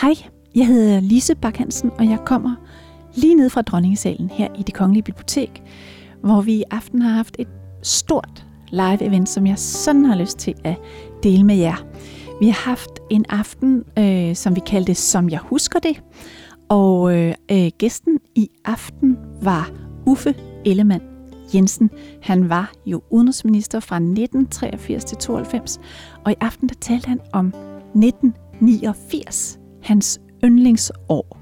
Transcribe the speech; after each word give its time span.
Hej, 0.00 0.14
jeg 0.54 0.66
hedder 0.66 1.00
Lise 1.00 1.34
Bakhansen, 1.34 1.90
og 1.98 2.04
jeg 2.04 2.18
kommer 2.26 2.54
lige 3.14 3.34
ned 3.34 3.50
fra 3.50 3.62
Dronningesalen 3.62 4.30
her 4.30 4.48
i 4.58 4.62
det 4.62 4.74
Kongelige 4.74 5.02
Bibliotek, 5.02 5.62
hvor 6.22 6.40
vi 6.40 6.52
i 6.52 6.62
aften 6.70 7.02
har 7.02 7.10
haft 7.10 7.36
et 7.38 7.48
stort 7.82 8.46
live-event, 8.72 9.26
som 9.26 9.46
jeg 9.46 9.58
sådan 9.58 10.04
har 10.04 10.16
lyst 10.16 10.38
til 10.38 10.54
at 10.64 10.76
dele 11.22 11.44
med 11.44 11.56
jer. 11.56 11.86
Vi 12.40 12.48
har 12.48 12.70
haft 12.70 12.90
en 13.10 13.24
aften, 13.28 13.84
øh, 13.98 14.36
som 14.36 14.56
vi 14.56 14.60
kaldte 14.66 14.94
Som 14.94 15.30
jeg 15.30 15.38
husker 15.38 15.78
det, 15.78 16.02
og 16.68 17.16
øh, 17.16 17.34
øh, 17.50 17.70
gæsten 17.78 18.18
i 18.34 18.50
aften 18.64 19.16
var 19.42 19.70
Uffe 20.06 20.34
Ellemann 20.64 21.02
Jensen. 21.54 21.90
Han 22.22 22.48
var 22.48 22.72
jo 22.86 23.02
udenrigsminister 23.10 23.80
fra 23.80 23.96
1983 23.96 25.04
til 25.04 25.16
92, 25.16 25.80
og 26.24 26.32
i 26.32 26.34
aften 26.40 26.68
der 26.68 26.74
talte 26.80 27.08
han 27.08 27.20
om 27.32 27.46
1989, 27.46 29.58
hans 29.88 30.20
yndlingsår. 30.44 31.38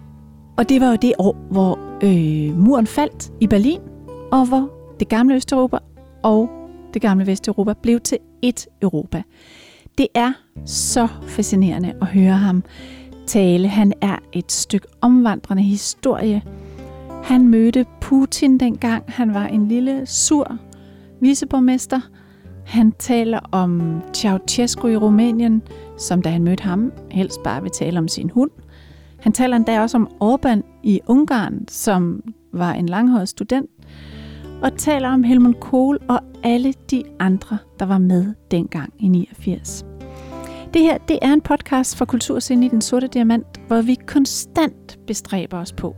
Og 0.56 0.68
det 0.68 0.80
var 0.80 0.90
jo 0.90 0.96
det 1.02 1.12
år, 1.18 1.36
hvor 1.50 1.78
øh, 2.02 2.58
muren 2.58 2.86
faldt 2.86 3.32
i 3.40 3.46
Berlin, 3.46 3.80
og 4.32 4.46
hvor 4.46 4.70
det 5.00 5.08
gamle 5.08 5.34
Østeuropa 5.34 5.78
og 6.22 6.50
det 6.94 7.02
gamle 7.02 7.26
Vesteuropa 7.26 7.72
blev 7.82 8.00
til 8.00 8.18
et 8.42 8.66
Europa. 8.82 9.22
Det 9.98 10.08
er 10.14 10.32
så 10.64 11.08
fascinerende 11.22 11.94
at 12.00 12.06
høre 12.06 12.32
ham 12.32 12.62
tale. 13.26 13.68
Han 13.68 13.92
er 14.00 14.16
et 14.32 14.52
stykke 14.52 14.86
omvandrende 15.00 15.62
historie. 15.62 16.42
Han 17.24 17.48
mødte 17.48 17.86
Putin 18.00 18.60
dengang. 18.60 19.04
Han 19.08 19.34
var 19.34 19.46
en 19.46 19.68
lille 19.68 20.06
sur 20.06 20.56
viceborgmester. 21.20 22.00
Han 22.66 22.92
taler 22.92 23.40
om 23.52 24.00
Ceausescu 24.14 24.88
i 24.88 24.96
Rumænien, 24.96 25.62
som 25.98 26.22
da 26.22 26.28
han 26.28 26.44
mødte 26.44 26.62
ham, 26.62 26.92
helst 27.10 27.42
bare 27.44 27.62
vil 27.62 27.70
tale 27.70 27.98
om 27.98 28.08
sin 28.08 28.30
hund. 28.30 28.50
Han 29.20 29.32
taler 29.32 29.56
endda 29.56 29.80
også 29.80 29.96
om 29.96 30.08
Orbán 30.22 30.80
i 30.82 31.00
Ungarn, 31.06 31.68
som 31.68 32.22
var 32.52 32.72
en 32.72 32.88
langhåret 32.88 33.28
student, 33.28 33.70
og 34.62 34.76
taler 34.76 35.08
om 35.08 35.22
Helmut 35.22 35.60
Kohl 35.60 35.98
og 36.08 36.20
alle 36.42 36.74
de 36.90 37.02
andre, 37.18 37.58
der 37.78 37.86
var 37.86 37.98
med 37.98 38.34
dengang 38.50 38.94
i 38.98 39.08
89. 39.08 39.84
Det 40.74 40.82
her 40.82 40.98
det 40.98 41.18
er 41.22 41.32
en 41.32 41.40
podcast 41.40 41.96
fra 41.96 42.04
Kulturscenen 42.04 42.62
i 42.62 42.68
Den 42.68 42.80
Sorte 42.80 43.06
Diamant, 43.06 43.60
hvor 43.66 43.82
vi 43.82 43.94
konstant 44.06 44.98
bestræber 45.06 45.58
os 45.58 45.72
på 45.72 45.96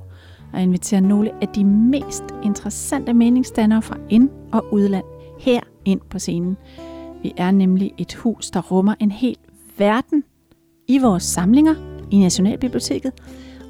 at 0.55 0.63
invitere 0.63 1.01
nogle 1.01 1.31
af 1.43 1.49
de 1.49 1.65
mest 1.65 2.25
interessante 2.45 3.13
meningsdannere 3.13 3.83
fra 3.83 3.97
ind- 4.11 4.31
og 4.53 4.73
udland 4.73 5.05
her 5.41 5.61
ind 5.85 6.01
på 6.11 6.19
scenen. 6.19 6.57
Vi 7.23 7.33
er 7.37 7.51
nemlig 7.51 7.93
et 7.99 8.15
hus, 8.15 8.51
der 8.51 8.61
rummer 8.61 8.95
en 9.01 9.11
helt 9.11 9.48
verden 9.79 10.25
i 10.89 10.99
vores 10.99 11.23
samlinger 11.23 11.75
i 12.11 12.19
Nationalbiblioteket, 12.19 13.13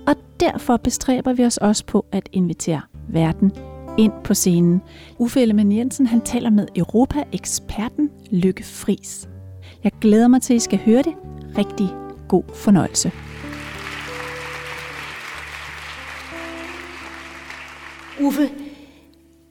og 0.07 0.15
derfor 0.41 0.77
bestræber 0.77 1.33
vi 1.33 1.45
os 1.45 1.57
også 1.57 1.87
på 1.87 2.07
at 2.13 2.29
invitere 2.33 2.81
verden 3.09 3.53
ind 3.99 4.13
på 4.25 4.35
scenen. 4.35 4.83
Uffe 5.19 5.41
Ellemann 5.41 5.73
Jensen 5.73 6.07
han 6.07 6.21
taler 6.21 6.51
med 6.51 6.69
Europa-eksperten 6.77 8.11
Lykke 8.31 8.65
Fris. 8.65 9.29
Jeg 9.85 9.93
glæder 10.01 10.29
mig 10.29 10.43
til, 10.43 10.55
at 10.55 10.57
I 10.57 10.61
skal 10.61 10.79
høre 10.79 11.03
det. 11.03 11.15
Rigtig 11.59 11.89
god 12.29 12.45
fornøjelse. 12.55 13.13
Uffe, 18.21 18.51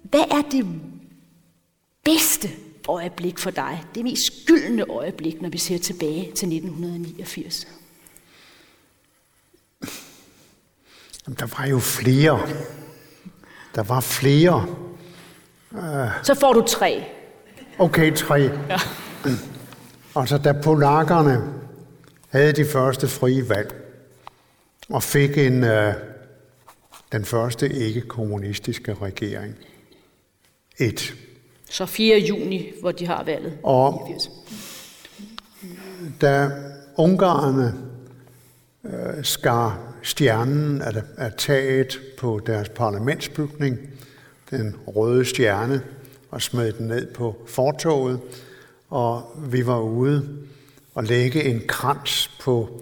hvad 0.04 0.20
er 0.32 0.42
det 0.52 0.66
bedste 2.04 2.48
øjeblik 2.88 3.40
for 3.40 3.50
dig? 3.50 3.84
Det 3.96 4.04
mest 4.04 4.42
skyldende 4.42 4.84
øjeblik, 4.84 5.42
når 5.42 5.50
vi 5.50 5.58
ser 5.58 5.78
tilbage 5.78 6.22
til 6.24 6.48
1989? 6.56 7.68
Jamen, 11.28 11.38
der 11.40 11.58
var 11.58 11.66
jo 11.66 11.80
flere. 11.80 12.50
Der 13.76 13.84
var 13.84 14.00
flere. 14.00 14.66
Så 16.24 16.36
får 16.40 16.54
du 16.54 16.66
tre. 16.68 17.04
Okay, 17.80 18.16
tre. 18.16 18.40
Ja. 18.70 18.80
Altså, 20.16 20.38
da 20.38 20.52
polakkerne 20.64 21.54
havde 22.30 22.52
de 22.52 22.66
første 22.66 23.08
frie 23.08 23.50
valg, 23.50 23.76
og 24.90 25.04
fik 25.04 25.38
en, 25.38 25.64
øh, 25.64 25.94
den 27.12 27.26
første 27.26 27.70
ikke-kommunistiske 27.70 28.94
regering. 28.94 29.56
Et. 30.78 31.16
Så 31.70 31.86
4. 31.86 32.20
juni, 32.20 32.72
hvor 32.82 32.92
de 32.92 33.08
har 33.08 33.24
valget. 33.24 33.58
Og 33.64 33.94
89. 33.94 34.32
da 36.22 36.50
ungarerne 36.98 37.74
øh, 38.86 39.24
skar 39.24 39.80
stjernen 40.04 40.82
af, 40.82 40.94
af 41.18 41.34
taget 41.38 42.00
på 42.18 42.42
deres 42.46 42.70
parlamentsbygning, 42.70 43.78
den 44.52 44.76
røde 44.88 45.26
stjerne, 45.26 45.82
og 46.32 46.42
smed 46.42 46.74
den 46.74 46.88
ned 46.88 47.14
på 47.14 47.36
fortoget, 47.48 48.20
og 48.90 49.32
vi 49.38 49.66
var 49.66 49.80
ude 49.80 50.38
og 50.96 51.04
lægge 51.04 51.44
en 51.44 51.62
krans 51.68 52.32
på 52.42 52.82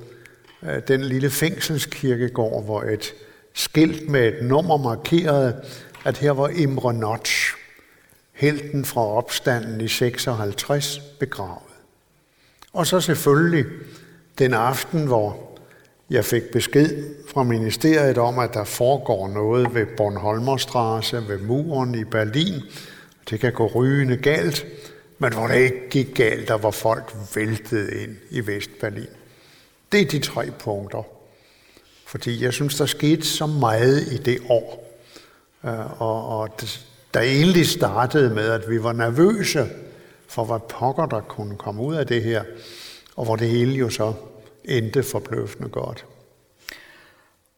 øh, 0.64 0.82
den 0.88 1.04
lille 1.04 1.30
fængselskirkegård, 1.30 2.64
hvor 2.64 2.82
et 2.82 3.14
skilt 3.54 4.10
med 4.10 4.28
et 4.28 4.46
nummer 4.46 4.78
markerede, 4.78 5.62
at 6.06 6.18
her 6.18 6.32
var 6.32 6.48
Imre 6.48 6.94
Notch, 6.94 7.56
helten 8.36 8.86
fra 8.86 9.02
opstanden 9.02 9.82
i 9.82 9.88
56, 9.88 11.02
begravet. 11.20 11.62
Og 12.74 12.88
så 12.88 13.02
selvfølgelig 13.02 13.66
den 14.38 14.54
aften, 14.54 15.08
hvor 15.08 15.52
jeg 16.10 16.26
fik 16.26 16.44
besked 16.54 17.16
fra 17.30 17.44
ministeriet 17.44 18.18
om, 18.18 18.40
at 18.40 18.54
der 18.54 18.64
foregår 18.64 19.28
noget 19.28 19.74
ved 19.74 19.86
Bornholmerstrasse, 19.98 21.28
ved 21.28 21.40
muren 21.40 21.96
i 21.96 22.04
Berlin. 22.04 22.62
Det 23.30 23.40
kan 23.40 23.54
gå 23.54 23.68
rygende 23.68 24.18
galt, 24.18 24.66
men 25.20 25.34
hvor 25.34 25.48
det 25.48 25.60
ikke 25.60 25.90
gik 25.90 26.16
galt, 26.16 26.48
der 26.48 26.58
var 26.58 26.72
folk 26.72 27.16
væltet 27.36 27.90
ind 27.90 28.16
i 28.30 28.48
Vestberlin. 28.48 29.08
Det 29.92 30.02
er 30.02 30.06
de 30.06 30.20
tre 30.20 30.52
punkter. 30.60 31.04
Fordi 32.06 32.44
jeg 32.44 32.54
synes, 32.54 32.76
der 32.76 32.86
skete 32.86 33.28
så 33.28 33.48
meget 33.48 34.02
i 34.12 34.18
det 34.18 34.38
år. 34.50 35.00
Øh, 35.66 36.02
og, 36.02 36.40
og 36.40 36.62
det, 36.62 36.86
der 37.16 37.22
egentlig 37.22 37.68
startede 37.68 38.36
med, 38.36 38.50
at 38.50 38.70
vi 38.70 38.84
var 38.84 38.94
nervøse 38.94 39.68
for, 40.28 40.44
hvad 40.44 40.60
pokker 40.70 41.06
der 41.06 41.22
kunne 41.22 41.58
komme 41.58 41.84
ud 41.84 41.96
af 41.96 42.08
det 42.08 42.24
her, 42.24 42.44
og 43.16 43.26
hvor 43.26 43.36
det 43.36 43.50
hele 43.50 43.74
jo 43.74 43.90
så 43.90 44.14
endte 44.66 45.04
forbløffende 45.04 45.70
godt. 45.70 46.06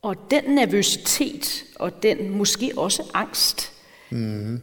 Og 0.01 0.16
den 0.31 0.44
nervøsitet, 0.44 1.63
og 1.75 2.03
den 2.03 2.29
måske 2.29 2.72
også 2.78 3.03
angst, 3.13 3.72
mm. 4.09 4.62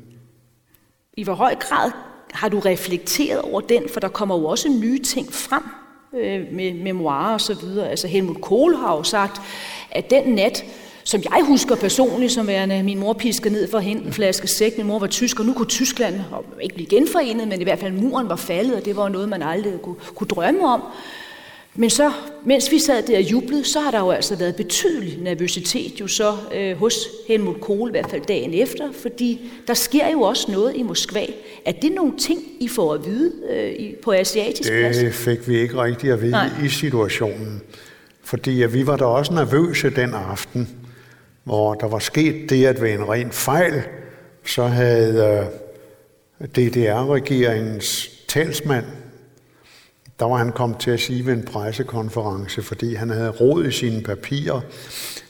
i 1.13 1.25
hvor 1.25 1.35
høj 1.35 1.55
grad 1.55 1.91
har 2.31 2.49
du 2.49 2.61
reflekteret 2.61 3.41
over 3.41 3.61
den, 3.61 3.89
for 3.89 4.01
der 4.01 4.09
kommer 4.09 4.39
jo 4.39 4.45
også 4.45 4.69
nye 4.69 5.03
ting 5.03 5.33
frem 5.33 5.63
øh, 6.15 6.53
med 6.53 6.75
memoirer 6.75 7.33
og 7.33 7.41
så 7.41 7.55
videre. 7.55 7.91
Altså 7.91 8.09
Helmut 8.09 8.41
Kohl 8.41 8.77
har 8.77 8.97
jo 8.97 9.03
sagt, 9.03 9.41
at 9.91 10.11
den 10.11 10.35
nat, 10.35 10.65
som 11.05 11.23
jeg 11.23 11.45
husker 11.47 11.77
personligt, 11.77 12.33
som 12.33 12.47
værende, 12.47 12.83
min 12.83 12.99
mor 12.99 13.13
piskede 13.13 13.55
ned 13.55 13.71
for 13.71 13.79
at 13.79 13.85
hente 13.85 14.07
en 14.07 14.13
flaske 14.13 14.49
sæk, 14.49 14.79
min 14.79 14.87
mor 14.87 14.99
var 14.99 15.07
tysk, 15.07 15.41
og 15.41 15.47
nu 15.47 15.53
kunne 15.53 15.69
Tyskland 15.69 16.15
ikke 16.63 16.75
blive 16.75 16.89
genforenet, 16.89 17.49
men 17.49 17.61
i 17.61 17.65
hvert 17.65 17.79
fald 17.79 17.93
muren 17.93 18.29
var 18.29 18.37
faldet, 18.37 18.75
og 18.75 18.85
det 18.85 18.97
var 18.97 19.09
noget, 19.09 19.29
man 19.29 19.43
aldrig 19.43 19.73
kunne, 19.83 19.97
kunne 20.15 20.29
drømme 20.29 20.69
om. 20.69 20.83
Men 21.77 21.91
så, 21.91 22.13
mens 22.45 22.71
vi 22.71 22.79
sad 22.79 23.03
der 23.03 23.17
og 23.17 23.23
jublede, 23.23 23.65
så 23.65 23.81
har 23.81 23.91
der 23.91 23.99
jo 23.99 24.11
altså 24.11 24.37
været 24.37 24.57
betydelig 24.57 25.19
nervøsitet 25.23 26.01
jo 26.01 26.07
så 26.07 26.37
øh, 26.55 26.77
hos 26.77 26.95
Helmut 27.29 27.61
Kohl, 27.61 27.89
i 27.89 27.91
hvert 27.91 28.11
fald 28.11 28.23
dagen 28.23 28.55
efter, 28.55 28.93
fordi 28.93 29.51
der 29.67 29.75
sker 29.75 30.11
jo 30.13 30.21
også 30.21 30.53
noget 30.53 30.77
i 30.77 30.83
Moskva. 30.83 31.27
Er 31.65 31.73
det 31.73 31.93
nogle 31.93 32.13
ting, 32.19 32.41
I 32.61 32.69
får 32.69 32.95
at 32.95 33.07
vide 33.07 33.33
øh, 33.51 33.95
på 34.03 34.13
asiatisk 34.13 34.71
plads? 34.71 34.97
Det 34.97 35.15
fik 35.15 35.49
vi 35.49 35.59
ikke 35.59 35.83
rigtig 35.83 36.11
at 36.11 36.23
vide 36.23 36.31
Nej. 36.31 36.51
i 36.65 36.69
situationen. 36.69 37.61
Fordi 38.23 38.63
at 38.63 38.75
vi 38.75 38.87
var 38.87 38.97
da 38.97 39.05
også 39.05 39.35
nervøse 39.35 39.91
den 39.91 40.15
aften, 40.15 40.69
hvor 41.45 41.75
der 41.75 41.87
var 41.87 41.99
sket 41.99 42.51
det, 42.51 42.67
at 42.67 42.81
ved 42.81 42.91
en 42.91 43.09
ren 43.09 43.33
fejl, 43.33 43.83
så 44.47 44.67
havde 44.67 45.49
øh, 46.41 46.49
DDR-regeringens 46.49 48.11
talsmand, 48.29 48.85
der 50.19 50.25
var 50.25 50.37
han 50.37 50.53
kommet 50.53 50.79
til 50.79 50.91
at 50.91 51.01
sige 51.01 51.27
ved 51.27 51.33
en 51.33 51.45
pressekonference, 51.45 52.63
fordi 52.63 52.95
han 52.95 53.11
havde 53.11 53.31
råd 53.31 53.65
i 53.65 53.73
sine 53.73 54.03
papirer, 54.03 54.61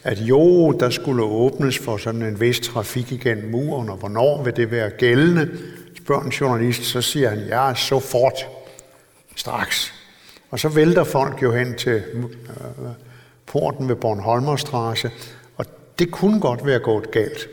at 0.04 0.18
jo, 0.18 0.72
der 0.72 0.90
skulle 0.90 1.22
åbnes 1.22 1.78
for 1.78 1.96
sådan 1.96 2.22
en 2.22 2.40
vis 2.40 2.60
trafik 2.60 3.12
igennem 3.12 3.50
muren, 3.50 3.88
og 3.88 3.96
hvornår 3.96 4.42
vil 4.42 4.56
det 4.56 4.70
være 4.70 4.90
gældende? 4.90 5.50
Spørger 5.96 6.22
en 6.22 6.30
journalist, 6.30 6.82
så 6.82 7.02
siger 7.02 7.30
han, 7.30 7.38
ja, 7.38 7.74
så 7.74 8.00
fort, 8.00 8.46
straks. 9.36 9.92
Og 10.50 10.58
så 10.58 10.68
vælter 10.68 11.04
folk 11.04 11.42
jo 11.42 11.52
hen 11.52 11.74
til 11.74 12.02
øh, 12.14 12.24
porten 13.46 13.88
ved 13.88 13.96
Bornholmerstrasse, 13.96 15.10
det 15.98 16.10
kunne 16.10 16.40
godt 16.40 16.66
være 16.66 16.78
gået 16.78 17.10
galt. 17.10 17.48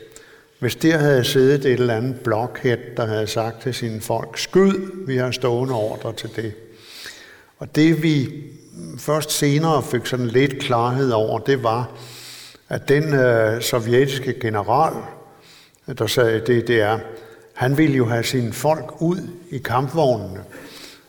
Hvis 0.60 0.76
der 0.76 0.98
havde 0.98 1.24
siddet 1.24 1.66
et 1.66 1.80
eller 1.80 1.96
andet 1.96 2.20
blokhed, 2.20 2.78
der 2.98 3.06
havde 3.06 3.28
sagt 3.28 3.62
til 3.62 3.74
sine 3.74 4.02
folk, 4.02 4.38
skyd, 4.38 4.74
vi 5.08 5.18
har 5.18 5.32
stående 5.32 5.74
ordre 5.74 6.14
til 6.14 6.30
det. 6.36 6.54
Og 7.60 7.76
det 7.76 8.04
vi 8.04 8.30
først 8.98 9.32
senere 9.32 9.84
fik 9.84 10.06
sådan 10.06 10.28
lidt 10.28 10.60
klarhed 10.60 11.12
over, 11.12 11.40
det 11.40 11.64
var, 11.64 11.90
at 12.70 12.90
den 12.90 13.14
øh, 13.14 13.62
sovjetiske 13.62 14.40
general, 14.40 14.94
der 15.98 16.08
sad 16.08 16.50
i 16.50 16.62
DDR, 16.62 16.98
han 17.54 17.78
ville 17.78 17.96
jo 17.96 18.06
have 18.06 18.24
sine 18.24 18.54
folk 18.54 18.86
ud 19.00 19.28
i 19.50 19.58
kampvognene. 19.58 20.44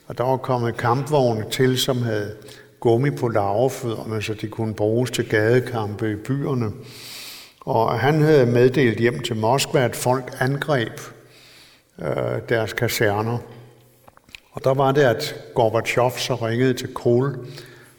Og 0.07 0.19
der 0.19 0.25
var 0.25 0.37
kommet 0.37 0.77
kampvogne 0.77 1.45
til, 1.51 1.79
som 1.79 2.03
havde 2.03 2.35
gummi 2.81 3.11
på 3.11 3.29
lavefødderne, 3.29 4.23
så 4.23 4.35
de 4.35 4.49
kunne 4.49 4.75
bruges 4.75 5.11
til 5.11 5.29
gadekampe 5.29 6.13
i 6.13 6.17
byerne. 6.17 6.71
Og 7.65 8.01
han 8.01 8.23
havde 8.23 8.47
meddelt 8.47 8.99
hjem 8.99 9.21
til 9.21 9.37
Moskva, 9.37 9.85
at 9.85 9.97
folk 9.97 10.37
angreb 10.41 11.01
øh, 11.99 12.07
deres 12.49 12.73
kaserner. 12.73 13.39
Og 14.53 14.65
der 14.65 14.75
var 14.75 14.93
det, 14.93 15.03
at 15.03 15.35
Gorbachev 15.55 16.11
så 16.17 16.35
ringede 16.35 16.75
til 16.75 16.95
Kohl 16.95 17.39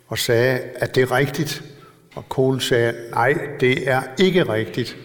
og 0.07 0.17
sagde, 0.17 0.59
at 0.75 0.95
det 0.95 1.03
er 1.03 1.11
rigtigt. 1.11 1.63
Og 2.15 2.29
Kohl 2.29 2.61
sagde, 2.61 2.93
nej, 3.11 3.33
det 3.59 3.89
er 3.89 4.01
ikke 4.19 4.43
rigtigt. 4.43 4.97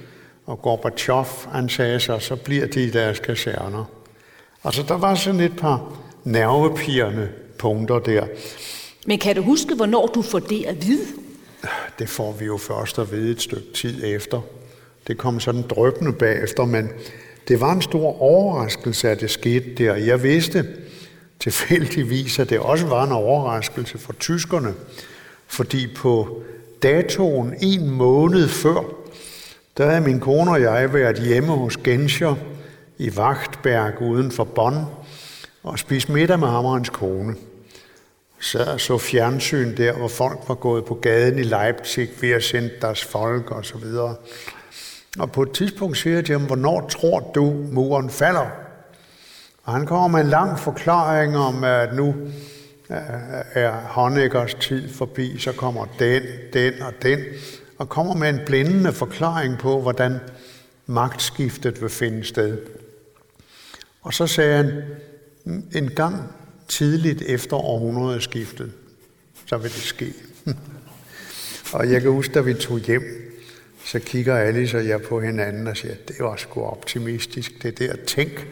Og 0.46 0.62
Gorbachev, 0.62 1.26
han 1.52 1.68
sagde 1.68 2.00
så, 2.00 2.18
så 2.18 2.36
bliver 2.36 2.66
de 2.66 2.84
i 2.84 2.90
deres 2.90 3.20
kaserner. 3.20 3.84
Altså, 4.64 4.82
der 4.82 4.98
var 4.98 5.14
sådan 5.14 5.40
et 5.40 5.56
par 5.56 5.92
nervepirrende 6.24 7.28
punkter 7.58 7.98
der. 7.98 8.26
Men 9.06 9.18
kan 9.18 9.36
du 9.36 9.42
huske, 9.42 9.74
hvornår 9.74 10.06
du 10.06 10.22
får 10.22 10.38
det 10.38 10.64
at 10.66 10.86
vide? 10.86 11.06
Det 11.98 12.08
får 12.08 12.32
vi 12.32 12.44
jo 12.44 12.56
først 12.56 12.98
at 12.98 13.12
vide 13.12 13.30
et 13.30 13.42
stykke 13.42 13.72
tid 13.74 14.04
efter. 14.04 14.40
Det 15.06 15.18
kom 15.18 15.40
sådan 15.40 15.62
drøbende 15.62 16.12
bagefter, 16.12 16.64
men 16.64 16.90
det 17.48 17.60
var 17.60 17.72
en 17.72 17.82
stor 17.82 18.22
overraskelse, 18.22 19.10
at 19.10 19.20
det 19.20 19.30
skete 19.30 19.74
der. 19.74 19.94
Jeg 19.94 20.22
vidste 20.22 20.66
tilfældigvis, 21.40 22.38
at 22.38 22.50
det 22.50 22.58
også 22.58 22.86
var 22.86 23.04
en 23.04 23.12
overraskelse 23.12 23.98
for 23.98 24.12
tyskerne, 24.12 24.74
fordi 25.46 25.94
på 25.96 26.42
datoen 26.82 27.54
en 27.62 27.90
måned 27.90 28.48
før, 28.48 28.84
der 29.76 29.86
havde 29.86 30.00
min 30.00 30.20
kone 30.20 30.50
og 30.50 30.62
jeg 30.62 30.94
været 30.94 31.18
hjemme 31.18 31.52
hos 31.52 31.76
Genscher 31.76 32.34
i 32.98 33.10
Wachtberg 33.10 34.02
uden 34.02 34.32
for 34.32 34.44
Bonn 34.44 34.84
og 35.62 35.78
spist 35.78 36.08
middag 36.08 36.38
med 36.38 36.48
ham 36.48 36.64
og 36.64 36.74
hans 36.74 36.90
kone. 36.90 37.34
Så 38.40 38.78
så 38.78 38.98
fjernsyn 38.98 39.76
der, 39.76 39.92
hvor 39.92 40.08
folk 40.08 40.38
var 40.48 40.54
gået 40.54 40.84
på 40.84 40.94
gaden 40.94 41.38
i 41.38 41.42
Leipzig 41.42 42.08
ved 42.20 42.30
at 42.30 42.42
sende 42.42 42.70
deres 42.82 43.04
folk 43.04 43.50
og 43.50 43.64
så 43.64 43.78
videre. 43.78 44.14
Og 45.18 45.32
på 45.32 45.42
et 45.42 45.50
tidspunkt 45.52 45.98
siger 45.98 46.14
jeg 46.14 46.24
til 46.24 46.38
ham, 46.38 46.46
hvornår 46.46 46.88
tror 46.88 47.32
du, 47.34 47.44
muren 47.72 48.10
falder? 48.10 48.46
Og 49.64 49.72
han 49.72 49.86
kommer 49.86 50.08
med 50.08 50.20
en 50.20 50.30
lang 50.30 50.58
forklaring 50.58 51.36
om, 51.36 51.64
at 51.64 51.94
nu 51.94 52.14
øh, 52.90 52.96
er 53.54 53.70
Honeckers 53.70 54.54
tid 54.54 54.94
forbi, 54.94 55.38
så 55.38 55.52
kommer 55.52 55.86
den, 55.98 56.22
den 56.52 56.82
og 56.82 56.92
den, 57.02 57.18
og 57.78 57.88
kommer 57.88 58.14
med 58.14 58.28
en 58.28 58.40
blændende 58.46 58.92
forklaring 58.92 59.58
på, 59.58 59.80
hvordan 59.80 60.18
magtskiftet 60.86 61.82
vil 61.82 61.90
finde 61.90 62.24
sted. 62.24 62.58
Og 64.02 64.14
så 64.14 64.26
sagde 64.26 64.56
han, 64.56 64.82
mm, 65.44 65.64
en 65.74 65.90
gang 65.90 66.32
tidligt 66.68 67.22
efter 67.22 67.56
århundredeskiftet, 67.56 68.72
så 69.46 69.56
vil 69.56 69.70
det 69.70 69.82
ske. 69.82 70.12
og 71.74 71.90
jeg 71.90 72.02
kan 72.02 72.10
huske, 72.10 72.34
da 72.34 72.40
vi 72.40 72.54
tog 72.54 72.78
hjem, 72.78 73.02
så 73.84 73.98
kigger 73.98 74.36
Alice 74.36 74.76
og 74.76 74.88
jeg 74.88 75.02
på 75.02 75.20
hinanden 75.20 75.66
og 75.66 75.76
siger, 75.76 75.94
det 76.08 76.16
var 76.18 76.36
sgu 76.36 76.62
optimistisk, 76.62 77.62
det 77.62 77.78
der 77.78 77.96
tænk. 78.06 78.46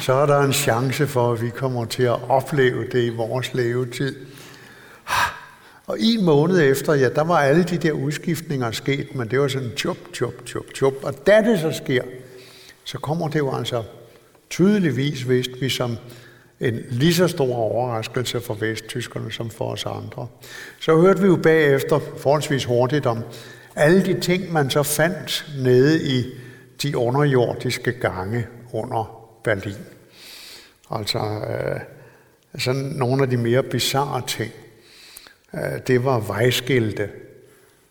Så 0.00 0.12
er 0.12 0.26
der 0.26 0.40
en 0.40 0.52
chance 0.52 1.06
for, 1.06 1.32
at 1.32 1.42
vi 1.42 1.50
kommer 1.50 1.84
til 1.84 2.02
at 2.02 2.28
opleve 2.28 2.86
det 2.92 3.04
i 3.04 3.08
vores 3.08 3.54
levetid. 3.54 4.16
Og 5.86 5.96
en 6.00 6.24
måned 6.24 6.60
efter, 6.60 6.94
ja, 6.94 7.08
der 7.08 7.24
var 7.24 7.38
alle 7.38 7.64
de 7.64 7.76
der 7.76 7.92
udskiftninger 7.92 8.70
sket, 8.70 9.14
men 9.14 9.30
det 9.30 9.40
var 9.40 9.48
sådan 9.48 9.70
tjup, 9.76 9.96
tjup, 10.12 10.46
tjup, 10.46 10.74
tjup. 10.74 10.94
Og 11.02 11.26
da 11.26 11.40
det 11.40 11.60
så 11.60 11.72
sker, 11.84 12.02
så 12.84 12.98
kommer 12.98 13.28
det 13.28 13.38
jo 13.38 13.56
altså 13.56 13.82
tydeligvis, 14.50 15.22
hvis 15.22 15.48
vi, 15.60 15.68
som 15.68 15.96
en 16.62 16.80
lige 16.90 17.14
så 17.14 17.28
stor 17.28 17.54
overraskelse 17.54 18.40
for 18.40 18.54
vesttyskerne 18.54 19.32
som 19.32 19.50
for 19.50 19.72
os 19.72 19.86
andre. 19.86 20.26
Så 20.80 21.00
hørte 21.00 21.20
vi 21.20 21.26
jo 21.26 21.36
bagefter 21.36 22.00
forholdsvis 22.18 22.64
hurtigt 22.64 23.06
om 23.06 23.18
alle 23.76 24.04
de 24.04 24.20
ting, 24.20 24.52
man 24.52 24.70
så 24.70 24.82
fandt 24.82 25.46
nede 25.58 26.02
i 26.02 26.24
de 26.82 26.96
underjordiske 26.96 27.92
gange 27.92 28.46
under 28.72 29.28
Berlin. 29.44 29.84
Altså 30.90 31.18
øh, 31.18 31.80
sådan 32.58 32.82
nogle 32.82 33.22
af 33.22 33.30
de 33.30 33.36
mere 33.36 33.62
bizarre 33.62 34.22
ting. 34.26 34.52
Øh, 35.54 35.80
det 35.86 36.04
var 36.04 36.20
vejskilte 36.20 37.08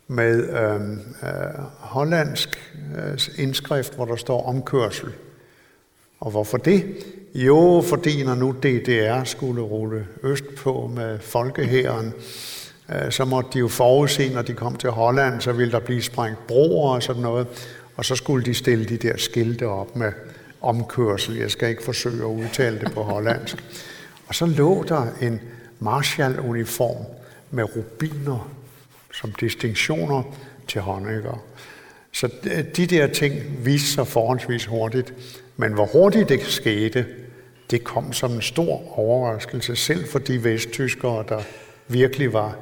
med 0.08 0.50
øh, 0.50 0.82
øh, 1.30 1.64
hollandsk 1.80 2.74
øh, 2.98 3.20
indskrift, 3.38 3.96
hvor 3.96 4.06
der 4.06 4.16
står 4.16 4.48
omkørsel. 4.48 5.10
Og 6.22 6.32
hvorfor 6.32 6.58
det? 6.58 6.86
Jo, 7.36 7.84
fordi 7.88 8.24
når 8.24 8.36
nu 8.36 8.52
DDR 8.52 9.24
skulle 9.24 9.62
rulle 9.62 10.08
østpå 10.24 10.92
med 10.96 11.20
folkehæren, 11.20 12.14
øh, 12.90 13.12
så 13.12 13.26
måtte 13.26 13.50
de 13.54 13.60
jo 13.60 13.68
forudse, 13.68 14.34
når 14.34 14.42
de 14.42 14.54
kom 14.54 14.76
til 14.76 14.90
Holland, 14.90 15.42
så 15.42 15.52
ville 15.52 15.72
der 15.72 15.80
blive 15.80 16.02
sprængt 16.02 16.48
broer 16.48 16.96
og 16.96 17.04
sådan 17.04 17.22
noget, 17.22 17.48
og 17.96 18.06
så 18.06 18.16
skulle 18.16 18.46
de 18.46 18.54
stille 18.54 18.86
de 18.86 18.98
der 18.98 19.18
skilte 19.18 19.68
op 19.68 19.96
med 19.96 20.12
omkørsel. 20.62 21.36
Jeg 21.36 21.52
skal 21.52 21.70
ikke 21.70 21.84
forsøge 21.84 22.22
at 22.22 22.44
udtale 22.44 22.80
det 22.80 22.92
på 22.92 23.04
hollandsk. 23.04 23.64
Og 24.28 24.36
så 24.36 24.46
lå 24.46 24.84
der 24.88 25.08
en 25.22 25.42
Marshall-uniform 25.80 27.06
med 27.52 27.64
rubiner 27.76 28.52
som 29.14 29.32
distinktioner 29.40 30.24
til 30.68 30.82
Honecker. 30.82 31.44
Så 32.12 32.30
øh, 32.44 32.64
de 32.78 32.86
der 32.86 33.08
ting 33.08 33.36
viste 33.66 33.88
sig 33.88 34.08
forholdsvis 34.08 34.66
hurtigt. 34.66 35.14
Men 35.62 35.74
hvor 35.74 35.86
hurtigt 35.86 36.30
det 36.30 36.42
skete, 36.44 37.06
det 37.72 37.84
kom 37.84 38.14
som 38.14 38.32
en 38.32 38.42
stor 38.42 39.00
overraskelse, 39.00 39.76
selv 39.76 40.08
for 40.08 40.20
de 40.20 40.44
vesttyskere, 40.44 41.24
der 41.30 41.40
virkelig 41.88 42.34
var 42.34 42.56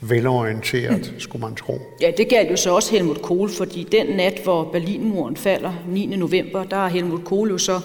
velorienteret, 0.00 1.14
skulle 1.18 1.40
man 1.40 1.54
tro. 1.54 1.78
Ja, 2.00 2.10
det 2.16 2.28
galt 2.28 2.50
jo 2.50 2.56
så 2.56 2.74
også 2.74 2.92
Helmut 2.92 3.22
Kohl, 3.22 3.50
fordi 3.50 3.88
den 3.92 4.06
nat, 4.06 4.40
hvor 4.44 4.64
Berlinmuren 4.64 5.36
falder, 5.36 5.72
9. 5.88 6.06
november, 6.06 6.64
der 6.64 6.76
har 6.76 6.88
Helmut 6.88 7.24
Kohl 7.24 7.50
jo 7.50 7.58
så 7.58 7.80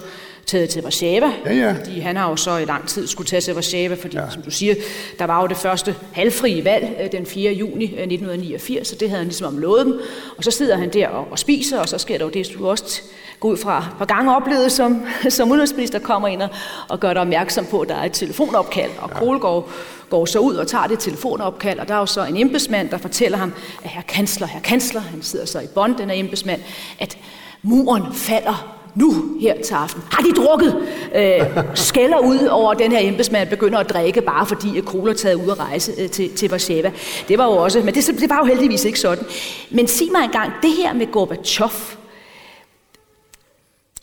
taget 0.46 0.68
til 0.68 0.82
Warszawa, 0.82 1.32
ja, 1.46 1.54
ja. 1.54 1.72
fordi 1.72 2.00
han 2.00 2.16
har 2.16 2.30
jo 2.30 2.36
så 2.36 2.56
i 2.56 2.64
lang 2.64 2.88
tid 2.88 3.06
skulle 3.06 3.26
tage 3.26 3.40
til 3.40 3.54
Warszawa, 3.54 3.94
fordi 3.94 4.16
ja. 4.16 4.30
som 4.30 4.42
du 4.42 4.50
siger, 4.50 4.74
der 5.18 5.24
var 5.24 5.40
jo 5.40 5.46
det 5.46 5.56
første 5.56 5.94
halvfrie 6.12 6.64
valg 6.64 6.96
øh, 7.02 7.12
den 7.12 7.26
4. 7.26 7.52
juni 7.52 7.84
1989, 7.84 8.78
øh, 8.78 8.84
så 8.84 8.96
det 9.00 9.08
havde 9.08 9.18
han 9.18 9.26
ligesom 9.26 9.54
om 9.54 9.58
lovet 9.58 9.86
dem, 9.86 10.00
og 10.36 10.44
så 10.44 10.50
sidder 10.50 10.76
han 10.76 10.92
der 10.92 11.08
og, 11.08 11.26
og 11.30 11.38
spiser, 11.38 11.78
og 11.78 11.88
så 11.88 11.98
sker 11.98 12.18
der 12.18 12.24
jo 12.24 12.30
det, 12.30 12.52
du 12.58 12.68
også 12.68 13.02
gå 13.40 13.48
ud 13.48 13.56
fra 13.56 13.78
et 13.78 13.84
par 13.98 14.04
gange 14.04 14.36
oplevet 14.36 14.72
som, 14.72 15.02
som 15.28 15.50
udenrigsminister, 15.50 15.98
kommer 15.98 16.28
ind 16.28 16.42
og, 16.42 16.48
og 16.88 17.00
gør 17.00 17.12
dig 17.12 17.22
opmærksom 17.22 17.66
på, 17.66 17.80
at 17.80 17.88
der 17.88 17.94
er 17.94 18.04
et 18.04 18.12
telefonopkald, 18.12 18.90
og 18.98 19.10
Kohl 19.10 19.38
går, 19.38 19.70
går 20.10 20.24
så 20.26 20.38
ud 20.38 20.54
og 20.54 20.66
tager 20.66 20.86
det 20.86 20.98
telefonopkald, 20.98 21.78
og 21.78 21.88
der 21.88 21.94
er 21.94 21.98
jo 21.98 22.06
så 22.06 22.24
en 22.24 22.36
embedsmand, 22.36 22.88
der 22.88 22.98
fortæller 22.98 23.38
ham, 23.38 23.52
at 23.84 23.90
herr 23.90 24.02
kansler, 24.02 24.46
herr 24.46 24.60
kansler, 24.60 25.00
han 25.00 25.22
sidder 25.22 25.46
så 25.46 25.60
i 25.60 25.66
bånd, 25.66 25.96
den 25.96 26.10
er 26.10 26.14
embedsmand, 26.14 26.60
at 26.98 27.18
muren 27.62 28.02
falder 28.12 28.76
nu 28.96 29.14
her 29.40 29.54
til 29.64 29.74
aften. 29.74 30.02
Har 30.10 30.22
de 30.22 30.32
drukket? 30.32 30.76
Øh, 31.14 31.64
skælder 31.74 32.18
ud 32.18 32.46
over, 32.50 32.70
at 32.70 32.78
den 32.78 32.92
her 32.92 32.98
embedsmand 33.08 33.48
begynder 33.48 33.78
at 33.78 33.90
drikke, 33.90 34.20
bare 34.20 34.46
fordi 34.46 34.78
at 34.78 34.84
Kohl 34.84 35.08
er 35.08 35.14
taget 35.14 35.34
ud 35.34 35.50
at 35.50 35.58
rejse 35.58 35.92
øh, 35.98 36.10
til, 36.10 36.30
til 36.30 36.50
Warszawa. 36.50 36.90
Det 37.28 37.38
var 37.38 37.44
jo 37.44 37.50
også, 37.50 37.80
men 37.80 37.94
det, 37.94 38.06
det 38.20 38.30
var 38.30 38.38
jo 38.38 38.44
heldigvis 38.44 38.84
ikke 38.84 39.00
sådan. 39.00 39.24
Men 39.70 39.88
sig 39.88 40.06
mig 40.12 40.24
engang, 40.24 40.52
det 40.62 40.70
her 40.70 40.92
med 40.94 41.12
Gorbachev, 41.12 41.70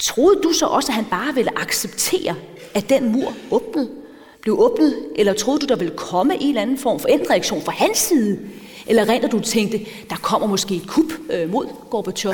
Troede 0.04 0.40
du 0.44 0.54
så 0.54 0.66
også, 0.66 0.92
at 0.92 0.96
han 0.96 1.06
bare 1.06 1.34
ville 1.36 1.60
acceptere, 1.60 2.36
at 2.74 2.90
den 2.90 3.12
mur 3.12 3.34
åbnede, 3.52 3.90
blev 4.42 4.60
åbnet? 4.60 4.96
Eller 5.16 5.34
troede 5.34 5.60
du, 5.60 5.66
der 5.66 5.76
ville 5.76 5.94
komme 5.98 6.34
en 6.42 6.50
eller 6.50 6.62
anden 6.62 6.78
form 6.78 7.00
for 7.00 7.08
reaktion 7.32 7.62
fra 7.62 7.72
hans 7.72 7.98
side? 7.98 8.40
Eller 8.88 9.10
rent 9.10 9.32
du 9.32 9.40
tænkte, 9.40 9.80
der 10.10 10.16
kommer 10.16 10.48
måske 10.48 10.76
et 10.76 10.88
kup 10.88 11.06
øh, 11.30 11.52
mod 11.52 11.66
Gorbachev? 11.90 12.34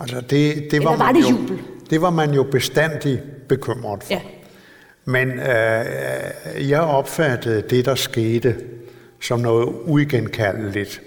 Altså 0.00 0.20
det, 0.20 0.68
det 0.70 0.84
var, 0.84 0.90
var, 0.90 0.96
var 0.96 1.12
det 1.12 1.30
jubel? 1.30 1.56
Jo, 1.56 1.62
det 1.90 2.02
var 2.02 2.10
man 2.10 2.34
jo 2.34 2.42
bestandig 2.42 3.20
bekymret 3.48 4.04
for. 4.04 4.12
Ja. 4.12 4.20
Men 5.04 5.28
øh, 5.28 6.70
jeg 6.70 6.80
opfattede 6.80 7.62
det, 7.70 7.84
der 7.84 7.94
skete, 7.94 8.56
som 9.20 9.40
noget 9.40 9.68
uigenkaldeligt. 9.84 11.00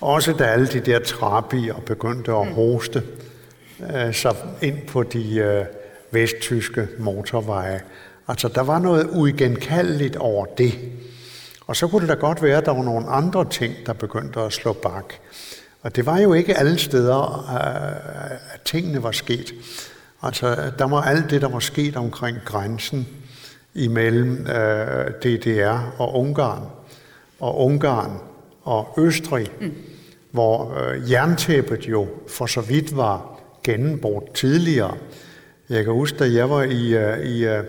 Også 0.00 0.32
da 0.32 0.44
alle 0.44 0.66
de 0.66 0.80
der 0.80 0.98
trappier 0.98 1.74
begyndte 1.86 2.32
at 2.32 2.46
hoste. 2.46 3.00
Mm 3.00 3.25
øh, 3.80 4.14
så 4.14 4.34
ind 4.62 4.86
på 4.86 5.02
de 5.02 5.36
øh, 5.36 5.64
vesttyske 6.10 6.88
motorveje. 6.98 7.80
Altså, 8.28 8.48
der 8.48 8.60
var 8.60 8.78
noget 8.78 9.08
uigenkaldeligt 9.12 10.16
over 10.16 10.46
det. 10.46 10.78
Og 11.66 11.76
så 11.76 11.88
kunne 11.88 12.00
det 12.00 12.08
da 12.08 12.14
godt 12.14 12.42
være, 12.42 12.58
at 12.58 12.66
der 12.66 12.74
var 12.74 12.82
nogle 12.82 13.06
andre 13.06 13.50
ting, 13.50 13.74
der 13.86 13.92
begyndte 13.92 14.40
at 14.40 14.52
slå 14.52 14.72
bak. 14.72 15.14
Og 15.82 15.96
det 15.96 16.06
var 16.06 16.18
jo 16.18 16.32
ikke 16.32 16.58
alle 16.58 16.78
steder, 16.78 17.48
øh, 17.54 18.54
at 18.54 18.60
tingene 18.64 19.02
var 19.02 19.12
sket. 19.12 19.54
Altså, 20.22 20.72
der 20.78 20.84
var 20.84 21.02
alt 21.02 21.30
det, 21.30 21.42
der 21.42 21.48
var 21.48 21.58
sket 21.58 21.96
omkring 21.96 22.38
grænsen 22.44 23.08
imellem 23.74 24.46
øh, 24.46 25.10
DDR 25.10 25.94
og 25.98 26.14
Ungarn, 26.14 26.62
og 27.40 27.64
Ungarn 27.64 28.18
og 28.62 28.94
Østrig, 28.98 29.50
mm. 29.60 29.74
hvor 30.30 30.78
øh, 30.78 31.10
jerntæppet 31.10 31.88
jo 31.88 32.06
for 32.28 32.46
så 32.46 32.60
vidt 32.60 32.96
var 32.96 33.35
gennembrudt 33.66 34.34
tidligere. 34.34 34.96
Jeg 35.68 35.84
kan 35.84 35.92
huske, 35.92 36.18
da 36.18 36.32
jeg 36.32 36.50
var 36.50 36.62
i, 36.62 36.94
øh, 36.94 37.18
i, 37.18 37.44
øh, 37.44 37.64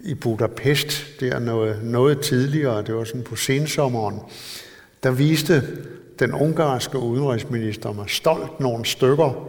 i 0.00 0.14
Budapest, 0.14 1.20
der 1.20 1.38
noget, 1.38 1.84
noget 1.84 2.20
tidligere, 2.20 2.82
det 2.82 2.94
var 2.94 3.04
sådan 3.04 3.22
på 3.22 3.36
sensommeren, 3.36 4.20
der 5.02 5.10
viste 5.10 5.62
den 6.18 6.32
ungarske 6.32 6.98
udenrigsminister 6.98 7.92
mig 7.92 8.10
stolt 8.10 8.60
nogle 8.60 8.84
stykker 8.84 9.48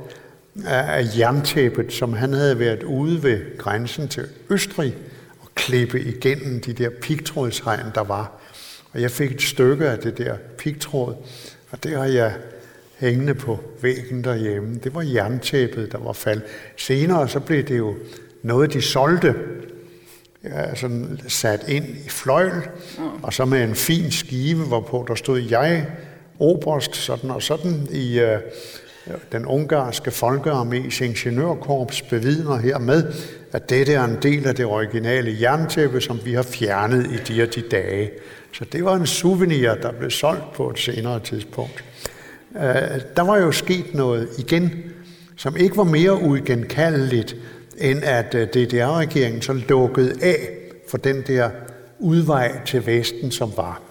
af 0.65 1.17
jerntæppet, 1.17 1.93
som 1.93 2.13
han 2.13 2.33
havde 2.33 2.59
været 2.59 2.83
ude 2.83 3.23
ved 3.23 3.57
grænsen 3.57 4.07
til 4.07 4.27
Østrig 4.49 4.95
og 5.41 5.47
klippe 5.55 6.01
igennem 6.01 6.61
de 6.61 6.73
der 6.73 6.89
pigtrådshegn, 6.89 7.85
der 7.95 8.03
var. 8.03 8.31
Og 8.93 9.01
jeg 9.01 9.11
fik 9.11 9.31
et 9.31 9.41
stykke 9.41 9.87
af 9.87 9.99
det 9.99 10.17
der 10.17 10.35
pigtråd, 10.57 11.15
og 11.71 11.83
det 11.83 11.91
har 11.91 12.05
jeg 12.05 12.33
hængende 12.99 13.33
på 13.33 13.59
væggen 13.81 14.23
derhjemme. 14.23 14.75
Det 14.83 14.95
var 14.95 15.01
jerntæppet, 15.01 15.91
der 15.91 15.97
var 15.97 16.13
faldet. 16.13 16.43
Senere 16.77 17.29
så 17.29 17.39
blev 17.39 17.63
det 17.63 17.77
jo 17.77 17.95
noget, 18.43 18.73
de 18.73 18.81
solgte, 18.81 19.35
ja, 20.43 20.75
sådan 20.75 21.19
sat 21.27 21.65
ind 21.67 21.85
i 22.05 22.09
fløjl, 22.09 22.61
og 23.23 23.33
så 23.33 23.45
med 23.45 23.63
en 23.63 23.75
fin 23.75 24.11
skive, 24.11 24.65
hvorpå 24.67 25.05
der 25.07 25.15
stod 25.15 25.39
jeg, 25.39 25.87
oberst, 26.39 26.95
sådan 26.95 27.31
og 27.31 27.43
sådan, 27.43 27.87
i 27.91 28.19
øh, 28.19 28.39
den 29.31 29.45
ungarske 29.45 30.11
folkearmés 30.11 31.03
ingeniørkorps 31.03 32.01
bevidner 32.01 32.57
hermed, 32.57 33.13
at 33.51 33.69
dette 33.69 33.93
er 33.93 34.03
en 34.03 34.17
del 34.21 34.47
af 34.47 34.55
det 34.55 34.65
originale 34.65 35.37
jerntæppe, 35.41 36.01
som 36.01 36.19
vi 36.25 36.33
har 36.33 36.43
fjernet 36.43 37.05
i 37.05 37.33
de 37.33 37.43
og 37.43 37.55
de 37.55 37.61
dage. 37.61 38.11
Så 38.51 38.65
det 38.65 38.85
var 38.85 38.95
en 38.95 39.07
souvenir, 39.07 39.75
der 39.75 39.91
blev 39.91 40.09
solgt 40.09 40.53
på 40.53 40.69
et 40.69 40.79
senere 40.79 41.19
tidspunkt. 41.19 41.83
Øh, 42.57 43.01
der 43.15 43.21
var 43.21 43.37
jo 43.37 43.51
sket 43.51 43.93
noget 43.93 44.29
igen, 44.37 44.71
som 45.37 45.57
ikke 45.57 45.77
var 45.77 45.83
mere 45.83 46.13
uigenkaldeligt, 46.13 47.35
end 47.77 48.03
at 48.03 48.35
øh, 48.35 48.47
DDR-regeringen 48.47 49.41
så 49.41 49.53
lukkede 49.53 50.13
af 50.21 50.49
for 50.89 50.97
den 50.97 51.23
der 51.27 51.49
udvej 51.99 52.65
til 52.65 52.85
Vesten, 52.85 53.31
som 53.31 53.51
var. 53.57 53.81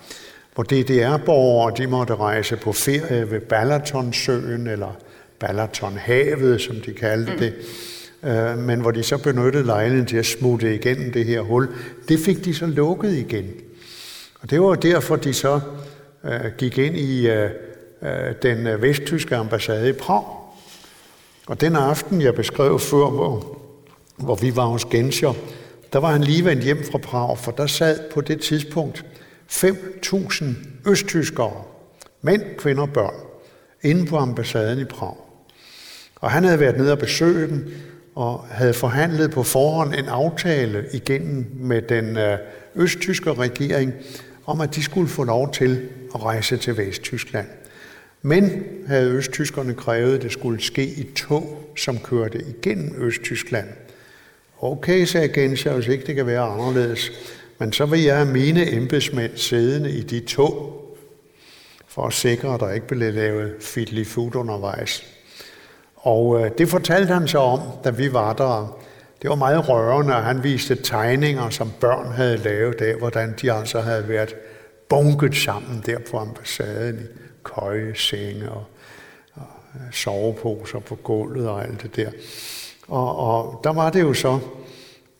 Hvor 0.54 0.62
DDR-borgere 0.62 1.74
de 1.76 1.86
måtte 1.86 2.14
rejse 2.14 2.56
på 2.56 2.72
ferie 2.72 3.30
ved 3.30 3.40
Balatonsøen, 3.40 4.66
eller 4.66 4.96
Balatonhavet, 5.38 6.60
som 6.60 6.76
de 6.76 6.92
kaldte 6.92 7.38
det, 7.38 7.52
mm. 8.22 8.62
men 8.62 8.80
hvor 8.80 8.90
de 8.90 9.02
så 9.02 9.18
benyttede 9.18 9.66
lejligheden 9.66 10.06
til 10.06 10.16
at 10.16 10.26
smutte 10.26 10.74
igennem 10.74 11.12
det 11.12 11.24
her 11.24 11.40
hul. 11.40 11.68
Det 12.08 12.20
fik 12.20 12.44
de 12.44 12.54
så 12.54 12.66
lukket 12.66 13.12
igen. 13.12 13.50
Og 14.40 14.50
det 14.50 14.60
var 14.60 14.74
derfor, 14.74 15.16
de 15.16 15.32
så 15.32 15.60
øh, 16.24 16.52
gik 16.58 16.78
ind 16.78 16.96
i 16.96 17.28
øh, 17.28 17.50
øh 18.04 18.34
den 18.42 18.66
øh, 18.66 18.82
vesttyske 18.82 19.36
ambassade 19.36 19.88
i 19.88 19.92
Prag. 19.92 20.24
Og 21.46 21.60
den 21.60 21.76
aften, 21.76 22.22
jeg 22.22 22.34
beskrev 22.34 22.78
før, 22.78 23.10
hvor 23.10 23.64
hvor 24.16 24.34
vi 24.34 24.56
var 24.56 24.66
hos 24.66 24.84
Genscher, 24.84 25.32
der 25.92 25.98
var 25.98 26.12
han 26.12 26.24
lige 26.24 26.44
vendt 26.44 26.64
hjem 26.64 26.84
fra 26.92 26.98
Prag, 26.98 27.38
for 27.38 27.52
der 27.52 27.66
sad 27.66 28.10
på 28.14 28.20
det 28.20 28.40
tidspunkt 28.40 29.04
5.000 29.50 30.44
østtyskere, 30.86 31.62
mænd, 32.22 32.42
kvinder 32.58 32.82
og 32.82 32.90
børn, 32.90 33.14
inde 33.82 34.06
på 34.06 34.16
ambassaden 34.16 34.78
i 34.78 34.84
Prag. 34.84 35.16
Og 36.16 36.30
han 36.30 36.44
havde 36.44 36.60
været 36.60 36.76
nede 36.76 36.92
og 36.92 36.98
besøge 36.98 37.48
dem, 37.48 37.74
og 38.14 38.46
havde 38.50 38.74
forhandlet 38.74 39.30
på 39.30 39.42
forhånd 39.42 39.94
en 39.94 40.08
aftale 40.08 40.86
igennem 40.92 41.46
med 41.54 41.82
den 41.82 42.16
øh, 42.16 42.38
østtyske 42.74 43.34
regering, 43.34 43.92
om 44.46 44.60
at 44.60 44.74
de 44.74 44.82
skulle 44.82 45.08
få 45.08 45.24
lov 45.24 45.52
til 45.52 45.88
at 46.14 46.22
rejse 46.22 46.56
til 46.56 46.76
Vesttyskland. 46.76 47.46
Men 48.26 48.64
havde 48.86 49.10
østtyskerne 49.10 49.74
krævet, 49.74 50.14
at 50.14 50.22
det 50.22 50.32
skulle 50.32 50.62
ske 50.62 50.84
i 50.84 51.10
tog, 51.16 51.72
som 51.76 51.98
kørte 51.98 52.44
igennem 52.48 52.94
Østtyskland– 52.98 53.68
Okay, 54.64 55.04
sagde 55.04 55.28
Genscher, 55.28 55.74
hvis 55.74 55.86
ikke 55.86 56.06
det 56.06 56.14
kan 56.14 56.26
være 56.26 56.40
anderledes. 56.40 57.12
Men 57.58 57.72
så 57.72 57.86
vil 57.86 58.02
jeg 58.02 58.16
have 58.16 58.32
mine 58.32 58.72
embedsmænd 58.72 59.36
siddende 59.36 59.90
i 59.90 60.02
de 60.02 60.20
tog, 60.20 60.80
for 61.88 62.06
at 62.06 62.12
sikre, 62.12 62.54
at 62.54 62.60
der 62.60 62.70
ikke 62.70 62.86
blev 62.86 63.12
lavet 63.12 63.54
fiddly 63.60 64.04
food 64.04 64.34
undervejs. 64.36 65.04
Og 65.96 66.40
øh, 66.40 66.50
det 66.58 66.68
fortalte 66.68 67.14
han 67.14 67.28
så 67.28 67.38
om, 67.38 67.60
da 67.84 67.90
vi 67.90 68.12
var 68.12 68.32
der. 68.32 68.78
Det 69.22 69.30
var 69.30 69.36
meget 69.36 69.68
rørende, 69.68 70.16
og 70.16 70.24
han 70.24 70.44
viste 70.44 70.74
tegninger, 70.74 71.50
som 71.50 71.72
børn 71.80 72.12
havde 72.12 72.36
lavet 72.36 72.80
af, 72.80 72.94
hvordan 72.94 73.34
de 73.42 73.52
altså 73.52 73.80
havde 73.80 74.08
været 74.08 74.34
bunket 74.88 75.36
sammen 75.36 75.82
der 75.86 75.98
på 76.10 76.18
ambassaden 76.18 76.98
i 76.98 77.23
køjesenge 77.44 78.50
og, 78.50 78.64
og 79.34 79.46
soveposer 79.92 80.78
på 80.78 80.94
gulvet 80.94 81.48
og 81.48 81.64
alt 81.64 81.82
det 81.82 81.96
der. 81.96 82.10
Og, 82.88 83.16
og 83.16 83.60
der 83.64 83.72
var 83.72 83.90
det 83.90 84.00
jo 84.00 84.14
så 84.14 84.38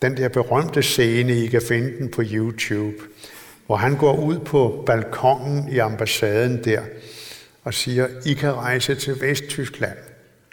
den 0.03 0.17
der 0.17 0.29
berømte 0.29 0.83
scene, 0.83 1.37
I 1.37 1.47
kan 1.47 1.63
finde 1.69 1.99
den 1.99 2.11
på 2.11 2.23
YouTube, 2.25 2.97
hvor 3.67 3.77
han 3.77 3.97
går 3.97 4.17
ud 4.17 4.39
på 4.39 4.83
balkongen 4.87 5.69
i 5.73 5.79
ambassaden 5.79 6.65
der 6.65 6.81
og 7.65 7.75
siger, 7.75 8.09
I 8.27 8.33
kan 8.33 8.53
rejse 8.53 8.95
til 8.95 9.21
Vesttyskland. 9.21 9.99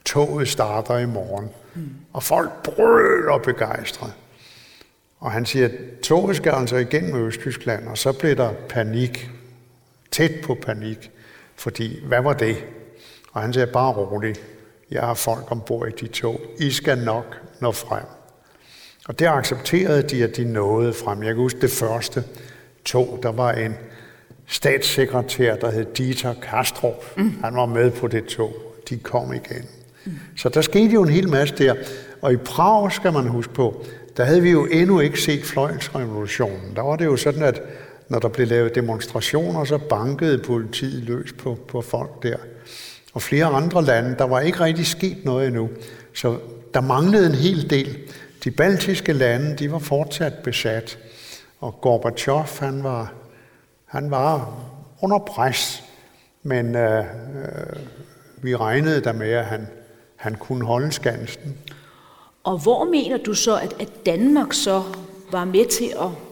Toget 0.06 0.48
starter 0.48 0.98
i 0.98 1.06
morgen. 1.06 1.50
Mm. 1.76 1.90
Og 2.14 2.24
folk 2.24 2.52
brøler 2.64 3.38
begejstret. 3.38 4.14
Og 5.20 5.32
han 5.32 5.46
siger, 5.46 5.66
at 5.66 5.72
toget 6.04 6.36
skal 6.36 6.52
altså 6.52 6.76
igennem 6.76 7.28
Østtyskland, 7.28 7.88
og 7.88 7.98
så 7.98 8.12
blev 8.12 8.36
der 8.36 8.54
panik. 8.70 9.30
Tæt 10.12 10.32
på 10.44 10.56
panik. 10.56 11.12
Fordi, 11.62 12.04
hvad 12.06 12.22
var 12.22 12.34
det? 12.34 12.56
Og 13.32 13.42
han 13.42 13.54
siger, 13.54 13.66
bare 13.66 13.94
roligt. 13.94 14.42
Jeg 14.92 15.02
har 15.02 15.14
folk 15.14 15.52
ombord 15.52 15.88
i 15.88 15.92
de 15.92 16.08
tog. 16.08 16.42
I 16.60 16.72
skal 16.72 16.98
nok 16.98 17.38
nå 17.60 17.72
frem. 17.72 18.04
Og 19.08 19.20
det 19.20 19.26
accepterede 19.26 20.02
de, 20.02 20.24
at 20.24 20.38
de 20.38 20.44
nåede 20.44 20.94
frem. 20.94 21.24
Jeg 21.24 21.28
kan 21.28 21.38
huske 21.38 21.62
det 21.62 21.70
første 21.70 22.24
tog, 22.86 23.20
der 23.24 23.32
var 23.32 23.52
en 23.52 23.76
statssekretær, 24.48 25.56
der 25.56 25.72
hed 25.72 25.86
Dieter 25.86 26.34
Kastrup. 26.34 27.18
Mm. 27.18 27.34
Han 27.44 27.56
var 27.56 27.66
med 27.66 27.92
på 27.92 28.08
det 28.08 28.26
tog. 28.26 28.54
De 28.90 28.98
kom 28.98 29.34
igen. 29.34 29.66
Mm. 30.06 30.12
Så 30.38 30.50
der 30.50 30.62
skete 30.62 30.94
jo 30.94 31.04
en 31.04 31.10
hel 31.10 31.30
masse 31.30 31.56
der. 31.58 31.76
Og 32.22 32.34
i 32.34 32.38
Prag, 32.38 32.92
skal 32.92 33.14
man 33.14 33.28
huske 33.28 33.54
på, 33.54 33.86
der 34.18 34.24
havde 34.24 34.42
vi 34.42 34.52
jo 34.52 34.66
endnu 34.66 35.00
ikke 35.00 35.22
set 35.22 35.44
fløjelsrevolutionen. 35.44 36.76
Der 36.76 36.82
var 36.82 36.96
det 36.96 37.06
jo 37.06 37.18
sådan, 37.18 37.44
at 37.44 37.62
når 38.12 38.20
der 38.20 38.28
blev 38.28 38.48
lavet 38.48 38.76
demonstrationer, 38.76 39.64
så 39.64 39.78
bankede 39.78 40.38
politiet 40.38 41.04
løs 41.04 41.34
på, 41.34 41.58
på 41.68 41.82
folk 41.82 42.24
der 42.24 42.36
og 43.14 43.22
flere 43.22 43.46
andre 43.46 43.84
lande. 43.84 44.16
Der 44.18 44.24
var 44.24 44.40
ikke 44.40 44.60
rigtig 44.60 44.86
sket 44.86 45.26
noget 45.26 45.48
endnu. 45.48 45.70
Så 46.14 46.38
der 46.74 46.82
manglede 46.82 47.26
en 47.26 47.36
hel 47.36 47.70
del. 47.70 47.98
De 48.44 48.52
baltiske 48.52 49.14
lande, 49.14 49.56
de 49.56 49.72
var 49.72 49.80
fortsat 49.80 50.34
besat. 50.44 50.98
Og 51.60 51.82
Gorbachev, 51.82 52.44
han 52.60 52.84
var, 52.84 53.14
han 53.86 54.12
var 54.12 54.54
under 55.02 55.20
pres. 55.20 55.84
Men 56.44 56.76
øh, 56.76 57.00
øh, 57.00 57.06
vi 58.42 58.56
regnede 58.56 59.04
der 59.04 59.14
med, 59.14 59.30
at 59.30 59.46
han, 59.46 59.68
han 60.16 60.36
kunne 60.36 60.66
holde 60.66 60.92
skansen. 60.92 61.58
Og 62.44 62.58
hvor 62.58 62.86
mener 62.86 63.18
du 63.18 63.34
så, 63.34 63.58
at, 63.58 63.74
at 63.80 64.06
Danmark 64.06 64.54
så 64.54 64.84
var 65.32 65.46
med 65.46 65.66
til 65.66 65.94
at 66.02 66.31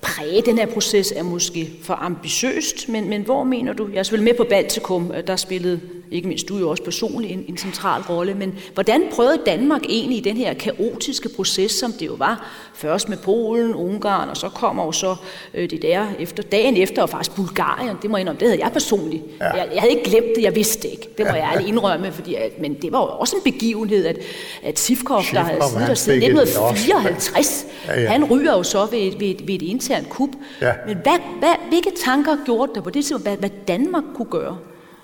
præge 0.00 0.42
den 0.42 0.58
her 0.58 0.66
proces 0.66 1.12
er 1.16 1.22
måske 1.22 1.70
for 1.82 1.94
ambitiøst, 1.94 2.88
men, 2.88 3.08
men 3.08 3.22
hvor 3.22 3.44
mener 3.44 3.72
du, 3.72 3.88
jeg 3.92 3.98
er 3.98 4.02
selvfølgelig 4.02 4.34
med 4.34 4.38
på 4.38 4.46
Baltikum, 4.50 5.12
der 5.26 5.36
spillede 5.36 5.80
ikke 6.10 6.28
mindst 6.28 6.48
du 6.48 6.58
jo 6.58 6.70
også 6.70 6.82
personligt 6.82 7.32
en, 7.32 7.44
en 7.48 7.56
central 7.56 8.02
rolle, 8.02 8.34
men 8.34 8.58
hvordan 8.74 9.02
prøvede 9.12 9.38
Danmark 9.46 9.82
egentlig 9.88 10.18
i 10.18 10.20
den 10.20 10.36
her 10.36 10.54
kaotiske 10.54 11.28
proces, 11.36 11.72
som 11.72 11.92
det 11.92 12.06
jo 12.06 12.14
var, 12.14 12.46
først 12.74 13.08
med 13.08 13.16
Polen, 13.16 13.74
Ungarn, 13.74 14.28
og 14.28 14.36
så 14.36 14.48
kommer 14.48 14.84
jo 14.84 14.92
så 14.92 15.16
øh, 15.54 15.70
det 15.70 15.82
der 15.82 16.06
efter, 16.18 16.42
dagen 16.42 16.76
efter, 16.76 17.02
og 17.02 17.10
faktisk 17.10 17.36
Bulgarien, 17.36 17.96
det 18.02 18.10
må 18.10 18.16
jeg 18.16 18.20
indrømme, 18.20 18.40
det 18.40 18.48
havde 18.48 18.60
jeg 18.64 18.72
personligt. 18.72 19.22
Ja. 19.40 19.44
Jeg, 19.44 19.68
jeg 19.74 19.82
havde 19.82 19.92
ikke 19.92 20.10
glemt 20.10 20.26
det, 20.36 20.42
jeg 20.42 20.54
vidste 20.54 20.82
det 20.82 20.88
ikke, 20.88 21.08
det 21.18 21.26
må 21.26 21.32
jeg 21.32 21.50
ærligt 21.52 21.68
indrømme, 21.68 22.12
fordi, 22.12 22.34
at, 22.34 22.60
men 22.60 22.74
det 22.82 22.92
var 22.92 22.98
jo 22.98 23.06
også 23.06 23.36
en 23.36 23.52
begivenhed, 23.52 24.06
at, 24.06 24.18
at 24.62 24.78
Sivkov, 24.78 25.22
der 25.32 25.40
havde 25.40 25.60
siddet 25.70 25.88
der 25.88 25.94
siden 25.94 26.22
1954, 26.22 27.66
ja, 27.88 28.00
ja. 28.00 28.08
han 28.08 28.24
ryger 28.24 28.52
jo 28.52 28.62
så 28.62 28.86
ved, 28.90 29.18
ved, 29.18 29.34
ved 29.46 29.54
et 29.54 29.62
internt 29.86 30.10
kup. 30.10 30.30
Ja. 30.60 30.74
Men 30.86 30.96
hvad, 30.96 31.18
hvad, 31.38 31.54
hvilke 31.68 31.90
tanker 32.04 32.44
gjorde 32.44 32.72
der 32.74 32.80
på 32.80 32.90
det 32.90 33.12
hvad, 33.22 33.36
hvad 33.36 33.50
Danmark 33.68 34.04
kunne 34.14 34.30
gøre? 34.30 34.58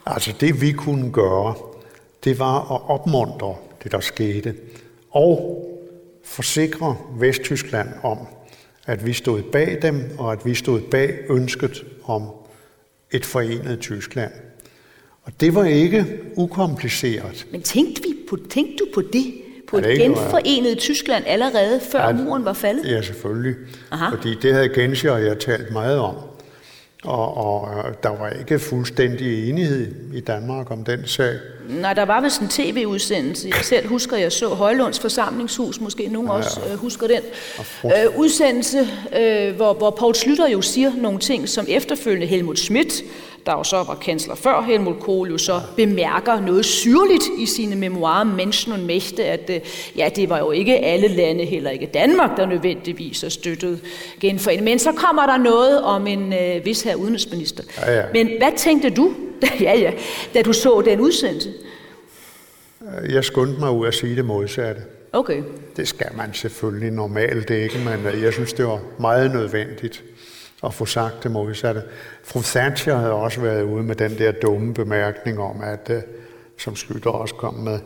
Altså 0.06 0.34
det 0.40 0.60
vi 0.60 0.72
kunne 0.72 1.12
gøre, 1.12 1.54
det 2.24 2.38
var 2.38 2.72
at 2.74 2.80
opmuntre 2.88 3.54
det, 3.82 3.92
der 3.92 4.00
skete, 4.00 4.54
og 5.10 5.58
forsikre 6.24 6.96
Vesttyskland 7.18 7.88
om, 8.02 8.18
at 8.86 9.06
vi 9.06 9.12
stod 9.12 9.42
bag 9.42 9.78
dem, 9.82 10.10
og 10.18 10.32
at 10.32 10.46
vi 10.46 10.54
stod 10.54 10.80
bag 10.80 11.18
ønsket 11.30 11.84
om 12.04 12.22
et 13.10 13.26
forenet 13.26 13.80
Tyskland. 13.80 14.32
Og 15.22 15.32
det 15.40 15.54
var 15.54 15.64
ikke 15.64 16.06
ukompliceret. 16.36 17.46
Men 17.52 17.62
tænkte, 17.62 18.02
vi 18.02 18.14
på, 18.28 18.36
tænkte 18.50 18.76
du 18.76 18.86
på 18.94 19.02
det 19.12 19.41
på 19.72 19.78
et 19.78 19.98
genforenet 19.98 20.78
Tyskland 20.78 21.24
allerede 21.26 21.80
før 21.92 22.06
ja, 22.06 22.12
muren 22.12 22.44
var 22.44 22.52
faldet? 22.52 22.90
Ja, 22.90 23.02
selvfølgelig. 23.02 23.54
Aha. 23.90 24.10
Fordi 24.10 24.34
det 24.42 24.54
havde 24.54 24.68
Genscher 24.68 25.10
og 25.10 25.24
jeg 25.24 25.38
talt 25.38 25.70
meget 25.70 25.98
om. 25.98 26.14
Og, 27.04 27.36
og 27.36 27.68
der 28.02 28.08
var 28.08 28.30
ikke 28.30 28.58
fuldstændig 28.58 29.48
enighed 29.48 29.94
i 30.14 30.20
Danmark 30.20 30.70
om 30.70 30.84
den 30.84 31.06
sag. 31.06 31.34
Nej, 31.68 31.92
der 31.92 32.02
var 32.02 32.20
vist 32.20 32.40
en 32.40 32.48
tv-udsendelse. 32.48 33.48
Jeg 33.48 33.64
selv 33.64 33.88
husker, 33.88 34.16
jeg 34.16 34.32
så 34.32 34.48
Højlunds 34.48 35.00
forsamlingshus, 35.00 35.80
måske 35.80 36.08
nogen 36.08 36.28
ja, 36.28 36.34
også 36.34 36.60
øh, 36.72 36.78
husker 36.78 37.06
den 37.06 37.20
øh, 37.84 38.18
udsendelse, 38.18 38.88
øh, 39.20 39.56
hvor, 39.56 39.74
hvor 39.74 39.90
Paul 39.90 40.14
Slytter 40.14 40.48
jo 40.48 40.62
siger 40.62 40.92
nogle 40.96 41.18
ting, 41.18 41.48
som 41.48 41.66
efterfølgende 41.68 42.26
Helmut 42.26 42.58
Schmidt 42.58 43.02
der 43.46 43.52
jo 43.52 43.64
så 43.64 43.76
var 43.76 43.94
kansler 43.94 44.34
før 44.34 44.60
Helmut 44.60 45.00
Kohl, 45.00 45.30
jo 45.30 45.38
så 45.38 45.60
bemærker 45.76 46.40
noget 46.40 46.64
syrligt 46.64 47.24
i 47.38 47.46
sine 47.46 47.76
memoarer, 47.76 48.24
Menschen 48.24 48.72
und 48.72 48.90
Mächte, 48.90 49.22
at 49.22 49.50
øh, 49.50 49.60
ja, 49.96 50.08
det 50.16 50.28
var 50.28 50.38
jo 50.38 50.50
ikke 50.50 50.78
alle 50.78 51.08
lande, 51.08 51.44
heller 51.44 51.70
ikke 51.70 51.86
Danmark, 51.86 52.36
der 52.36 52.46
nødvendigvis 52.46 53.20
har 53.20 53.28
støttet 53.28 53.80
genforening. 54.20 54.64
Men 54.64 54.78
så 54.78 54.92
kommer 54.92 55.26
der 55.26 55.36
noget 55.36 55.82
om 55.82 56.06
en 56.06 56.32
øh, 56.32 56.64
vis 56.64 56.82
her 56.82 56.94
udenrigsminister. 56.94 57.62
Ja, 57.86 57.96
ja. 57.96 58.04
Men 58.12 58.26
hvad 58.26 58.56
tænkte 58.56 58.90
du, 58.90 59.14
da, 59.42 59.46
ja, 59.60 59.78
ja, 59.78 59.92
da 60.34 60.42
du 60.42 60.52
så 60.52 60.82
den 60.84 61.00
udsendelse? 61.00 61.52
Jeg 63.08 63.24
skyndte 63.24 63.60
mig 63.60 63.70
ud 63.70 63.86
at 63.86 63.94
sige 63.94 64.16
det 64.16 64.24
modsatte. 64.24 64.82
Okay. 65.12 65.42
Det 65.76 65.88
skal 65.88 66.10
man 66.16 66.34
selvfølgelig 66.34 66.90
normalt 66.90 67.50
ikke, 67.50 67.78
men 67.78 68.14
øh, 68.14 68.22
jeg 68.22 68.32
synes, 68.32 68.52
det 68.52 68.66
var 68.66 68.80
meget 68.98 69.32
nødvendigt 69.32 70.04
at 70.64 70.74
få 70.74 70.86
sagt 70.86 71.22
det 71.22 71.30
modsatte. 71.30 71.82
Fru 72.24 72.40
Thatcher 72.42 72.96
havde 72.96 73.12
også 73.12 73.40
været 73.40 73.62
ude 73.62 73.82
med 73.82 73.94
den 73.94 74.18
der 74.18 74.32
dumme 74.32 74.74
bemærkning 74.74 75.40
om, 75.40 75.60
at, 75.62 75.90
øh, 75.90 76.02
som 76.58 76.76
Slytter 76.76 77.10
også 77.10 77.34
kom 77.34 77.54
med, 77.54 77.78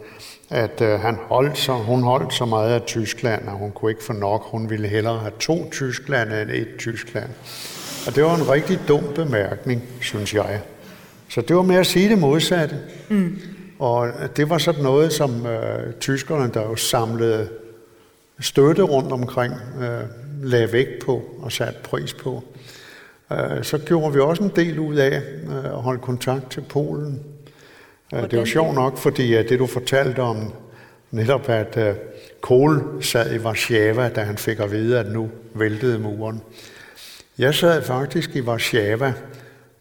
at 0.51 0.81
uh, 0.81 0.89
han 0.89 1.17
holdt 1.21 1.59
så, 1.59 1.73
hun 1.73 2.03
holdt 2.03 2.35
så 2.35 2.45
meget 2.45 2.71
af 2.71 2.83
Tyskland, 2.83 3.49
at 3.49 3.53
hun 3.53 3.73
kunne 3.73 3.91
ikke 3.91 4.05
få 4.05 4.13
nok. 4.13 4.43
Hun 4.51 4.71
ville 4.71 4.89
hellere 4.89 5.19
have 5.19 5.33
to 5.41 5.71
Tyskland 5.71 6.33
end 6.33 6.51
et 6.51 6.69
Tyskland. 6.79 7.31
Og 8.07 8.15
det 8.15 8.25
var 8.25 8.35
en 8.35 8.49
rigtig 8.49 8.81
dum 8.89 9.05
bemærkning, 9.15 9.83
synes 10.01 10.35
jeg. 10.35 10.61
Så 11.29 11.41
det 11.41 11.57
var 11.57 11.63
med 11.63 11.77
at 11.77 11.87
sige 11.87 12.09
det 12.09 12.19
modsatte. 12.19 12.77
Mm. 13.09 13.41
Og 13.79 14.09
det 14.37 14.51
var 14.51 14.59
sådan 14.59 14.83
noget, 14.83 15.13
som 15.13 15.31
uh, 15.31 15.93
tyskerne, 16.01 16.51
der 16.55 16.63
jo 16.63 16.77
samlede 16.77 17.49
støtte 18.41 18.83
rundt 18.83 19.13
omkring, 19.13 19.55
uh, 19.77 20.43
lagde 20.43 20.73
vægt 20.73 21.05
på 21.07 21.23
og 21.43 21.53
satte 21.53 21.79
pris 21.83 22.15
på. 22.15 22.45
Øh, 23.33 23.65
så 23.65 23.79
gjorde 23.79 24.15
vi 24.15 24.21
også 24.21 24.43
en 24.43 24.53
del 24.57 24.79
ud 24.79 24.97
af 24.97 25.23
øh, 25.49 25.65
at 25.65 25.83
holde 25.83 26.01
kontakt 26.01 26.51
til 26.51 26.61
Polen. 26.61 27.23
Hvordan? 28.09 28.31
Det 28.31 28.39
var 28.39 28.45
sjovt 28.45 28.75
nok, 28.75 28.99
fordi 28.99 29.33
det 29.33 29.59
du 29.59 29.67
fortalte 29.67 30.21
om, 30.21 30.53
netop 31.11 31.49
at 31.49 31.79
Kohl 32.41 33.05
sad 33.05 33.35
i 33.35 33.39
Warszawa, 33.39 34.09
da 34.09 34.21
han 34.21 34.39
fik 34.39 34.61
at 34.61 34.73
vide, 34.73 34.99
at 34.99 35.13
nu 35.13 35.31
væltede 35.55 35.99
muren. 35.99 36.43
Jeg 37.39 37.55
sad 37.55 37.83
faktisk 37.83 38.37
i 38.37 38.41
Warszawa 38.41 39.13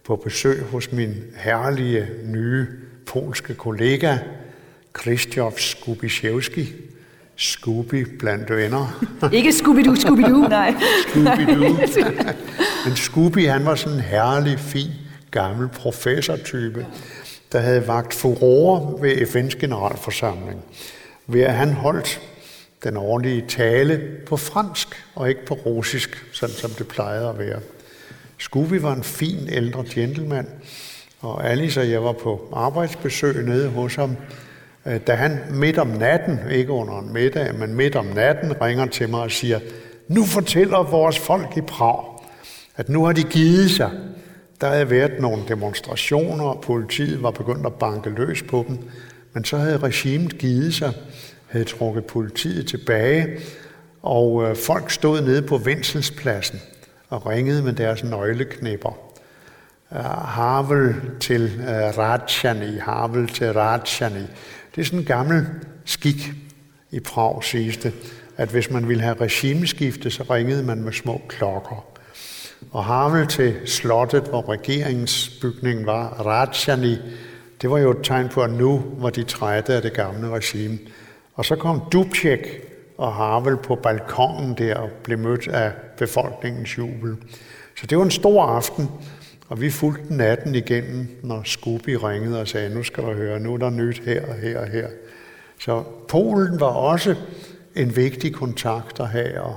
på 0.04 0.16
besøg 0.16 0.62
hos 0.62 0.92
min 0.92 1.16
herlige 1.36 2.08
nye 2.24 2.68
polske 3.06 3.54
kollega, 3.54 4.18
Krzysztof 4.94 5.60
Skubiszewski, 5.60 6.74
Scooby 7.38 8.08
blandt 8.20 8.50
venner. 8.50 9.06
Ikke 9.34 9.50
Scooby-Doo, 9.50 9.96
Scooby-Doo, 9.96 10.48
nej. 10.58 10.74
Scooby-Doo. 11.08 12.34
Men 12.86 12.96
Scooby, 12.96 13.48
han 13.48 13.66
var 13.66 13.76
sådan 13.76 13.98
en 13.98 14.04
herlig, 14.04 14.60
fin, 14.60 14.92
gammel 15.32 15.68
professortype, 15.68 16.86
der 17.52 17.60
havde 17.60 17.88
vagt 17.88 18.14
furore 18.14 19.02
ved 19.02 19.16
FN's 19.16 19.60
generalforsamling, 19.60 20.62
ved 21.28 21.42
at 21.42 21.54
han 21.54 21.74
holdt 21.74 22.22
den 22.84 22.98
årlige 22.98 23.46
tale 23.48 24.02
på 24.28 24.38
fransk 24.38 24.88
og 25.16 25.30
ikke 25.30 25.46
på 25.46 25.54
russisk, 25.54 26.26
sådan 26.34 26.56
som 26.56 26.72
det 26.72 26.88
plejede 26.88 27.30
at 27.30 27.40
være. 27.40 27.60
Scooby 28.40 28.74
var 28.74 28.94
en 28.94 29.04
fin 29.04 29.50
ældre 29.50 29.86
gentleman, 29.90 30.48
og 31.22 31.50
Alice 31.50 31.80
og 31.82 31.90
jeg 31.90 32.04
var 32.04 32.12
på 32.12 32.50
arbejdsbesøg 32.54 33.46
nede 33.46 33.70
hos 33.70 33.96
ham, 33.96 34.16
Øh, 34.88 35.00
da 35.08 35.16
han 35.16 35.40
midt 35.50 35.78
om 35.78 35.88
natten, 35.88 36.40
ikke 36.52 36.72
under 36.72 37.00
en 37.00 37.14
middag, 37.14 37.56
men 37.56 37.74
midt 37.74 37.96
om 37.96 38.06
natten, 38.06 38.62
ringer 38.62 38.86
til 38.86 39.10
mig 39.10 39.20
og 39.20 39.32
siger, 39.32 39.60
nu 40.08 40.24
fortæller 40.24 40.84
vores 40.84 41.20
folk 41.20 41.58
i 41.58 41.62
Prag, 41.62 42.06
at 42.76 42.90
nu 42.90 43.06
har 43.06 43.14
de 43.14 43.24
givet 43.24 43.72
sig. 43.72 43.92
Der 44.62 44.70
havde 44.70 44.90
været 44.90 45.20
nogle 45.20 45.44
demonstrationer, 45.48 46.44
og 46.44 46.62
politiet 46.62 47.24
var 47.24 47.32
begyndt 47.32 47.66
at 47.66 47.74
banke 47.74 48.10
løs 48.10 48.44
på 48.44 48.66
dem, 48.68 48.78
men 49.34 49.46
så 49.46 49.58
havde 49.58 49.78
regimet 49.78 50.38
givet 50.38 50.74
sig, 50.74 50.94
havde 51.48 51.66
trukket 51.66 52.06
politiet 52.06 52.68
tilbage, 52.68 53.28
og 54.02 54.44
øh, 54.44 54.56
folk 54.56 54.92
stod 54.92 55.22
nede 55.22 55.42
på 55.42 55.58
Venselspladsen 55.58 56.62
og 57.10 57.26
ringede 57.28 57.64
med 57.64 57.74
deres 57.74 58.04
nøgleknipper. 58.04 58.98
Øh, 59.92 60.00
Havel 60.06 60.96
til 61.20 61.52
Ratchani, 61.98 62.78
Havel 62.78 63.28
til 63.28 63.54
Ratchani. 63.54 64.26
Det 64.76 64.82
er 64.82 64.86
sådan 64.86 65.00
en 65.00 65.06
gammel 65.06 65.48
skik 65.86 66.32
i 66.92 67.00
Prag, 67.00 67.44
siges 67.44 67.78
det, 67.78 67.94
at 68.38 68.50
hvis 68.50 68.72
man 68.72 68.88
ville 68.88 69.04
have 69.04 69.16
regimeskifte, 69.22 70.12
så 70.12 70.24
ringede 70.24 70.64
man 70.64 70.84
med 70.84 70.94
små 70.94 71.22
klokker. 71.28 71.86
Og 72.72 72.86
Havel 72.86 73.28
til 73.28 73.56
slottet, 73.66 74.24
hvor 74.24 74.50
regeringsbygningen 74.50 75.86
var, 75.86 76.08
Rajani, 76.08 76.98
det 77.62 77.70
var 77.70 77.78
jo 77.78 77.92
et 77.92 77.98
tegn 78.04 78.30
på, 78.30 78.42
at 78.42 78.52
nu 78.52 78.84
var 78.98 79.10
de 79.10 79.24
trætte 79.24 79.74
af 79.74 79.82
det 79.82 79.94
gamle 79.94 80.30
regime. 80.30 80.78
Og 81.34 81.46
så 81.46 81.56
kom 81.56 81.82
Dubček 81.92 82.40
og 82.98 83.14
Havel 83.14 83.58
på 83.58 83.76
balkongen 83.76 84.58
der 84.58 84.76
og 84.76 84.90
blev 85.04 85.20
mødt 85.20 85.48
af 85.48 85.72
befolkningens 85.98 86.78
jubel. 86.78 87.16
Så 87.78 87.88
det 87.88 87.98
var 87.98 88.04
en 88.04 88.12
stor 88.12 88.44
aften, 88.44 88.90
og 89.48 89.62
vi 89.62 89.70
fulgte 89.70 90.16
natten 90.16 90.56
igennem, 90.56 91.08
når 91.24 91.42
Scooby 91.46 91.90
ringede 91.90 92.42
og 92.42 92.48
sagde, 92.48 92.70
nu 92.70 92.84
skal 92.84 93.04
du 93.04 93.14
høre, 93.14 93.40
nu 93.40 93.54
er 93.54 93.58
der 93.58 93.70
nyt 93.70 94.02
her 94.06 94.28
og 94.28 94.36
her 94.36 94.60
og 94.60 94.68
her. 94.68 94.88
Så 95.60 95.84
Polen 96.08 96.60
var 96.60 96.68
også 96.68 97.16
en 97.76 97.96
vigtig 97.96 98.34
kontakt 98.34 99.00
at 99.00 99.08
have. 99.08 99.42
Og, 99.42 99.56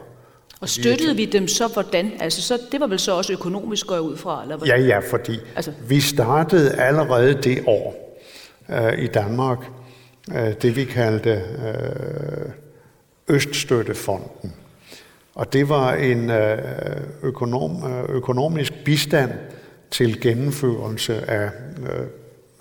og 0.60 0.68
støttede 0.68 1.16
vi 1.16 1.24
dem 1.24 1.48
så 1.48 1.68
hvordan? 1.68 2.12
Altså, 2.20 2.42
så, 2.42 2.58
det 2.72 2.80
var 2.80 2.86
vel 2.86 2.98
så 2.98 3.16
også 3.16 3.32
økonomisk, 3.32 3.86
går 3.86 3.98
ud 3.98 4.16
fra? 4.16 4.42
Eller 4.42 4.58
Ja, 4.66 4.80
ja, 4.80 4.98
fordi 4.98 5.38
altså. 5.56 5.72
vi 5.88 6.00
startede 6.00 6.74
allerede 6.80 7.34
det 7.42 7.62
år 7.66 8.18
øh, 8.70 8.98
i 8.98 9.06
Danmark, 9.06 9.58
øh, 10.34 10.54
det 10.62 10.76
vi 10.76 10.84
kaldte 10.84 11.30
øh, 11.30 12.50
Øststøttefonden. 13.28 14.54
Og 15.34 15.52
det 15.52 15.68
var 15.68 15.94
en 15.94 16.30
øh, 16.30 16.58
økonom, 17.22 17.92
øh, 17.92 18.04
økonomisk 18.08 18.72
bistand 18.84 19.30
til 19.90 20.20
gennemførelse 20.20 21.30
af 21.30 21.50
øh, 21.82 22.06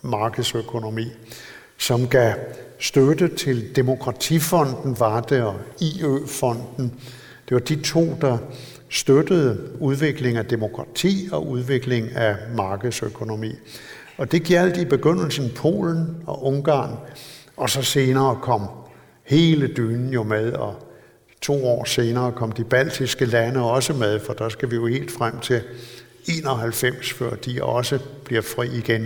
markedsøkonomi, 0.01 1.05
som 1.77 2.07
gav 2.07 2.33
støtte 2.79 3.27
til 3.27 3.75
Demokratifonden, 3.75 4.99
var 4.99 5.21
det, 5.21 5.41
og 5.41 5.55
IØ-fonden. 5.81 6.93
Det 7.49 7.55
var 7.55 7.59
de 7.59 7.75
to, 7.75 8.17
der 8.21 8.37
støttede 8.89 9.59
udvikling 9.79 10.37
af 10.37 10.45
demokrati 10.45 11.29
og 11.31 11.47
udvikling 11.47 12.15
af 12.15 12.35
markedsøkonomi. 12.55 13.51
Og 14.17 14.31
det 14.31 14.43
gjaldt 14.43 14.77
i 14.77 14.85
begyndelsen 14.85 15.51
Polen 15.55 16.17
og 16.27 16.45
Ungarn, 16.45 16.97
og 17.57 17.69
så 17.69 17.81
senere 17.81 18.39
kom 18.41 18.67
hele 19.23 19.67
dynen 19.67 20.13
jo 20.13 20.23
med, 20.23 20.53
og 20.53 20.75
to 21.41 21.65
år 21.65 21.83
senere 21.83 22.31
kom 22.31 22.51
de 22.51 22.63
baltiske 22.63 23.25
lande 23.25 23.71
også 23.71 23.93
med, 23.93 24.19
for 24.19 24.33
der 24.33 24.49
skal 24.49 24.71
vi 24.71 24.75
jo 24.75 24.85
helt 24.85 25.11
frem 25.11 25.39
til 25.39 25.61
91, 26.27 27.13
før 27.13 27.35
de 27.35 27.63
også 27.63 27.99
bliver 28.23 28.41
fri 28.41 28.67
igen. 28.77 29.05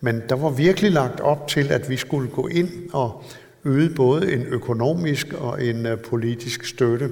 Men 0.00 0.22
der 0.28 0.34
var 0.34 0.50
virkelig 0.50 0.92
lagt 0.92 1.20
op 1.20 1.48
til, 1.48 1.72
at 1.72 1.90
vi 1.90 1.96
skulle 1.96 2.30
gå 2.30 2.46
ind 2.46 2.70
og 2.92 3.24
yde 3.64 3.94
både 3.94 4.32
en 4.32 4.42
økonomisk 4.42 5.32
og 5.32 5.64
en 5.64 5.86
øh, 5.86 5.98
politisk 5.98 6.64
støtte 6.64 7.10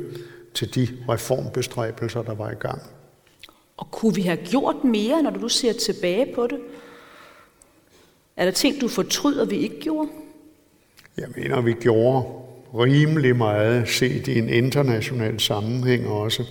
til 0.55 0.75
de 0.75 0.89
reformbestræbelser, 1.09 2.23
der 2.23 2.35
var 2.35 2.51
i 2.51 2.55
gang. 2.55 2.83
Og 3.77 3.91
kunne 3.91 4.15
vi 4.15 4.23
have 4.23 4.37
gjort 4.37 4.85
mere, 4.85 5.23
når 5.23 5.31
du 5.31 5.49
ser 5.49 5.73
tilbage 5.73 6.35
på 6.35 6.47
det? 6.47 6.59
Er 8.37 8.45
der 8.45 8.53
ting, 8.53 8.81
du 8.81 8.89
fortryder, 8.89 9.45
vi 9.45 9.57
ikke 9.57 9.81
gjorde? 9.81 10.09
Jeg 11.19 11.29
mener, 11.37 11.61
vi 11.61 11.73
gjorde 11.73 12.27
rimelig 12.75 13.37
meget 13.37 13.89
set 13.89 14.29
i 14.29 14.39
en 14.39 14.49
international 14.49 15.41
sammenhæng 15.41 16.09
også. 16.09 16.45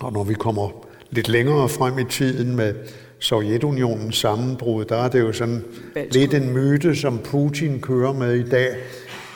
Og 0.00 0.12
når 0.12 0.24
vi 0.24 0.34
kommer 0.34 0.86
lidt 1.12 1.28
længere 1.28 1.68
frem 1.68 1.98
i 1.98 2.04
tiden 2.04 2.56
med 2.56 2.74
Sovjetunionens 3.18 4.16
sammenbrud, 4.16 4.84
der 4.84 4.96
er 4.96 5.08
det 5.08 5.20
jo 5.20 5.32
sådan 5.32 5.64
Balsk. 5.94 6.14
lidt 6.14 6.34
en 6.34 6.52
myte, 6.52 6.96
som 6.96 7.18
Putin 7.18 7.80
kører 7.80 8.12
med 8.12 8.34
i 8.34 8.48
dag, 8.48 8.76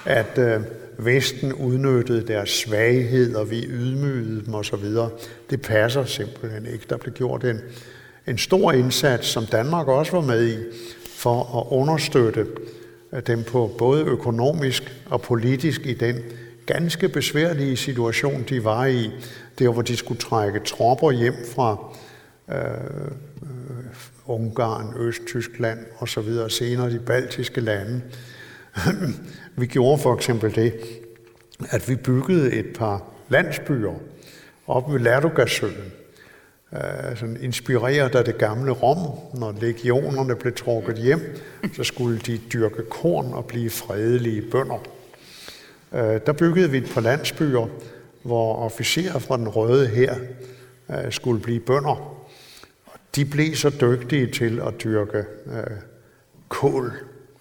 at 0.05 0.39
øh, 0.39 0.61
Vesten 0.99 1.53
udnyttede 1.53 2.27
deres 2.27 2.51
svaghed, 2.51 3.35
og 3.35 3.51
vi 3.51 3.67
ydmygede 3.69 4.45
dem 4.47 4.55
osv. 4.55 4.85
Det 5.51 5.63
passer 5.63 6.05
simpelthen 6.05 6.67
ikke. 6.67 6.85
Der 6.91 6.97
blev 6.97 7.15
gjort 7.15 7.45
en, 7.45 7.61
en 8.27 8.39
stor 8.39 8.73
indsats, 8.73 9.27
som 9.27 9.47
Danmark 9.47 9.89
også 9.89 10.13
var 10.13 10.21
med 10.21 10.49
i, 10.49 10.57
for 11.07 11.61
at 11.61 11.77
understøtte 11.77 12.47
dem 13.27 13.43
på 13.45 13.75
både 13.79 14.05
økonomisk 14.05 14.83
og 15.07 15.23
politisk 15.23 15.87
i 15.87 15.95
den 15.95 16.17
ganske 16.67 17.09
besværlige 17.09 17.77
situation, 17.77 18.45
de 18.49 18.65
var 18.65 18.87
i, 18.87 19.11
der 19.59 19.69
hvor 19.69 19.83
de 19.83 19.97
skulle 19.97 20.21
trække 20.21 20.61
tropper 20.61 21.11
hjem 21.11 21.35
fra 21.55 21.97
øh, 22.49 22.57
øh, 23.43 23.87
Ungarn, 24.27 24.95
Østtyskland 24.99 25.79
og 25.97 26.09
så 26.09 26.21
videre, 26.21 26.51
senere 26.51 26.91
de 26.91 26.99
baltiske 26.99 27.61
lande. 27.61 28.03
vi 29.57 29.67
gjorde 29.67 30.03
for 30.03 30.15
eksempel 30.15 30.55
det, 30.55 30.75
at 31.71 31.89
vi 31.89 31.97
byggede 31.97 32.53
et 32.53 32.67
par 32.79 33.03
landsbyer 33.29 33.95
op 34.67 34.93
ved 34.93 35.01
Ladogasøen, 35.01 35.93
øh, 36.73 37.17
sådan 37.17 37.39
inspireret 37.41 38.15
af 38.15 38.25
det 38.25 38.39
gamle 38.39 38.73
Rom. 38.73 39.19
Når 39.41 39.55
legionerne 39.61 40.37
blev 40.37 40.55
trukket 40.55 40.97
hjem, 40.97 41.37
så 41.77 41.85
skulle 41.85 42.19
de 42.19 42.41
dyrke 42.53 42.83
korn 42.91 43.33
og 43.33 43.45
blive 43.45 43.71
fredelige 43.71 44.43
bønder. 44.51 44.96
Øh, 45.97 46.21
der 46.27 46.33
byggede 46.33 46.71
vi 46.71 46.79
et 46.79 46.91
par 46.95 47.01
landsbyer, 47.01 47.67
hvor 48.23 48.57
officerer 48.57 49.19
fra 49.19 49.37
den 49.37 49.49
røde 49.49 49.87
her 49.87 50.15
øh, 50.91 51.13
skulle 51.13 51.41
blive 51.41 51.61
bønder. 51.61 52.27
De 53.17 53.25
blev 53.25 53.55
så 53.55 53.71
dygtige 53.81 54.27
til 54.27 54.61
at 54.67 54.75
dyrke 54.85 55.19
øh, 55.47 55.77
kål, 56.49 56.93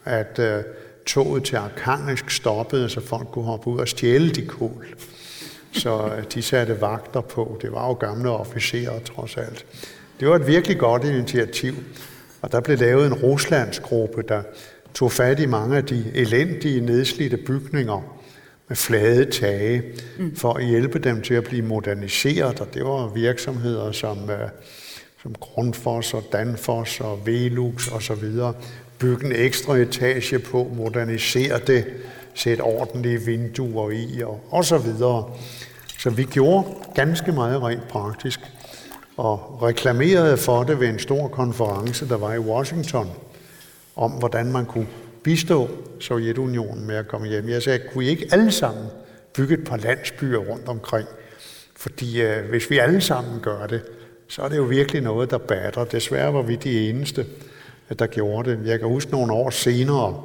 at 0.06 0.40
øh, 0.40 0.64
toget 1.06 1.44
til 1.44 1.56
Arkhangelsk 1.56 2.30
stoppede, 2.30 2.90
så 2.90 3.02
folk 3.02 3.28
kunne 3.28 3.46
hoppe 3.46 3.68
ud 3.68 3.80
og 3.80 3.88
stjæle 3.88 4.30
de 4.30 4.48
kål. 4.48 4.88
Så 5.72 6.12
øh, 6.18 6.24
de 6.34 6.42
satte 6.42 6.82
vagter 6.82 7.22
på. 7.22 7.60
Det 7.62 7.72
var 7.72 7.88
jo 7.88 7.94
gamle 7.94 8.30
officerer 8.30 9.00
trods 9.00 9.38
alt. 9.38 9.66
Det 10.20 10.28
var 10.28 10.36
et 10.36 10.48
virkelig 10.48 10.78
godt 10.78 11.04
initiativ. 11.04 11.74
Og 12.42 12.52
der 12.52 12.60
blev 12.60 12.78
lavet 12.78 13.08
en 13.08 13.14
Ruslandsgruppe, 13.14 14.22
der 14.22 14.42
tog 14.94 15.12
fat 15.12 15.40
i 15.40 15.46
mange 15.46 15.78
af 15.78 15.86
de 15.86 16.12
elendige, 16.14 16.82
nedslidte 16.82 17.38
bygninger 17.38 18.15
med 18.68 18.78
flade 18.78 19.32
tage, 19.32 19.84
mm. 20.20 20.36
for 20.36 20.54
at 20.54 20.66
hjælpe 20.66 21.00
dem 21.00 21.22
til 21.22 21.34
at 21.34 21.44
blive 21.44 21.62
moderniseret. 21.62 22.60
Og 22.60 22.74
det 22.74 22.86
var 22.86 23.08
virksomheder 23.08 23.92
som, 23.92 24.24
uh, 24.24 24.50
som 25.24 25.36
Grundfos 25.40 26.14
og 26.14 26.24
Danfoss 26.32 27.00
og 27.00 27.20
Velux 27.26 27.88
og 27.88 28.02
så 28.02 28.16
videre. 28.16 28.54
Bygge 29.00 29.26
en 29.26 29.32
ekstra 29.36 29.76
etage 29.76 30.40
på, 30.40 30.72
modernisere 30.78 31.60
det, 31.68 31.86
sætte 32.34 32.62
ordentlige 32.62 33.22
vinduer 33.22 33.92
i 33.92 34.22
og, 34.22 34.42
og 34.50 34.66
så 34.66 34.78
videre. 34.78 35.30
Så 36.00 36.10
vi 36.10 36.24
gjorde 36.24 36.68
ganske 36.96 37.32
meget 37.32 37.62
rent 37.62 37.88
praktisk 37.88 38.40
og 39.18 39.60
reklamerede 39.64 40.38
for 40.38 40.64
det 40.64 40.80
ved 40.80 40.88
en 40.88 41.00
stor 41.00 41.28
konference, 41.28 42.10
der 42.10 42.18
var 42.18 42.34
i 42.34 42.40
Washington, 42.40 43.10
om 43.96 44.12
hvordan 44.12 44.52
man 44.52 44.66
kunne 44.66 44.88
bistå 45.26 45.70
Sovjetunionen 46.00 46.88
med 46.88 46.96
at 46.96 47.08
komme 47.08 47.28
hjem. 47.28 47.50
Jeg 47.50 47.64
sagde, 47.64 47.80
kunne 47.94 48.06
I 48.06 48.08
ikke 48.08 48.28
alle 48.32 48.52
sammen 48.52 48.86
bygge 49.36 49.54
et 49.54 49.64
par 49.64 49.78
landsbyer 49.78 50.38
rundt 50.38 50.68
omkring? 50.68 51.08
Fordi 51.76 52.22
øh, 52.22 52.50
hvis 52.50 52.70
vi 52.70 52.78
alle 52.78 53.02
sammen 53.02 53.40
gør 53.42 53.68
det, 53.68 53.82
så 54.28 54.42
er 54.42 54.50
det 54.50 54.58
jo 54.58 54.64
virkelig 54.64 55.02
noget, 55.02 55.32
der 55.32 55.38
batter. 55.38 55.86
Desværre 55.86 56.34
var 56.34 56.42
vi 56.42 56.56
de 56.56 56.90
eneste, 56.90 57.26
der 58.00 58.08
gjorde 58.08 58.52
det. 58.52 58.68
Jeg 58.68 58.80
kan 58.80 58.88
huske 58.88 59.12
nogle 59.12 59.34
år 59.34 59.50
senere, 59.50 60.22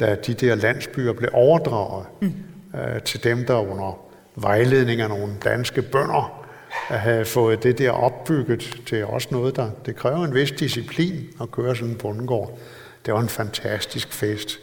da 0.00 0.16
de 0.26 0.34
der 0.34 0.54
landsbyer 0.54 1.12
blev 1.12 1.30
overdraget 1.32 2.06
mm. 2.20 2.32
øh, 2.80 3.02
til 3.02 3.24
dem, 3.24 3.46
der 3.46 3.54
under 3.54 3.98
vejledning 4.36 5.00
af 5.00 5.08
nogle 5.08 5.32
danske 5.44 5.82
bønder 5.82 6.46
havde 6.88 7.24
fået 7.24 7.62
det 7.62 7.78
der 7.78 7.90
opbygget 7.90 8.80
til 8.86 9.04
også 9.04 9.28
noget, 9.30 9.56
der 9.56 9.70
det 9.86 9.96
kræver 9.96 10.24
en 10.24 10.34
vis 10.34 10.52
disciplin 10.52 11.28
at 11.40 11.50
køre 11.50 11.76
sådan 11.76 11.88
en 11.88 11.96
bundegård. 11.96 12.58
Det 13.06 13.14
var 13.14 13.20
en 13.20 13.28
fantastisk 13.28 14.12
fest. 14.12 14.58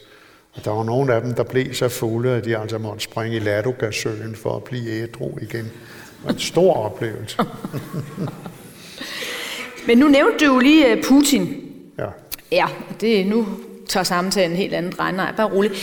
Og 0.54 0.66
der 0.66 0.72
var 0.72 0.84
nogle 0.84 1.14
af 1.14 1.22
dem, 1.22 1.34
der 1.34 1.44
blev 1.44 1.74
så 1.74 1.90
fulde, 1.90 2.32
at 2.32 2.46
de 2.46 2.58
altså 2.58 2.78
måtte 2.78 3.04
springe 3.04 3.38
i 3.38 3.40
Ladogasøen 3.40 4.36
for 4.36 4.56
at 4.56 4.64
blive 4.64 4.92
ædru 4.92 5.38
igen. 5.42 5.64
Det 5.64 5.72
var 6.24 6.32
en 6.32 6.40
stor 6.40 6.74
oplevelse. 6.74 7.38
Men 9.88 9.98
nu 9.98 10.08
nævnte 10.08 10.46
du 10.46 10.54
jo 10.54 10.60
lige 10.60 10.92
øh, 10.92 11.04
Putin. 11.04 11.64
Ja. 11.98 12.08
Ja, 12.52 12.68
det 13.02 13.28
nu 13.28 13.48
tager 13.90 14.04
samtalen 14.04 14.52
en 14.52 14.58
helt 14.58 14.74
anden 14.74 14.92
drejning. 14.92 15.18
Nej, 15.18 15.34
bare 15.38 15.54
roligt. 15.54 15.74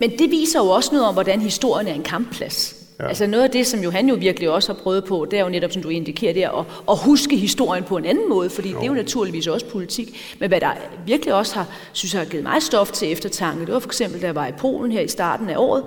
Men 0.00 0.18
det 0.18 0.30
viser 0.30 0.60
jo 0.60 0.68
også 0.68 0.90
noget 0.92 1.08
om, 1.08 1.14
hvordan 1.14 1.40
historien 1.40 1.88
er 1.88 1.94
en 1.94 2.02
kampplads. 2.02 2.75
Ja. 3.00 3.08
Altså 3.08 3.26
noget 3.26 3.44
af 3.44 3.50
det, 3.50 3.66
som 3.66 3.80
jo 3.80 3.90
han 3.90 4.08
jo 4.08 4.14
virkelig 4.14 4.50
også 4.50 4.72
har 4.72 4.80
prøvet 4.80 5.04
på, 5.04 5.26
det 5.30 5.38
er 5.38 5.42
jo 5.42 5.48
netop, 5.48 5.72
som 5.72 5.82
du 5.82 5.88
indikerer 5.88 6.32
der, 6.32 6.50
at, 6.50 6.66
at 6.90 6.98
huske 6.98 7.36
historien 7.36 7.84
på 7.84 7.96
en 7.96 8.04
anden 8.04 8.28
måde, 8.28 8.50
fordi 8.50 8.70
jo. 8.70 8.76
det 8.76 8.82
er 8.82 8.88
jo 8.88 8.94
naturligvis 8.94 9.46
også 9.46 9.66
politik. 9.66 10.36
Men 10.40 10.48
hvad 10.48 10.60
der 10.60 10.70
virkelig 11.06 11.34
også 11.34 11.54
har, 11.54 11.66
synes 11.92 12.14
jeg, 12.14 12.20
har 12.20 12.26
givet 12.26 12.42
mig 12.42 12.62
stof 12.62 12.92
til 12.92 13.12
eftertanke, 13.12 13.66
det 13.66 13.74
var 13.74 13.78
for 13.78 13.88
eksempel, 13.88 14.20
da 14.20 14.26
jeg 14.26 14.34
var 14.34 14.46
i 14.46 14.52
Polen 14.52 14.92
her 14.92 15.00
i 15.00 15.08
starten 15.08 15.48
af 15.48 15.56
året, 15.56 15.84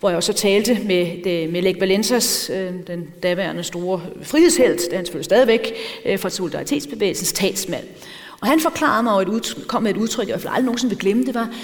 hvor 0.00 0.08
jeg 0.08 0.16
også 0.16 0.32
talte 0.32 0.78
med, 0.86 1.24
det, 1.24 1.52
med 1.52 1.62
Lech 1.62 1.80
Valensas, 1.80 2.50
øh, 2.54 2.72
den 2.86 3.08
daværende 3.22 3.62
store 3.62 4.00
frihedshelt, 4.22 4.80
det 4.80 4.92
er 4.92 4.96
han 4.96 5.04
selvfølgelig 5.04 5.24
stadigvæk, 5.24 5.72
øh, 6.04 6.18
fra 6.18 6.30
Solidaritetsbevægelsens 6.30 7.32
talsmand. 7.32 7.84
Og 8.40 8.48
han 8.48 8.60
forklarede 8.60 9.02
mig, 9.02 9.12
og 9.12 9.22
et 9.22 9.28
udtryk, 9.28 9.66
kom 9.66 9.82
med 9.82 9.90
et 9.90 9.96
udtryk, 9.96 10.28
jeg 10.28 10.28
i 10.28 10.32
hvert 10.32 10.40
fald 10.40 10.52
aldrig 10.52 10.64
nogensinde 10.64 10.90
vil 10.90 10.98
glemme, 10.98 11.24
det 11.24 11.34
var, 11.34 11.54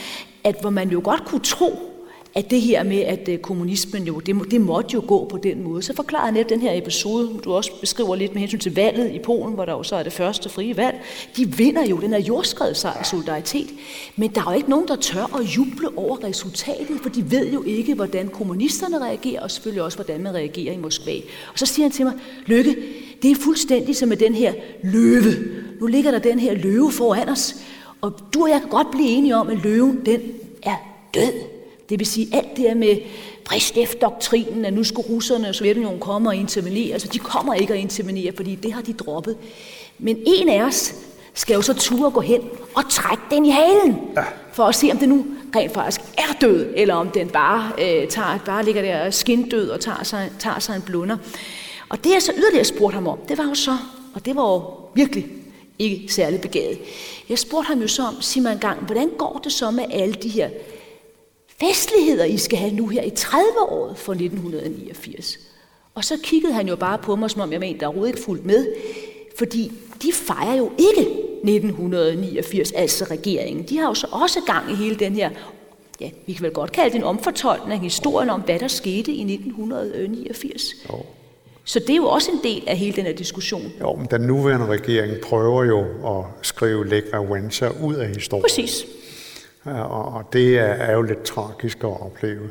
at 0.45 0.57
hvor 0.61 0.71
man 0.71 0.89
jo 0.89 1.01
godt 1.05 1.25
kunne 1.25 1.41
tro, 1.41 1.96
at 2.37 2.51
det 2.51 2.61
her 2.61 2.83
med, 2.83 2.99
at 2.99 3.29
øh, 3.29 3.39
kommunismen 3.39 4.03
jo, 4.05 4.21
det, 4.21 4.51
det 4.51 4.61
måtte 4.61 4.95
jo 4.95 5.03
gå 5.07 5.25
på 5.25 5.37
den 5.37 5.63
måde. 5.63 5.83
Så 5.83 5.95
forklarer 5.95 6.31
netop 6.31 6.49
den 6.49 6.61
her 6.61 6.79
episode, 6.79 7.41
du 7.45 7.53
også 7.53 7.71
beskriver 7.81 8.17
lidt 8.17 8.33
med 8.33 8.41
hensyn 8.41 8.59
til 8.59 8.75
valget 8.75 9.13
i 9.15 9.19
Polen, 9.19 9.55
hvor 9.55 9.65
der 9.65 9.73
jo 9.73 9.83
så 9.83 9.97
er 9.97 10.03
det 10.03 10.13
første 10.13 10.49
frie 10.49 10.77
valg. 10.77 10.97
De 11.37 11.57
vinder 11.57 11.87
jo 11.87 11.97
den 11.97 12.13
her 12.13 12.21
jordskred 12.21 12.75
sig 12.75 12.93
af 12.99 13.07
solidaritet. 13.07 13.67
Men 14.17 14.31
der 14.31 14.41
er 14.41 14.51
jo 14.51 14.57
ikke 14.57 14.71
nogen, 14.71 14.89
der 14.89 14.97
tør 14.97 15.37
at 15.41 15.57
juble 15.57 15.99
over 15.99 16.25
resultatet, 16.25 17.01
for 17.03 17.09
de 17.09 17.31
ved 17.31 17.53
jo 17.53 17.63
ikke, 17.63 17.95
hvordan 17.95 18.29
kommunisterne 18.29 18.99
reagerer, 18.99 19.43
og 19.43 19.51
selvfølgelig 19.51 19.83
også, 19.83 19.99
hvordan 19.99 20.23
man 20.23 20.35
reagerer 20.35 20.73
i 20.75 20.77
Moskva. 20.77 21.17
Og 21.53 21.59
så 21.59 21.67
siger 21.67 21.85
han 21.85 21.93
til 21.93 22.05
mig, 22.05 22.15
Lykke, 22.47 22.77
det 23.23 23.31
er 23.31 23.35
fuldstændig 23.35 23.97
som 23.97 24.09
med 24.09 24.17
den 24.17 24.35
her 24.35 24.53
løve. 24.83 25.35
Nu 25.81 25.87
ligger 25.87 26.11
der 26.11 26.19
den 26.19 26.39
her 26.39 26.55
løve 26.55 26.93
foran 26.93 27.29
os, 27.29 27.57
og 28.01 28.13
du 28.35 28.43
og 28.43 28.51
jeg 28.51 28.61
kan 28.61 28.71
godt 28.71 28.91
blive 28.91 29.09
enige 29.09 29.37
om, 29.37 29.49
at 29.49 29.59
løven, 29.63 30.01
den 30.07 30.21
er 30.63 30.77
død. 31.15 31.56
Det 31.89 31.99
vil 31.99 32.07
sige 32.07 32.29
alt 32.33 32.57
det 32.57 32.59
her 32.59 32.75
med 32.75 32.97
Brezhnev-doktrinen, 33.45 34.65
at 34.65 34.73
nu 34.73 34.85
skulle 34.85 35.09
russerne 35.09 35.49
og 35.49 35.55
Sovjetunionen 35.55 36.01
komme 36.01 36.29
og 36.29 36.37
intervenere. 36.37 36.93
Altså, 36.93 37.09
de 37.13 37.19
kommer 37.19 37.55
ikke 37.55 37.75
at 37.75 37.81
intervenere, 37.81 38.33
fordi 38.37 38.55
det 38.55 38.73
har 38.73 38.83
de 38.83 38.93
droppet. 38.93 39.37
Men 39.99 40.19
en 40.27 40.49
af 40.49 40.63
os 40.63 40.95
skal 41.35 41.55
jo 41.55 41.63
så 41.63 41.75
ture 41.75 42.11
gå 42.11 42.21
hen 42.21 42.41
og 42.75 42.83
trække 42.91 43.23
den 43.31 43.47
i 43.47 43.51
halen, 43.51 43.99
ja. 44.17 44.25
for 44.53 44.65
at 44.65 44.75
se, 44.75 44.89
om 44.93 44.99
det 44.99 45.09
nu 45.09 45.27
rent 45.57 45.75
faktisk 45.75 46.01
er 46.19 46.33
død, 46.41 46.73
eller 46.77 46.95
om 46.95 47.11
den 47.11 47.29
bare, 47.29 47.73
øh, 47.79 48.09
tager, 48.09 48.39
bare 48.47 48.65
ligger 48.65 48.83
der 48.83 49.11
skindød 49.11 49.71
og 49.71 49.81
tager 49.81 50.05
sig, 50.05 50.31
tager 50.39 50.59
sig 50.59 50.77
en 50.77 50.83
blunder. 50.83 51.17
Og 51.89 52.05
det 52.05 52.13
jeg 52.13 52.23
så 52.23 52.33
yderligere 52.37 52.65
spurgte 52.65 52.95
ham 52.95 53.07
om, 53.07 53.19
det 53.29 53.39
var 53.39 53.45
jo 53.45 53.55
så, 53.55 53.77
og 54.15 54.25
det 54.25 54.37
var 54.37 54.53
jo 54.53 54.63
virkelig 54.95 55.27
ikke 55.79 56.13
særlig 56.13 56.41
begavet. 56.41 56.79
Jeg 57.29 57.39
spurgte 57.39 57.67
ham 57.67 57.81
jo 57.81 57.89
så 57.89 58.03
om, 58.03 58.21
sig 58.21 58.43
mig 58.43 58.53
en 58.53 58.59
gang, 58.59 58.81
hvordan 58.81 59.11
går 59.19 59.41
det 59.45 59.53
så 59.53 59.71
med 59.71 59.85
alle 59.91 60.15
de 60.15 60.29
her 60.29 60.49
festligheder, 61.61 62.25
I 62.25 62.37
skal 62.37 62.59
have 62.59 62.73
nu 62.73 62.87
her 62.87 63.03
i 63.03 63.13
30-året 63.19 63.99
for 63.99 64.13
1989. 64.13 65.39
Og 65.95 66.05
så 66.05 66.19
kiggede 66.23 66.53
han 66.53 66.69
jo 66.69 66.77
bare 66.77 66.99
på 66.99 67.17
mig, 67.17 67.31
som 67.31 67.41
om 67.41 67.53
jeg 67.53 67.61
mente, 67.61 67.81
der 67.81 67.87
overhovedet 67.87 68.15
ikke 68.15 68.25
fuldt 68.25 68.47
med. 68.47 68.67
Fordi 69.39 69.73
de 70.03 70.13
fejrer 70.13 70.57
jo 70.57 70.71
ikke 70.79 71.01
1989, 71.01 72.73
altså 72.73 73.05
regeringen. 73.05 73.65
De 73.69 73.79
har 73.79 73.89
jo 73.89 73.95
så 73.95 74.07
også 74.13 74.41
gang 74.47 74.73
i 74.73 74.75
hele 74.75 74.97
den 74.97 75.13
her, 75.13 75.31
ja, 76.01 76.11
vi 76.27 76.33
kan 76.33 76.43
vel 76.43 76.53
godt 76.53 76.73
kalde 76.73 76.91
det 76.91 76.97
en 76.97 77.05
omfortolkning 77.05 77.73
af 77.73 77.79
historien 77.79 78.31
om, 78.31 78.41
hvad 78.41 78.59
der 78.59 78.69
skete 78.69 79.13
i 79.13 79.33
1989. 79.35 80.63
Jo. 80.93 80.99
Så 81.65 81.79
det 81.79 81.91
er 81.91 81.97
jo 81.97 82.07
også 82.07 82.31
en 82.31 82.41
del 82.43 82.65
af 82.67 82.77
hele 82.77 82.97
den 82.97 83.05
her 83.05 83.13
diskussion. 83.13 83.73
Jo, 83.81 83.95
men 83.95 84.07
den 84.11 84.21
nuværende 84.21 84.67
regering 84.67 85.21
prøver 85.21 85.65
jo 85.65 85.81
at 86.19 86.25
skrive 86.43 86.89
Lech 86.89 87.07
Wałęsa 87.07 87.85
ud 87.85 87.95
af 87.95 88.09
historien. 88.09 88.43
Præcis. 88.43 88.87
Og 89.67 90.29
det 90.33 90.59
er 90.59 90.93
jo 90.93 91.03
lidt 91.03 91.23
tragisk 91.23 91.79
at 91.79 92.01
opleve. 92.01 92.51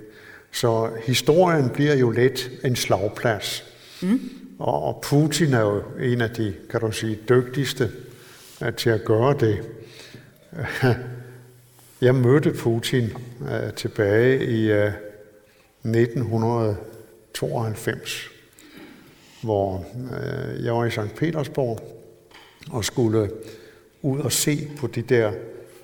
Så 0.52 0.90
historien 1.06 1.70
bliver 1.70 1.96
jo 1.96 2.12
lidt 2.12 2.52
en 2.64 2.76
slagplads. 2.76 3.64
Mm. 4.02 4.20
Og 4.60 5.04
Putin 5.04 5.54
er 5.54 5.62
jo 5.62 5.84
en 6.00 6.22
af 6.22 6.30
de, 6.30 6.54
kan 6.70 6.80
du 6.80 6.92
sige, 6.92 7.20
dygtigste 7.30 7.92
til 8.78 8.90
at 8.90 9.06
gøre 9.06 9.38
det. 9.40 9.64
Jeg 12.02 12.16
mødte 12.16 12.52
Putin 12.52 13.10
tilbage 13.76 14.46
i 14.46 14.72
1992, 15.84 18.30
hvor 19.44 19.86
jeg 20.64 20.74
var 20.74 20.86
i 20.86 20.92
St. 20.92 21.16
Petersborg 21.16 21.80
og 22.72 22.86
skulle 22.86 23.30
ud 24.02 24.20
og 24.20 24.32
se 24.32 24.68
på 24.78 24.88
de 24.88 25.02
der 25.02 25.32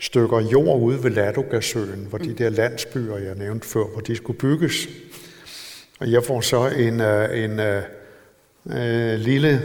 stykker 0.02 0.40
jord 0.40 0.82
ude 0.82 1.04
ved 1.04 1.12
Ladogasøen, 1.12 2.06
hvor 2.10 2.18
de 2.18 2.34
der 2.34 2.50
landsbyer, 2.50 3.18
jeg 3.18 3.36
nævnte 3.36 3.68
før, 3.68 3.84
hvor 3.84 4.02
de 4.02 4.16
skulle 4.16 4.40
bygges. 4.40 4.88
Og 6.00 6.12
jeg 6.12 6.24
får 6.24 6.42
så 6.42 6.68
en, 6.68 7.02
øh, 7.02 7.44
en, 7.44 7.52
en, 7.52 7.60
øh, 7.60 9.14
en 9.14 9.20
lille, 9.20 9.62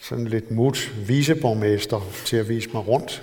sådan 0.00 0.24
lidt 0.24 0.50
mut 0.50 0.92
viceborgmester 1.06 2.00
til 2.24 2.36
at 2.36 2.48
vise 2.48 2.70
mig 2.72 2.88
rundt. 2.88 3.22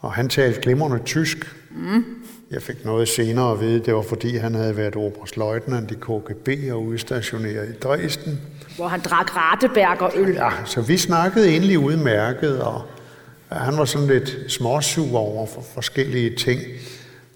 Og 0.00 0.12
han 0.12 0.28
talte 0.28 0.60
glimrende 0.60 0.98
tysk. 1.04 1.56
Mm. 1.70 2.04
Jeg 2.50 2.62
fik 2.62 2.84
noget 2.84 3.08
senere 3.08 3.52
at 3.52 3.60
vide, 3.60 3.80
det 3.80 3.94
var 3.94 4.02
fordi 4.02 4.36
han 4.36 4.54
havde 4.54 4.76
været 4.76 4.96
oberstløjtnant 4.96 5.90
i 5.90 5.94
KGB 5.94 6.48
og 6.72 6.82
udstationeret 6.82 7.68
i 7.68 7.78
Dresden. 7.78 8.40
Hvor 8.76 8.88
han 8.88 9.00
drak 9.00 9.36
Rateberg 9.36 10.02
og 10.02 10.12
øl. 10.16 10.34
Ja, 10.34 10.50
så 10.64 10.80
vi 10.80 10.96
snakkede 10.96 11.48
egentlig 11.48 11.78
udmærket, 11.78 12.60
og 12.60 12.82
han 13.54 13.78
var 13.78 13.84
sådan 13.84 14.08
lidt 14.08 14.38
småsug 14.48 15.14
over 15.14 15.46
for 15.46 15.60
forskellige 15.74 16.36
ting. 16.36 16.60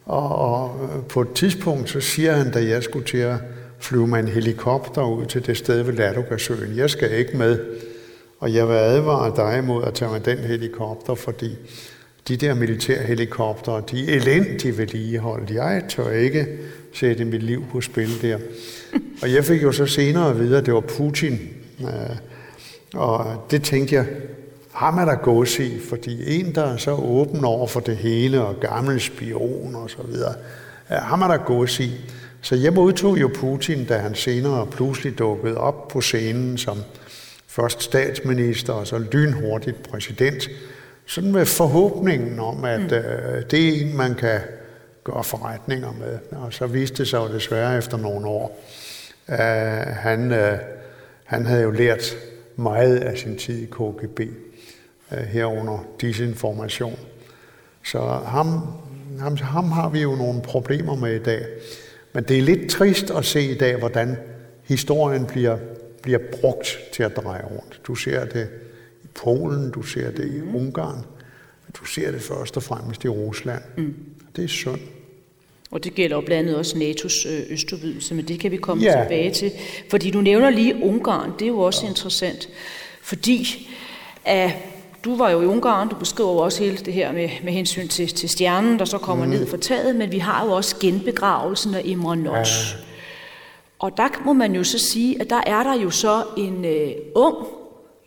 Og, 0.04 0.38
og 0.38 0.80
øh, 0.84 1.04
på 1.08 1.20
et 1.20 1.32
tidspunkt, 1.34 1.90
så 1.90 2.00
siger 2.00 2.32
han, 2.32 2.50
da 2.50 2.64
jeg 2.64 2.82
skulle 2.82 3.06
til 3.06 3.18
at 3.18 3.36
flyve 3.78 4.06
med 4.06 4.18
en 4.18 4.28
helikopter 4.28 5.02
ud 5.02 5.26
til 5.26 5.46
det 5.46 5.56
sted 5.56 5.82
ved 5.82 5.92
Ladogasøen, 5.92 6.76
jeg 6.76 6.90
skal 6.90 7.12
ikke 7.12 7.36
med, 7.36 7.58
og 8.38 8.54
jeg 8.54 8.68
vil 8.68 8.74
advare 8.74 9.36
dig 9.36 9.58
imod 9.58 9.84
at 9.84 9.94
tage 9.94 10.10
med 10.10 10.20
den 10.20 10.38
helikopter, 10.38 11.14
fordi 11.14 11.56
de 12.28 12.36
der 12.36 12.54
militærhelikoptere, 12.54 13.82
de 13.90 14.12
er 14.12 14.16
elendigt 14.16 14.78
vedligeholdt. 14.78 15.50
Jeg 15.50 15.82
tør 15.88 16.10
ikke 16.10 16.46
sætte 16.92 17.24
mit 17.24 17.42
liv 17.42 17.64
på 17.72 17.80
spil 17.80 18.22
der. 18.22 18.38
Og 19.22 19.32
jeg 19.32 19.44
fik 19.44 19.62
jo 19.62 19.72
så 19.72 19.86
senere 19.86 20.30
at 20.30 20.38
vide, 20.38 20.58
at 20.58 20.66
det 20.66 20.74
var 20.74 20.80
Putin. 20.80 21.38
Øh, 21.80 22.16
og 22.94 23.44
det 23.50 23.62
tænkte 23.62 23.94
jeg, 23.94 24.06
ham 24.76 24.98
er 24.98 25.04
der 25.04 25.14
gås 25.14 25.58
i, 25.58 25.80
fordi 25.88 26.40
en, 26.40 26.54
der 26.54 26.64
er 26.64 26.76
så 26.76 26.90
åben 26.90 27.44
over 27.44 27.66
for 27.66 27.80
det 27.80 27.96
hele, 27.96 28.42
og 28.42 28.60
gammel 28.60 29.00
spion 29.00 29.74
og 29.74 29.90
så 29.90 30.02
videre, 30.02 30.34
ham 30.88 31.22
er 31.22 31.28
der 31.28 31.36
gås 31.36 31.80
i. 31.80 31.90
Så 32.40 32.56
jeg 32.56 32.72
modtog 32.72 33.20
jo 33.20 33.30
Putin, 33.34 33.84
da 33.84 33.98
han 33.98 34.14
senere 34.14 34.66
pludselig 34.66 35.18
dukkede 35.18 35.58
op 35.58 35.88
på 35.88 36.00
scenen 36.00 36.58
som 36.58 36.78
først 37.46 37.82
statsminister 37.82 38.72
og 38.72 38.86
så 38.86 38.98
lynhurtigt 38.98 39.82
præsident, 39.90 40.48
sådan 41.06 41.32
med 41.32 41.46
forhåbningen 41.46 42.40
om, 42.40 42.64
at 42.64 42.80
mm. 42.80 42.96
øh, 42.96 43.42
det 43.50 43.68
er 43.68 43.86
en, 43.86 43.96
man 43.96 44.14
kan 44.14 44.40
gøre 45.04 45.24
forretninger 45.24 45.92
med. 45.92 46.38
Og 46.38 46.52
så 46.52 46.66
viste 46.66 46.96
det 46.96 47.08
sig 47.08 47.18
jo 47.18 47.34
desværre 47.34 47.78
efter 47.78 47.96
nogle 47.96 48.26
år, 48.26 48.64
at 49.26 49.94
han, 49.94 50.32
øh, 50.32 50.58
han 51.24 51.46
havde 51.46 51.62
jo 51.62 51.70
lært 51.70 52.16
meget 52.56 52.96
af 52.96 53.18
sin 53.18 53.38
tid 53.38 53.62
i 53.62 53.66
KGB, 53.66 54.20
øh, 54.20 54.45
herunder 55.10 55.84
disinformation. 56.00 56.98
Så 57.84 58.00
ham, 58.26 58.60
ham, 59.18 59.36
ham 59.36 59.70
har 59.70 59.88
vi 59.88 60.00
jo 60.00 60.16
nogle 60.16 60.42
problemer 60.42 60.96
med 60.96 61.20
i 61.20 61.22
dag. 61.22 61.44
Men 62.12 62.24
det 62.24 62.38
er 62.38 62.42
lidt 62.42 62.70
trist 62.70 63.10
at 63.10 63.24
se 63.24 63.42
i 63.42 63.58
dag, 63.58 63.76
hvordan 63.76 64.16
historien 64.64 65.26
bliver, 65.26 65.58
bliver 66.02 66.18
brugt 66.40 66.78
til 66.92 67.02
at 67.02 67.16
dreje 67.16 67.44
rundt. 67.44 67.80
Du 67.86 67.94
ser 67.94 68.24
det 68.24 68.48
i 69.04 69.06
Polen, 69.14 69.70
du 69.70 69.82
ser 69.82 70.10
det 70.10 70.28
i 70.34 70.56
Ungarn, 70.56 70.96
men 71.66 71.72
du 71.80 71.84
ser 71.84 72.10
det 72.10 72.22
først 72.22 72.56
og 72.56 72.62
fremmest 72.62 73.04
i 73.04 73.08
Rusland. 73.08 73.62
Mm. 73.76 73.94
Det 74.36 74.44
er 74.44 74.48
synd. 74.48 74.80
Og 75.70 75.84
det 75.84 75.94
gælder 75.94 76.16
jo 76.16 76.20
blandt 76.20 76.48
andet 76.48 76.56
også 76.56 76.76
NATO's 76.76 77.28
øh, 77.28 77.52
østudvidelse, 77.52 78.14
men 78.14 78.28
det 78.28 78.40
kan 78.40 78.50
vi 78.50 78.56
komme 78.56 78.84
ja. 78.84 79.02
tilbage 79.02 79.30
til. 79.30 79.52
Fordi 79.90 80.10
du 80.10 80.20
nævner 80.20 80.50
lige 80.50 80.74
Ungarn, 80.82 81.32
det 81.38 81.42
er 81.42 81.48
jo 81.48 81.58
også 81.58 81.80
ja. 81.82 81.88
interessant, 81.88 82.48
fordi 83.02 83.68
at 84.24 84.50
du 85.06 85.16
var 85.16 85.30
jo 85.30 85.40
i 85.40 85.46
Ungarn, 85.46 85.88
du 85.88 85.94
beskriver 85.94 86.32
jo 86.32 86.38
også 86.38 86.64
hele 86.64 86.76
det 86.76 86.94
her 86.94 87.12
med, 87.12 87.28
med 87.44 87.52
hensyn 87.52 87.88
til, 87.88 88.08
til 88.08 88.28
stjernen, 88.28 88.78
der 88.78 88.84
så 88.84 88.98
kommer 88.98 89.24
mm. 89.24 89.30
ned 89.30 89.46
fra 89.46 89.56
taget, 89.56 89.96
men 89.96 90.12
vi 90.12 90.18
har 90.18 90.44
jo 90.44 90.52
også 90.52 90.76
genbegravelsen 90.80 91.74
af 91.74 91.82
Imre 91.84 92.16
Notch. 92.16 92.74
Ja. 92.74 92.80
Og 93.78 93.96
der 93.96 94.08
må 94.24 94.32
man 94.32 94.54
jo 94.54 94.64
så 94.64 94.78
sige, 94.78 95.20
at 95.20 95.30
der 95.30 95.40
er 95.46 95.62
der 95.62 95.74
jo 95.74 95.90
så 95.90 96.24
en 96.36 96.64
øh, 96.64 96.90
ung 97.14 97.36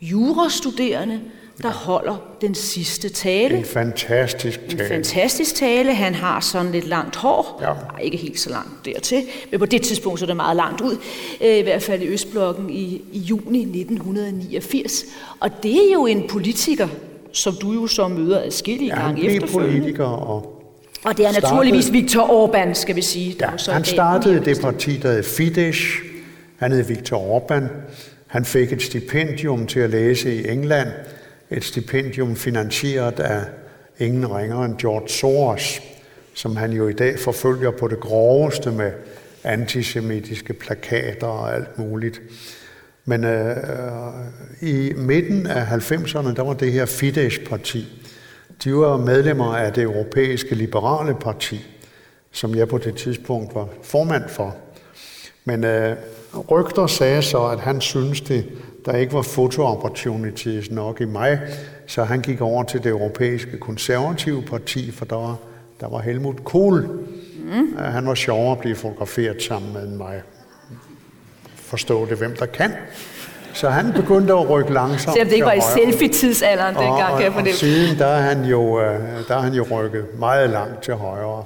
jurastuderende, 0.00 1.20
der 1.62 1.70
holder 1.70 2.16
den 2.40 2.54
sidste 2.54 3.08
tale. 3.08 3.56
En 3.58 3.64
fantastisk 3.64 4.60
tale. 4.68 4.82
En 4.82 4.88
fantastisk 4.88 5.54
tale. 5.54 5.94
Han 5.94 6.14
har 6.14 6.40
sådan 6.40 6.72
lidt 6.72 6.86
langt 6.86 7.16
hår. 7.16 7.58
Ja. 7.62 7.66
Nej, 7.66 8.00
ikke 8.02 8.16
helt 8.16 8.40
så 8.40 8.50
langt 8.50 8.70
dertil, 8.84 9.22
men 9.50 9.60
på 9.60 9.66
det 9.66 9.82
tidspunkt 9.82 10.18
så 10.18 10.24
er 10.24 10.26
det 10.26 10.36
meget 10.36 10.56
langt 10.56 10.80
ud. 10.80 10.96
Øh, 11.40 11.56
I 11.56 11.62
hvert 11.62 11.82
fald 11.82 12.02
i 12.02 12.06
Østblokken 12.06 12.70
i, 12.70 13.02
i 13.12 13.18
juni 13.18 13.60
1989. 13.60 15.04
Og 15.40 15.50
det 15.62 15.74
er 15.74 15.92
jo 15.92 16.06
en 16.06 16.28
politiker, 16.28 16.88
som 17.32 17.54
du 17.54 17.72
jo 17.72 17.86
så 17.86 18.08
møder 18.08 18.42
adskillige 18.42 18.96
ja, 18.96 19.02
gange 19.02 19.24
efterfølgende. 19.24 19.78
politiker 19.78 20.04
og 20.04 20.56
og 21.04 21.16
det 21.16 21.26
er 21.26 21.32
startede, 21.32 21.52
naturligvis 21.52 21.92
Viktor 21.92 22.46
Orbán, 22.46 22.74
skal 22.74 22.96
vi 22.96 23.02
sige. 23.02 23.36
Ja, 23.40 23.56
så 23.56 23.72
han 23.72 23.84
startede 23.84 24.44
det 24.44 24.60
parti, 24.60 24.96
der 24.96 25.12
hed 25.12 25.22
Fidesz. 25.22 25.78
Han 26.56 26.72
hed 26.72 26.82
Viktor 26.82 27.38
Orbán. 27.38 27.64
Han 28.26 28.44
fik 28.44 28.72
et 28.72 28.82
stipendium 28.82 29.66
til 29.66 29.80
at 29.80 29.90
læse 29.90 30.34
i 30.34 30.48
England 30.48 30.88
et 31.50 31.64
stipendium 31.64 32.36
finansieret 32.36 33.20
af 33.20 33.44
ingen 33.98 34.34
ringere 34.34 34.64
end 34.64 34.78
George 34.78 35.08
Soros, 35.08 35.80
som 36.34 36.56
han 36.56 36.72
jo 36.72 36.88
i 36.88 36.92
dag 36.92 37.18
forfølger 37.18 37.70
på 37.70 37.88
det 37.88 38.00
groveste 38.00 38.70
med 38.70 38.92
antisemitiske 39.44 40.52
plakater 40.52 41.26
og 41.26 41.54
alt 41.54 41.78
muligt. 41.78 42.22
Men 43.04 43.24
øh, 43.24 43.56
i 44.60 44.92
midten 44.96 45.46
af 45.46 45.64
90'erne, 45.64 46.34
der 46.34 46.42
var 46.42 46.54
det 46.54 46.72
her 46.72 46.86
Fidesz-parti. 46.86 47.86
De 48.64 48.74
var 48.74 48.96
medlemmer 48.96 49.56
af 49.56 49.72
det 49.72 49.82
europæiske 49.82 50.54
liberale 50.54 51.14
parti, 51.14 51.66
som 52.32 52.54
jeg 52.54 52.68
på 52.68 52.78
det 52.78 52.96
tidspunkt 52.96 53.54
var 53.54 53.68
formand 53.82 54.28
for. 54.28 54.56
Men 55.44 55.64
øh, 55.64 55.96
rygter 56.50 56.86
sagde 56.86 57.22
så, 57.22 57.46
at 57.46 57.60
han 57.60 57.80
syntes, 57.80 58.20
det 58.20 58.46
der 58.86 58.96
ikke 58.96 59.12
var 59.12 59.22
foto-opportunities 59.22 60.70
nok 60.70 61.00
i 61.00 61.04
mig, 61.04 61.40
så 61.86 62.04
han 62.04 62.20
gik 62.20 62.40
over 62.40 62.62
til 62.62 62.84
det 62.84 62.90
europæiske 62.90 63.58
konservative 63.58 64.42
parti, 64.42 64.90
for 64.90 65.04
der 65.04 65.16
var, 65.16 65.36
der 65.80 65.88
var 65.88 66.00
Helmut 66.00 66.44
Kohl. 66.44 66.88
Mm. 67.52 67.76
Han 67.78 68.06
var 68.06 68.14
sjovere 68.14 68.52
at 68.52 68.58
blive 68.58 68.76
fotograferet 68.76 69.42
sammen 69.42 69.72
med 69.72 69.86
mig. 69.86 70.22
Forstå 71.54 72.06
det, 72.06 72.18
hvem 72.18 72.36
der 72.36 72.46
kan. 72.46 72.72
Så 73.52 73.68
han 73.68 73.92
begyndte 73.92 74.32
at 74.32 74.50
rykke 74.50 74.72
langsomt 74.72 75.14
Selvom 75.14 75.28
det 75.28 75.34
ikke 75.34 75.46
var 75.46 75.52
i 75.52 75.60
selfie-tidsalderen 75.60 76.74
dengang, 76.74 77.14
kan 77.14 77.24
jeg 77.24 77.32
fornemme. 77.32 77.50
Og 77.50 77.54
siden 77.54 77.98
der 77.98 78.06
er, 78.06 78.20
han 78.20 78.44
jo, 78.44 78.80
øh, 78.80 78.98
der 79.28 79.36
er 79.36 79.40
han 79.40 79.52
jo 79.52 79.66
rykket 79.70 80.04
meget 80.18 80.50
langt 80.50 80.82
til 80.82 80.94
højre. 80.94 81.44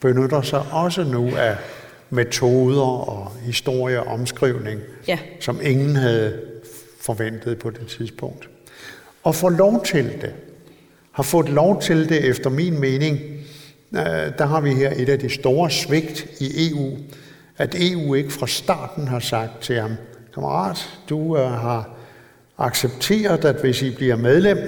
Benytter 0.00 0.42
sig 0.42 0.62
også 0.72 1.04
nu 1.04 1.30
af 1.36 1.56
metoder 2.10 3.08
og 3.08 3.32
historie 3.42 4.00
og 4.00 4.06
omskrivning, 4.06 4.80
ja. 5.08 5.18
som 5.40 5.58
ingen 5.62 5.96
havde 5.96 6.40
forventet 7.06 7.58
på 7.58 7.70
det 7.70 7.86
tidspunkt. 7.86 8.48
Og 9.22 9.34
få 9.34 9.48
lov 9.48 9.84
til 9.84 10.04
det, 10.04 10.32
har 11.12 11.22
fået 11.22 11.48
lov 11.48 11.82
til 11.82 12.08
det 12.08 12.24
efter 12.24 12.50
min 12.50 12.80
mening, 12.80 13.18
øh, 13.92 14.38
der 14.38 14.46
har 14.46 14.60
vi 14.60 14.74
her 14.74 14.92
et 14.96 15.08
af 15.08 15.18
de 15.18 15.30
store 15.30 15.70
svigt 15.70 16.26
i 16.40 16.70
EU, 16.70 16.96
at 17.58 17.74
EU 17.78 18.14
ikke 18.14 18.32
fra 18.32 18.46
starten 18.46 19.08
har 19.08 19.18
sagt 19.18 19.60
til 19.60 19.80
ham, 19.80 19.92
kammerat, 20.34 20.88
du 21.08 21.36
øh, 21.36 21.50
har 21.50 21.88
accepteret, 22.58 23.44
at 23.44 23.60
hvis 23.60 23.82
I 23.82 23.94
bliver 23.94 24.16
medlem, 24.16 24.58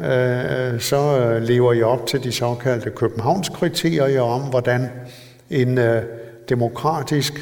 øh, 0.00 0.80
så 0.80 1.38
lever 1.42 1.72
I 1.72 1.82
op 1.82 2.06
til 2.06 2.24
de 2.24 2.32
såkaldte 2.32 2.90
Københavnskriterier 2.90 4.22
om, 4.22 4.40
hvordan 4.40 4.90
en 5.50 5.78
demokratisk, 6.48 7.32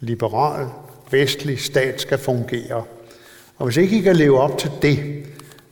liberal, 0.00 0.66
vestlig 1.10 1.60
stat 1.60 2.00
skal 2.00 2.18
fungere. 2.18 2.84
Og 3.56 3.64
hvis 3.66 3.76
ikke 3.76 3.98
I 3.98 4.00
kan 4.00 4.16
leve 4.16 4.40
op 4.40 4.58
til 4.58 4.70
det, 4.82 4.98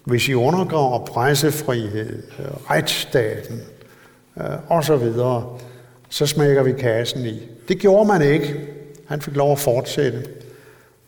hvis 0.04 0.28
I 0.28 0.34
undergraver 0.34 1.06
pressefrihed, 1.06 2.22
retsstaten 2.70 3.60
øh, 4.38 4.70
osv., 4.70 5.12
så 6.08 6.26
smækker 6.26 6.62
vi 6.62 6.72
kassen 6.72 7.26
i. 7.26 7.48
Det 7.68 7.78
gjorde 7.78 8.08
man 8.08 8.22
ikke. 8.22 8.60
Han 9.06 9.20
fik 9.20 9.36
lov 9.36 9.52
at 9.52 9.58
fortsætte. 9.58 10.22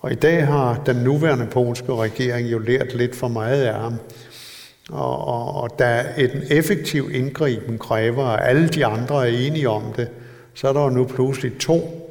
Og 0.00 0.12
i 0.12 0.14
dag 0.14 0.46
har 0.46 0.82
den 0.86 0.96
nuværende 0.96 1.46
polske 1.46 1.94
regering 1.94 2.52
jo 2.52 2.58
lært 2.58 2.94
lidt 2.94 3.16
for 3.16 3.28
meget 3.28 3.62
af 3.62 3.74
ham. 3.74 3.94
Og, 4.90 5.26
og, 5.26 5.62
og 5.62 5.78
da 5.78 6.04
et 6.16 6.46
effektiv 6.50 7.10
indgriben 7.12 7.78
kræver, 7.78 8.24
at 8.24 8.48
alle 8.48 8.68
de 8.68 8.86
andre 8.86 9.28
er 9.28 9.46
enige 9.46 9.68
om 9.68 9.82
det, 9.96 10.08
så 10.54 10.68
er 10.68 10.72
der 10.72 10.82
jo 10.82 10.90
nu 10.90 11.04
pludselig 11.04 11.58
to, 11.58 12.02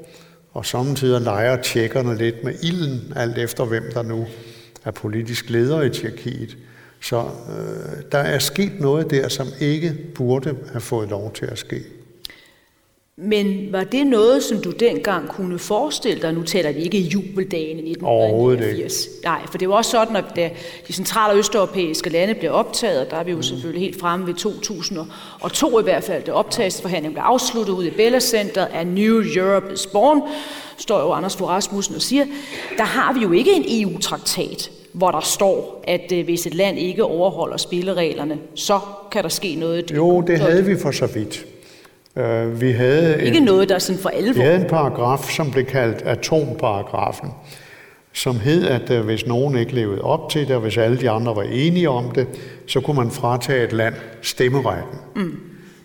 og 0.54 0.66
samtidig 0.66 1.22
leger 1.22 1.62
tjekkerne 1.62 2.18
lidt 2.18 2.44
med 2.44 2.54
ilden, 2.64 3.14
alt 3.16 3.38
efter 3.38 3.66
hvem 3.66 3.84
der 3.94 4.04
nu 4.04 4.26
er 4.86 4.92
politisk 4.92 5.50
leder 5.50 5.82
i 5.82 5.90
Tjekkiet. 5.90 6.58
Så 7.02 7.20
øh, 7.20 8.04
der 8.12 8.18
er 8.18 8.40
sket 8.40 8.72
noget 8.80 9.12
der, 9.12 9.28
som 9.28 9.48
ikke 9.60 9.96
burde 10.16 10.56
have 10.72 10.82
fået 10.82 11.10
lov 11.10 11.34
til 11.34 11.46
at 11.46 11.58
ske. 11.58 11.82
Men 13.18 13.72
var 13.72 13.84
det 13.84 14.08
noget, 14.08 14.44
som 14.44 14.62
du 14.62 14.72
dengang 14.72 15.30
kunne 15.30 15.60
forestille 15.60 16.22
dig? 16.22 16.34
Nu 16.34 16.44
taler 16.44 16.72
vi 16.72 16.80
ikke 16.80 17.00
jubeldagen 17.00 17.78
i 17.78 17.92
1989. 17.92 19.08
Nej, 19.24 19.42
for 19.52 19.58
det 19.58 19.70
var 19.70 19.76
også 19.76 19.92
sådan, 19.92 20.16
at 20.16 20.26
da 20.36 20.50
de 20.88 20.94
centrale 20.94 21.34
og 21.34 21.40
østeuropæiske 21.40 22.10
lande 22.10 22.34
blev 22.34 22.52
optaget, 22.52 23.12
der 23.12 23.18
er 23.18 23.24
vi 23.24 23.32
jo 23.32 23.38
mm. 23.38 23.44
selvfølgelig 23.44 23.82
helt 23.82 24.00
fremme 24.00 24.28
ved 24.28 24.34
2002 24.34 25.80
i 25.80 25.84
hvert 25.84 26.04
fald, 26.04 26.24
det 26.24 26.34
optagelsesforhandling 26.34 27.14
blev 27.14 27.24
afsluttet 27.24 27.74
ud 27.74 27.86
i 27.86 27.90
Bella 27.90 28.20
Center 28.20 28.66
af 28.66 28.88
New 28.88 29.24
Europe 29.36 29.74
is 29.74 29.88
Born, 29.88 30.22
står 30.78 31.00
jo 31.00 31.12
Anders 31.12 31.36
Fogh 31.36 31.50
Rasmussen 31.50 31.96
og 31.96 32.02
siger, 32.02 32.26
der 32.78 32.84
har 32.84 33.14
vi 33.14 33.20
jo 33.20 33.32
ikke 33.32 33.52
en 33.54 33.66
EU-traktat 33.68 34.72
hvor 34.96 35.12
der 35.12 35.20
står, 35.20 35.84
at 35.88 36.12
øh, 36.14 36.26
hvis 36.26 36.46
et 36.46 36.54
land 36.54 36.80
ikke 36.80 37.04
overholder 37.04 37.58
spillereglerne, 37.58 38.38
så 38.56 38.80
kan 39.12 39.24
der 39.24 39.30
ske 39.30 39.56
noget. 39.56 39.92
Jo, 39.96 40.22
det 40.22 40.40
havde 40.40 40.66
vi 40.66 40.78
for 40.78 40.92
så 40.92 41.06
vidt. 41.06 41.46
Uh, 42.16 42.62
vi 42.62 42.72
havde 42.72 43.24
ikke 43.26 43.38
en, 43.38 43.44
noget, 43.44 43.70
der 43.70 43.76
er 43.76 43.80
sådan 43.80 44.02
for 44.02 44.10
alvor. 44.10 44.34
Vi 44.34 44.40
havde 44.40 44.62
en 44.62 44.68
paragraf, 44.70 45.30
som 45.30 45.52
blev 45.52 45.66
kaldt 45.66 46.02
atomparagrafen, 46.02 47.30
som 48.14 48.40
hed, 48.40 48.68
at 48.68 48.90
uh, 48.90 49.06
hvis 49.06 49.26
nogen 49.26 49.58
ikke 49.58 49.76
levede 49.76 50.02
op 50.02 50.30
til 50.30 50.48
det, 50.48 50.56
og 50.56 50.62
hvis 50.62 50.78
alle 50.78 50.98
de 50.98 51.10
andre 51.10 51.36
var 51.36 51.44
enige 51.44 51.90
om 51.90 52.12
det, 52.12 52.28
så 52.68 52.82
kunne 52.82 52.96
man 52.96 53.12
fratage 53.12 53.64
et 53.64 53.74
land 53.74 53.96
stemmeretten. 54.22 55.00
Mm. 55.16 55.40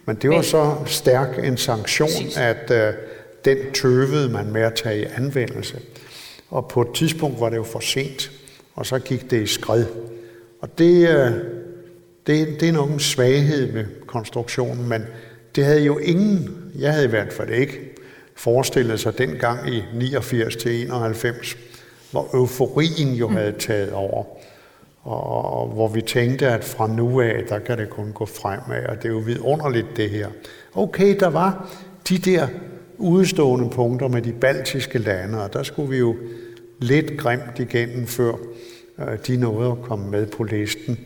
Men 0.07 0.17
det 0.17 0.31
var 0.31 0.37
Men, 0.37 0.45
så 0.45 0.75
stærk 0.87 1.29
en 1.45 1.57
sanktion, 1.57 2.09
præcis. 2.09 2.37
at 2.37 2.71
uh, 2.71 2.77
den 3.45 3.59
tøvede 3.75 4.29
man 4.29 4.53
med 4.53 4.61
at 4.61 4.75
tage 4.75 5.01
i 5.01 5.05
anvendelse. 5.05 5.81
Og 6.51 6.69
på 6.69 6.83
et 6.83 6.89
tidspunkt 6.95 7.41
var 7.41 7.49
det 7.49 7.57
jo 7.57 7.63
for 7.63 7.81
sent, 7.81 8.31
og 8.75 8.87
så 8.87 8.99
gik 8.99 9.31
det 9.31 9.43
i 9.43 9.47
skred. 9.47 9.85
Og 10.61 10.79
det, 10.79 11.09
det, 12.27 12.61
det 12.61 12.69
er 12.69 12.73
nok 12.73 12.91
en 12.91 13.01
svaghed 13.01 13.73
med 13.73 13.85
konstruktionen, 14.07 14.89
men 14.89 15.03
det 15.57 15.65
havde 15.65 15.85
jo 15.85 15.99
ingen, 15.99 16.57
jeg 16.79 16.93
havde 16.93 17.05
i 17.05 17.11
hvert 17.11 17.33
fald 17.33 17.51
ikke, 17.51 17.91
forestillet 18.37 19.01
sig 19.01 19.19
dengang 19.19 19.75
i 19.75 19.83
89 19.95 20.57
til 20.57 20.83
91, 20.83 21.57
hvor 22.11 22.29
euforien 22.35 23.15
jo 23.15 23.29
havde 23.29 23.53
taget 23.59 23.93
over. 23.93 24.25
Og 25.03 25.69
hvor 25.69 25.89
vi 25.89 26.01
tænkte, 26.01 26.49
at 26.49 26.65
fra 26.65 26.87
nu 26.87 27.21
af, 27.21 27.45
der 27.49 27.59
kan 27.59 27.79
det 27.79 27.91
kun 27.91 28.13
gå 28.13 28.27
fremad, 28.27 28.87
og 28.87 28.97
det 28.97 29.05
er 29.05 29.13
jo 29.13 29.19
vidunderligt 29.19 29.87
det 29.97 30.11
her. 30.11 30.29
Okay, 30.75 31.17
der 31.21 31.29
var 31.29 31.71
de 32.09 32.19
der 32.19 32.49
udstående 33.01 33.71
punkter 33.71 34.09
med 34.09 34.23
de 34.23 34.33
baltiske 34.33 34.99
lande, 34.99 35.43
og 35.45 35.53
der 35.53 35.63
skulle 35.63 35.91
vi 35.91 35.99
jo 35.99 36.17
lidt 36.79 37.19
grimt 37.19 37.59
igennem, 37.59 38.07
før 38.07 38.33
øh, 38.99 39.19
de 39.27 39.37
nåede 39.37 39.71
at 39.71 39.83
komme 39.83 40.11
med 40.11 40.27
på 40.27 40.43
listen. 40.43 40.99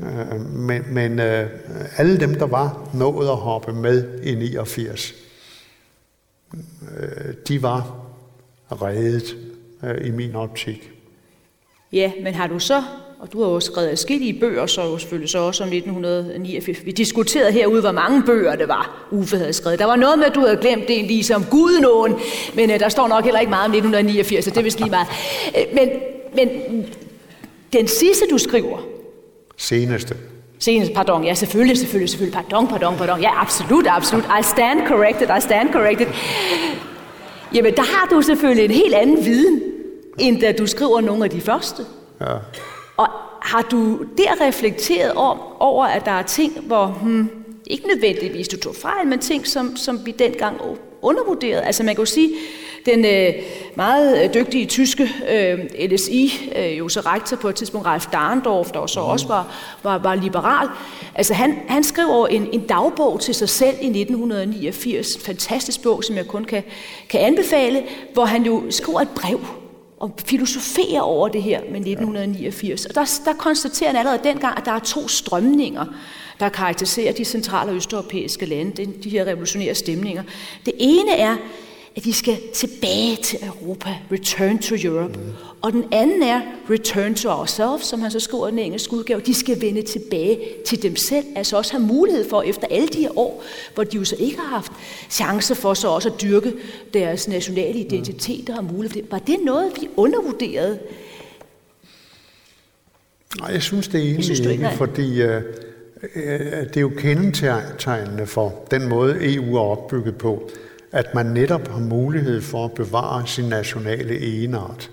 Øh, 0.00 0.40
men, 0.40 0.82
men 0.90 1.18
øh, 1.18 1.50
alle 1.96 2.20
dem, 2.20 2.34
der 2.34 2.46
var 2.46 2.90
nået 2.94 3.28
at 3.28 3.36
hoppe 3.36 3.72
med 3.72 4.22
i 4.22 4.34
89, 4.34 5.14
de 7.48 7.62
var 7.62 8.06
reddet 8.70 9.36
i 10.04 10.10
min 10.10 10.34
optik. 10.34 10.90
Ja, 11.92 12.12
men 12.22 12.34
har 12.34 12.46
du 12.46 12.58
så, 12.58 12.82
og 13.20 13.32
du 13.32 13.42
har 13.42 13.50
jo 13.50 13.60
skrevet 13.60 13.98
skidtige 13.98 14.40
bøger, 14.40 14.66
så 14.66 14.82
jo 14.82 14.98
selvfølgelig 14.98 15.30
så 15.30 15.38
også 15.38 15.64
om 15.64 15.68
1989. 15.72 16.78
Vi 16.84 16.90
diskuterede 16.90 17.52
herude, 17.52 17.80
hvor 17.80 17.92
mange 17.92 18.22
bøger 18.22 18.56
det 18.56 18.68
var, 18.68 19.06
Uffe 19.10 19.36
havde 19.36 19.52
skrevet. 19.52 19.78
Der 19.78 19.84
var 19.84 19.96
noget 19.96 20.18
med, 20.18 20.26
at 20.26 20.34
du 20.34 20.40
havde 20.40 20.56
glemt 20.56 20.88
det 20.88 21.04
ligesom 21.04 21.46
nogen, 21.80 22.14
men 22.54 22.70
uh, 22.70 22.80
der 22.80 22.88
står 22.88 23.08
nok 23.08 23.24
heller 23.24 23.40
ikke 23.40 23.50
meget 23.50 23.64
om 23.64 23.72
1989, 23.72 24.44
så 24.44 24.50
det 24.50 24.56
er 24.56 24.62
vist 24.62 24.78
lige 24.78 24.90
meget. 24.90 25.06
Uh, 25.48 25.74
men, 25.74 25.88
men 26.34 26.48
den 27.72 27.88
sidste, 27.88 28.24
du 28.30 28.38
skriver, 28.38 28.78
Seneste. 29.56 30.16
Seneste, 30.58 30.94
pardon, 30.94 31.24
ja, 31.24 31.34
selvfølgelig, 31.34 31.78
selvfølgelig, 31.78 32.10
selvfølgelig, 32.10 32.34
pardon, 32.34 32.68
pardon, 32.68 32.96
pardon, 32.96 33.20
ja, 33.20 33.42
absolut, 33.42 33.86
absolut, 33.88 34.24
I 34.24 34.42
stand 34.42 34.86
corrected, 34.88 35.28
I 35.38 35.40
stand 35.40 35.72
corrected. 35.72 36.06
Jamen, 37.54 37.74
der 37.74 37.82
har 37.82 38.08
du 38.10 38.22
selvfølgelig 38.22 38.64
en 38.64 38.70
helt 38.70 38.94
anden 38.94 39.24
viden, 39.24 39.62
end 40.18 40.40
da 40.40 40.52
du 40.52 40.66
skriver 40.66 41.00
nogle 41.00 41.24
af 41.24 41.30
de 41.30 41.40
første. 41.40 41.82
Ja. 42.20 42.26
Og 43.00 43.08
har 43.42 43.62
du 43.62 43.98
der 44.18 44.46
reflekteret 44.46 45.12
om, 45.12 45.40
over, 45.58 45.84
at 45.84 46.04
der 46.04 46.10
er 46.10 46.22
ting, 46.22 46.60
hvor, 46.60 46.86
hmm, 46.86 47.30
ikke 47.66 47.86
nødvendigvis 47.86 48.48
du 48.48 48.56
tog 48.56 48.74
fejl, 48.74 49.06
men 49.06 49.18
ting, 49.18 49.46
som, 49.46 49.76
som 49.76 50.06
vi 50.06 50.10
dengang 50.10 50.60
undervurderede. 51.02 51.62
Altså 51.62 51.82
man 51.82 51.94
kan 51.94 52.02
jo 52.02 52.06
sige, 52.06 52.30
den 52.86 53.04
øh, 53.04 53.34
meget 53.74 54.24
øh, 54.24 54.34
dygtige 54.34 54.66
tyske 54.66 55.08
øh, 55.30 55.58
LSI, 55.90 56.50
øh, 56.56 56.78
jo 56.78 56.88
så 56.88 57.00
rektor 57.00 57.36
på 57.36 57.48
et 57.48 57.54
tidspunkt, 57.54 57.86
Ralf 57.86 58.06
Dahrendorf, 58.06 58.70
der 58.70 58.86
så 58.86 59.00
også 59.00 59.28
var, 59.28 59.54
var, 59.82 59.98
var 59.98 60.14
liberal, 60.14 60.68
altså 61.14 61.34
han, 61.34 61.58
han 61.68 61.84
skrev 61.84 62.06
over 62.10 62.26
en, 62.26 62.48
en 62.52 62.60
dagbog 62.60 63.20
til 63.20 63.34
sig 63.34 63.48
selv 63.48 63.76
i 63.80 63.86
1989, 63.86 65.14
en 65.14 65.20
fantastisk 65.20 65.82
bog, 65.82 66.04
som 66.04 66.16
jeg 66.16 66.26
kun 66.26 66.44
kan, 66.44 66.62
kan 67.08 67.20
anbefale, 67.20 67.82
hvor 68.12 68.24
han 68.24 68.42
jo 68.42 68.62
skriver 68.70 69.00
et 69.00 69.08
brev 69.08 69.40
og 70.00 70.14
filosoferer 70.24 71.00
over 71.00 71.28
det 71.28 71.42
her 71.42 71.60
med 71.60 71.80
1989. 71.80 72.86
Og 72.86 72.94
der, 72.94 73.20
der 73.24 73.32
konstaterer 73.32 73.90
han 73.90 73.98
allerede 73.98 74.20
dengang, 74.24 74.58
at 74.58 74.64
der 74.64 74.72
er 74.72 74.78
to 74.78 75.08
strømninger, 75.08 75.84
der 76.40 76.48
karakteriserer 76.48 77.12
de 77.12 77.24
centrale 77.24 77.70
og 77.70 77.76
østeuropæiske 77.76 78.46
lande, 78.46 78.86
de 79.04 79.10
her 79.10 79.24
revolutionære 79.24 79.74
stemninger. 79.74 80.22
Det 80.66 80.74
ene 80.78 81.10
er, 81.10 81.36
at 81.96 82.04
de 82.04 82.12
skal 82.12 82.38
tilbage 82.54 83.16
til 83.16 83.38
Europa, 83.42 83.98
return 84.12 84.58
to 84.58 84.74
Europe. 84.84 85.18
Mm. 85.18 85.49
Og 85.62 85.72
den 85.72 85.84
anden 85.92 86.22
er 86.22 86.40
return 86.70 87.14
to 87.14 87.28
ourselves, 87.28 87.82
som 87.86 88.00
han 88.00 88.10
så 88.10 88.20
skriver 88.20 88.48
i 88.48 88.50
den 88.50 88.58
engelske 88.58 88.92
udgave. 88.92 89.20
De 89.20 89.34
skal 89.34 89.60
vende 89.60 89.82
tilbage 89.82 90.38
til 90.66 90.82
dem 90.82 90.96
selv, 90.96 91.24
altså 91.36 91.56
også 91.56 91.72
have 91.72 91.82
mulighed 91.82 92.28
for, 92.28 92.42
efter 92.42 92.66
alle 92.70 92.88
de 92.88 92.98
her 92.98 93.18
år, 93.18 93.44
hvor 93.74 93.84
de 93.84 93.96
jo 93.96 94.04
så 94.04 94.16
ikke 94.18 94.38
har 94.38 94.48
haft 94.48 94.72
chance 95.10 95.54
for 95.54 95.74
så 95.74 95.88
også 95.88 96.08
at 96.08 96.22
dyrke 96.22 96.52
deres 96.94 97.28
nationale 97.28 97.78
identitet 97.78 98.48
og 98.48 98.54
have 98.54 98.72
mulighed 98.72 99.02
Var 99.10 99.18
det 99.18 99.36
noget, 99.44 99.72
vi 99.80 99.88
undervurderede? 99.96 100.78
Nej, 103.40 103.50
jeg 103.52 103.62
synes 103.62 103.88
det 103.88 104.00
er 104.00 104.04
egentlig 104.04 104.24
synes, 104.24 104.40
ikke, 104.40 104.70
fordi 104.76 105.22
uh, 105.22 105.28
det 106.64 106.76
er 106.76 106.80
jo 106.80 106.92
kendetegnende 106.98 108.26
for 108.26 108.66
den 108.70 108.88
måde, 108.88 109.34
EU 109.34 109.56
er 109.56 109.60
opbygget 109.60 110.18
på 110.18 110.50
at 110.92 111.14
man 111.14 111.26
netop 111.26 111.68
har 111.68 111.78
mulighed 111.78 112.40
for 112.40 112.64
at 112.64 112.72
bevare 112.72 113.26
sin 113.26 113.44
nationale 113.44 114.18
egenart. 114.18 114.90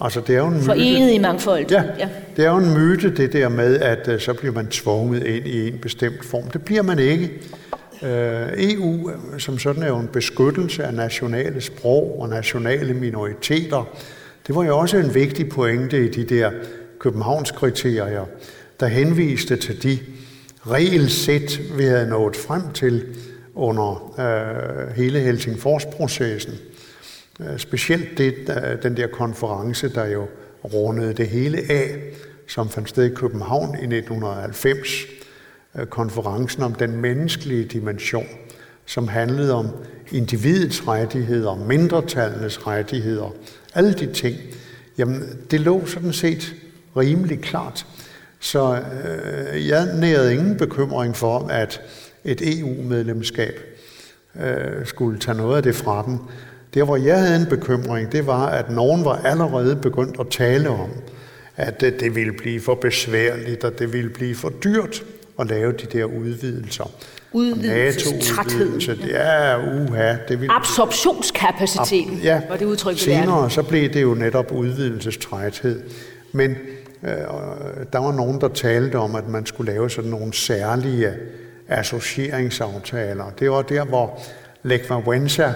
Altså, 0.00 0.20
det 0.20 0.34
er 0.34 0.38
jo 0.38 0.46
en 0.46 0.54
myte, 0.54 0.64
Forenet 0.64 1.12
i 1.12 1.18
mangfold. 1.18 1.70
Ja, 1.70 1.82
ja, 1.98 2.08
det 2.36 2.44
er 2.44 2.50
jo 2.50 2.56
en 2.56 2.74
myte, 2.74 3.16
det 3.16 3.32
der 3.32 3.48
med, 3.48 3.80
at 3.80 4.08
uh, 4.08 4.20
så 4.20 4.34
bliver 4.34 4.54
man 4.54 4.66
tvunget 4.66 5.22
ind 5.26 5.46
i 5.46 5.68
en 5.68 5.78
bestemt 5.78 6.24
form. 6.24 6.50
Det 6.50 6.62
bliver 6.62 6.82
man 6.82 6.98
ikke. 6.98 7.30
Øh, 8.02 8.48
EU 8.56 9.10
som 9.38 9.58
sådan 9.58 9.82
er 9.82 9.86
jo 9.86 9.98
en 9.98 10.08
beskyttelse 10.12 10.84
af 10.84 10.94
nationale 10.94 11.60
sprog 11.60 12.20
og 12.20 12.28
nationale 12.28 12.94
minoriteter. 12.94 13.96
Det 14.46 14.54
var 14.54 14.64
jo 14.64 14.78
også 14.78 14.96
en 14.96 15.14
vigtig 15.14 15.48
pointe 15.48 16.04
i 16.04 16.08
de 16.08 16.24
der 16.24 16.50
Københavnskriterier, 16.98 18.24
der 18.80 18.86
henviste 18.86 19.56
til 19.56 19.82
de 19.82 19.98
regelsæt, 20.66 21.60
vi 21.76 21.84
havde 21.84 22.08
nået 22.08 22.36
frem 22.36 22.72
til 22.72 23.04
under 23.54 24.14
øh, 24.18 24.96
hele 24.96 25.20
Helsingforsprocessen. 25.20 26.52
Øh, 26.52 26.73
Øh, 27.40 27.58
specielt 27.58 28.18
det, 28.18 28.34
den 28.82 28.96
der 28.96 29.06
konference, 29.06 29.88
der 29.88 30.06
jo 30.06 30.26
rundede 30.64 31.14
det 31.14 31.28
hele 31.28 31.58
af, 31.70 32.02
som 32.48 32.68
fandt 32.68 32.88
sted 32.88 33.04
i 33.04 33.14
København 33.14 33.68
i 33.68 33.96
1990. 33.96 34.88
Øh, 35.78 35.86
konferencen 35.86 36.62
om 36.62 36.74
den 36.74 36.96
menneskelige 36.96 37.64
dimension, 37.64 38.26
som 38.86 39.08
handlede 39.08 39.54
om 39.54 39.68
individets 40.12 40.88
rettigheder, 40.88 41.54
mindretallenes 41.54 42.66
rettigheder, 42.66 43.34
alle 43.74 43.92
de 43.92 44.12
ting. 44.12 44.36
Jamen, 44.98 45.22
det 45.50 45.60
lå 45.60 45.86
sådan 45.86 46.12
set 46.12 46.54
rimelig 46.96 47.40
klart. 47.40 47.86
Så 48.40 48.82
øh, 49.04 49.68
jeg 49.68 49.96
nærede 49.96 50.32
ingen 50.32 50.56
bekymring 50.56 51.16
for, 51.16 51.38
at 51.48 51.80
et 52.24 52.58
EU-medlemskab 52.58 53.60
øh, 54.40 54.86
skulle 54.86 55.18
tage 55.18 55.36
noget 55.36 55.56
af 55.56 55.62
det 55.62 55.74
fra 55.74 56.04
dem. 56.06 56.18
Der, 56.74 56.84
hvor 56.84 56.96
jeg 56.96 57.18
havde 57.18 57.36
en 57.36 57.46
bekymring, 57.46 58.12
det 58.12 58.26
var, 58.26 58.46
at 58.46 58.70
nogen 58.70 59.04
var 59.04 59.20
allerede 59.24 59.76
begyndt 59.76 60.20
at 60.20 60.26
tale 60.30 60.68
om, 60.68 60.90
at 61.56 61.80
det 61.80 62.14
ville 62.14 62.32
blive 62.32 62.60
for 62.60 62.74
besværligt, 62.74 63.64
og 63.64 63.78
det 63.78 63.92
ville 63.92 64.10
blive 64.10 64.34
for 64.34 64.52
dyrt 64.64 65.02
at 65.38 65.46
lave 65.46 65.72
de 65.72 65.86
der 65.98 66.04
udvidelser. 66.04 66.90
Udvidelsestræthed. 67.32 68.96
Ja, 69.08 69.58
uha. 69.58 70.16
Det 70.28 70.40
ville... 70.40 70.52
Absorptionskapaciteten 70.52 72.20
ja, 72.22 72.40
var 72.48 72.56
det 72.56 72.64
udtryk, 72.64 72.98
Senere 72.98 73.50
så 73.50 73.62
blev 73.62 73.92
det 73.92 74.02
jo 74.02 74.14
netop 74.14 74.52
udvidelsestræthed. 74.52 75.82
Men 76.32 76.50
øh, 77.02 77.10
der 77.92 77.98
var 77.98 78.12
nogen, 78.12 78.40
der 78.40 78.48
talte 78.48 78.96
om, 78.96 79.14
at 79.14 79.28
man 79.28 79.46
skulle 79.46 79.72
lave 79.72 79.90
sådan 79.90 80.10
nogle 80.10 80.34
særlige 80.34 81.12
associeringsaftaler. 81.68 83.24
Det 83.38 83.50
var 83.50 83.62
der, 83.62 83.84
hvor 83.84 84.20
Lech 84.62 84.90
Wałęsa 84.90 85.48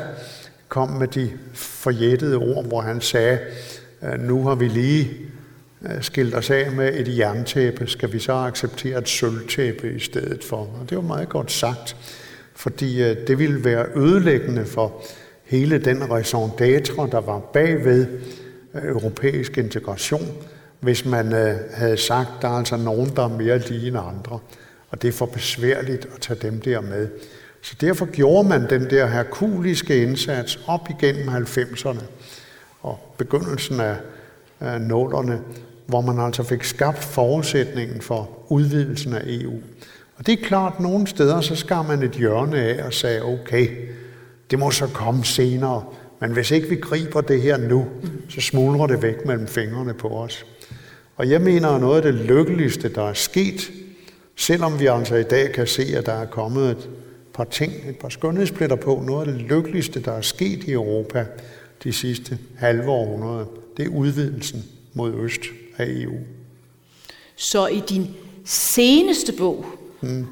kom 0.68 0.88
med 0.88 1.08
de 1.08 1.30
forjættede 1.54 2.36
ord, 2.36 2.66
hvor 2.66 2.80
han 2.80 3.00
sagde, 3.00 3.38
øh, 4.02 4.20
nu 4.20 4.42
har 4.48 4.54
vi 4.54 4.68
lige 4.68 5.10
øh, 5.82 6.02
skilt 6.02 6.34
os 6.34 6.50
af 6.50 6.72
med 6.72 6.94
et 6.94 7.18
jerntæppe, 7.18 7.86
skal 7.86 8.12
vi 8.12 8.18
så 8.18 8.32
acceptere 8.32 8.98
et 8.98 9.08
sølvtæppe 9.08 9.92
i 9.92 9.98
stedet 9.98 10.44
for? 10.44 10.56
Og 10.56 10.90
det 10.90 10.96
var 10.96 11.02
meget 11.02 11.28
godt 11.28 11.52
sagt, 11.52 11.96
fordi 12.54 13.02
øh, 13.02 13.16
det 13.26 13.38
ville 13.38 13.64
være 13.64 13.86
ødelæggende 13.96 14.64
for 14.64 15.02
hele 15.44 15.78
den 15.78 16.10
raison 16.10 16.50
d'être, 16.50 17.10
der 17.10 17.20
var 17.20 17.38
bagved 17.38 18.06
europæisk 18.74 19.58
integration, 19.58 20.26
hvis 20.80 21.04
man 21.04 21.32
havde 21.72 21.96
sagt, 21.96 22.28
der 22.42 22.48
er 22.48 22.52
altså 22.52 22.76
nogen, 22.76 23.12
der 23.16 23.24
er 23.24 23.28
mere 23.28 23.58
lige 23.58 23.88
end 23.88 23.98
andre 23.98 24.38
og 24.90 25.02
det 25.02 25.08
er 25.08 25.12
for 25.12 25.26
besværligt 25.26 26.08
at 26.14 26.20
tage 26.20 26.38
dem 26.42 26.60
der 26.60 26.80
med. 26.80 27.08
Så 27.62 27.74
derfor 27.80 28.06
gjorde 28.06 28.48
man 28.48 28.70
den 28.70 28.90
der 28.90 29.06
herkuliske 29.06 30.02
indsats 30.02 30.58
op 30.66 30.88
igennem 30.90 31.28
90'erne 31.28 32.02
og 32.82 33.14
begyndelsen 33.18 33.80
af, 33.80 33.96
af 34.60 34.80
nålerne, 34.80 35.40
hvor 35.86 36.00
man 36.00 36.20
altså 36.20 36.42
fik 36.42 36.64
skabt 36.64 37.04
forudsætningen 37.04 38.00
for 38.00 38.30
udvidelsen 38.48 39.12
af 39.12 39.22
EU. 39.26 39.60
Og 40.16 40.26
det 40.26 40.32
er 40.32 40.46
klart, 40.46 40.72
at 40.76 40.80
nogle 40.80 41.06
steder 41.06 41.40
så 41.40 41.56
skar 41.56 41.82
man 41.82 42.02
et 42.02 42.10
hjørne 42.10 42.58
af 42.58 42.84
og 42.84 42.92
sagde, 42.92 43.22
okay, 43.22 43.68
det 44.50 44.58
må 44.58 44.70
så 44.70 44.86
komme 44.86 45.24
senere. 45.24 45.84
Men 46.20 46.32
hvis 46.32 46.50
ikke 46.50 46.68
vi 46.68 46.76
griber 46.76 47.20
det 47.20 47.42
her 47.42 47.56
nu, 47.56 47.86
så 48.28 48.40
smuldrer 48.40 48.86
det 48.86 49.02
væk 49.02 49.24
mellem 49.26 49.46
fingrene 49.46 49.94
på 49.94 50.08
os. 50.08 50.46
Og 51.16 51.30
jeg 51.30 51.40
mener, 51.40 51.68
at 51.68 51.80
noget 51.80 51.96
af 51.96 52.12
det 52.12 52.14
lykkeligste, 52.14 52.88
der 52.88 53.02
er 53.02 53.14
sket, 53.14 53.70
selvom 54.36 54.80
vi 54.80 54.86
altså 54.86 55.14
i 55.14 55.22
dag 55.22 55.52
kan 55.52 55.66
se, 55.66 55.82
at 55.96 56.06
der 56.06 56.12
er 56.12 56.26
kommet 56.26 56.70
et 56.70 56.88
par 57.38 57.44
ting, 57.44 57.72
et 57.88 57.96
par 57.96 58.08
skønhedspletter 58.08 58.76
på, 58.76 59.02
noget 59.06 59.26
af 59.26 59.32
det 59.32 59.42
lykkeligste, 59.42 60.00
der 60.00 60.12
er 60.12 60.20
sket 60.20 60.64
i 60.64 60.72
Europa 60.72 61.26
de 61.84 61.92
sidste 61.92 62.38
halve 62.56 62.90
århundrede, 62.90 63.46
det 63.76 63.84
er 63.84 63.88
udvidelsen 63.88 64.64
mod 64.94 65.14
øst 65.14 65.40
af 65.78 65.84
EU. 65.88 66.16
Så 67.36 67.66
i 67.66 67.82
din 67.88 68.06
seneste 68.44 69.32
bog, 69.32 69.64
mm. 70.00 70.26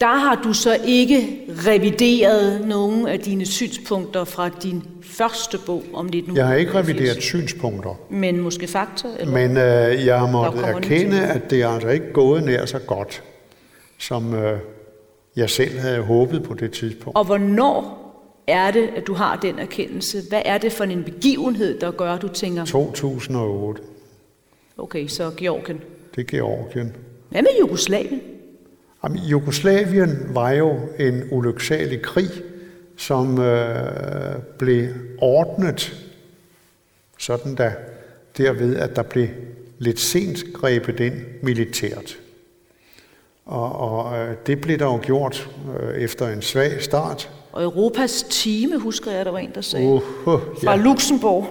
der 0.00 0.16
har 0.16 0.42
du 0.44 0.52
så 0.52 0.78
ikke 0.84 1.40
revideret 1.66 2.68
nogen 2.68 3.08
af 3.08 3.20
dine 3.20 3.46
synspunkter 3.46 4.24
fra 4.24 4.48
din 4.62 4.82
første 5.02 5.58
bog 5.66 5.82
om 5.92 6.06
1980? 6.06 6.38
Jeg 6.38 6.46
har 6.46 6.54
ikke 6.54 6.74
revideret 6.74 7.22
synspunkter. 7.22 8.00
Men 8.10 8.40
måske 8.40 8.66
fakta? 8.66 9.08
Eller? 9.18 9.32
Men 9.32 9.50
øh, 9.56 10.06
jeg 10.06 10.18
har 10.18 10.30
måttet 10.30 10.64
erkende, 10.64 11.22
at 11.22 11.50
det 11.50 11.62
er 11.62 11.68
altså 11.68 11.88
ikke 11.88 12.12
gået 12.12 12.42
nær 12.42 12.66
så 12.66 12.78
godt, 12.78 13.22
som 13.98 14.34
øh, 14.34 14.58
jeg 15.36 15.50
selv 15.50 15.78
havde 15.78 16.02
håbet 16.02 16.42
på 16.42 16.54
det 16.54 16.72
tidspunkt. 16.72 17.16
Og 17.16 17.24
hvornår 17.24 18.00
er 18.46 18.70
det, 18.70 18.88
at 18.96 19.06
du 19.06 19.14
har 19.14 19.36
den 19.36 19.58
erkendelse? 19.58 20.22
Hvad 20.28 20.42
er 20.44 20.58
det 20.58 20.72
for 20.72 20.84
en 20.84 21.04
begivenhed, 21.04 21.80
der 21.80 21.90
gør, 21.90 22.12
at 22.12 22.22
du 22.22 22.28
tænker... 22.28 22.64
2008. 22.64 23.82
Okay, 24.78 25.06
så 25.06 25.30
Georgien. 25.36 25.80
Det 26.14 26.20
er 26.20 26.36
Georgien. 26.38 26.96
Hvad 27.28 27.42
med 27.42 27.50
Jugoslavien? 27.60 28.20
Jamen, 29.04 29.18
Jugoslavien 29.18 30.10
var 30.34 30.50
jo 30.50 30.78
en 30.98 31.22
ulyksalig 31.30 32.02
krig, 32.02 32.30
som 32.96 33.40
øh, 33.40 34.36
blev 34.58 34.88
ordnet 35.18 36.06
sådan 37.18 37.54
der, 37.54 37.72
derved, 38.38 38.76
at 38.76 38.96
der 38.96 39.02
blev 39.02 39.28
lidt 39.78 40.00
sent 40.00 40.44
grebet 40.54 41.00
ind 41.00 41.14
militært. 41.42 42.18
Og, 43.50 43.72
og 43.72 44.18
øh, 44.18 44.34
det 44.46 44.60
blev 44.60 44.78
der 44.78 44.84
jo 44.84 44.98
gjort 45.02 45.50
øh, 45.80 46.02
efter 46.02 46.28
en 46.28 46.42
svag 46.42 46.82
start. 46.82 47.30
Og 47.52 47.62
Europas 47.62 48.26
time, 48.30 48.78
husker 48.78 49.10
jeg, 49.10 49.24
der 49.24 49.30
var 49.30 49.38
en, 49.38 49.50
der 49.54 49.60
sagde. 49.60 49.86
Uh, 49.86 50.02
uh, 50.26 50.40
Fra 50.64 50.76
ja. 50.76 50.76
Luxembourg. 50.76 51.46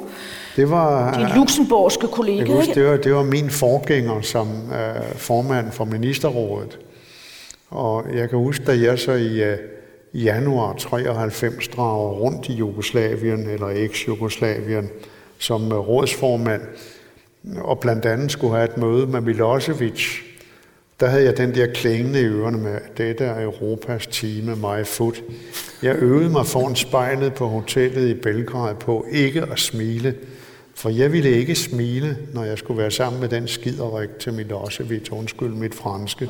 Det 0.55 0.69
var, 0.69 1.17
Din 1.17 1.27
luxemburgske 1.35 2.07
kollega, 2.07 2.45
jeg 2.45 2.55
husker, 2.55 2.73
det, 2.73 2.85
var, 2.85 2.97
det 2.97 3.13
var 3.13 3.23
min 3.23 3.49
forgænger 3.49 4.21
som 4.21 4.47
uh, 4.47 5.15
formand 5.15 5.71
for 5.71 5.85
ministerrådet. 5.85 6.79
Og 7.69 8.05
jeg 8.15 8.29
kan 8.29 8.39
huske, 8.39 8.65
da 8.65 8.79
jeg 8.81 8.99
så 8.99 9.11
i, 9.11 9.55
i 10.13 10.23
januar 10.23 10.73
93 10.73 11.67
drager 11.67 12.11
rundt 12.11 12.49
i 12.49 12.53
Jugoslavien, 12.53 13.49
eller 13.49 13.67
eks-Jugoslavien, 13.67 14.89
som 15.37 15.71
uh, 15.71 15.87
rådsformand, 15.87 16.61
og 17.57 17.79
blandt 17.79 18.05
andet 18.05 18.31
skulle 18.31 18.55
have 18.55 18.69
et 18.69 18.77
møde 18.77 19.07
med 19.07 19.21
Milosevic, 19.21 20.28
der 20.99 21.07
havde 21.07 21.23
jeg 21.23 21.37
den 21.37 21.55
der 21.55 21.67
klingende 21.67 22.21
i 22.21 22.25
ørerne 22.25 22.57
med, 22.57 22.79
dette 22.97 23.23
er 23.23 23.43
Europas 23.43 24.07
time, 24.07 24.55
my 24.55 24.85
foot. 24.85 25.23
Jeg 25.83 25.95
øvede 25.95 26.29
mig 26.29 26.45
foran 26.45 26.75
spejlet 26.75 27.33
på 27.33 27.47
hotellet 27.47 28.09
i 28.09 28.13
Belgrad 28.13 28.75
på 28.75 29.05
ikke 29.11 29.41
at 29.41 29.59
smile, 29.59 30.15
for 30.75 30.89
jeg 30.89 31.13
ville 31.13 31.31
ikke 31.31 31.55
smile, 31.55 32.17
når 32.33 32.43
jeg 32.43 32.57
skulle 32.57 32.77
være 32.77 32.91
sammen 32.91 33.21
med 33.21 33.29
den 33.29 33.47
skiderik 33.47 34.09
til 34.19 34.33
Milosevic, 34.33 35.11
undskyld 35.11 35.53
mit 35.53 35.75
franske. 35.75 36.29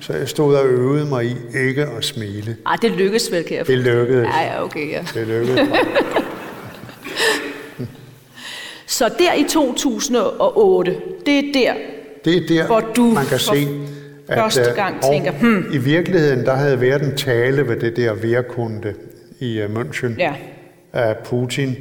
Så 0.00 0.12
jeg 0.12 0.28
stod 0.28 0.54
og 0.54 0.66
øvede 0.66 1.06
mig 1.06 1.24
i 1.24 1.36
ikke 1.66 1.86
at 1.86 2.04
smile. 2.04 2.56
Ah, 2.66 2.78
det 2.82 2.90
lykkedes 2.90 3.32
vel, 3.32 3.44
kan 3.44 3.56
jeg 3.56 3.66
Det 3.66 3.78
lykkedes. 3.78 4.28
Ja, 4.28 4.42
ja, 4.42 4.64
okay, 4.64 4.90
ja. 4.90 5.04
Det 5.14 5.26
lykkedes. 5.26 5.68
Så 8.86 9.10
der 9.18 9.34
i 9.34 9.44
2008, 9.48 10.96
det 11.26 11.38
er 11.38 11.52
der, 11.54 11.74
det 12.24 12.36
er 12.36 12.46
der, 12.48 12.66
hvor 12.66 12.80
du 12.80 13.02
man 13.04 13.26
kan 13.26 13.38
se, 13.38 13.68
at 14.28 14.38
første 14.38 14.60
øh, 14.60 14.76
gang 14.76 15.02
tænker, 15.02 15.32
hmm. 15.32 15.64
i 15.72 15.78
virkeligheden, 15.78 16.44
der 16.44 16.54
havde 16.54 16.80
været 16.80 17.02
en 17.02 17.16
tale 17.16 17.68
ved 17.68 17.76
det 17.76 17.96
der 17.96 18.14
værkunde 18.14 18.94
i 19.40 19.62
uh, 19.62 19.70
München 19.70 20.18
ja. 20.18 20.34
af 20.92 21.16
Putin, 21.24 21.76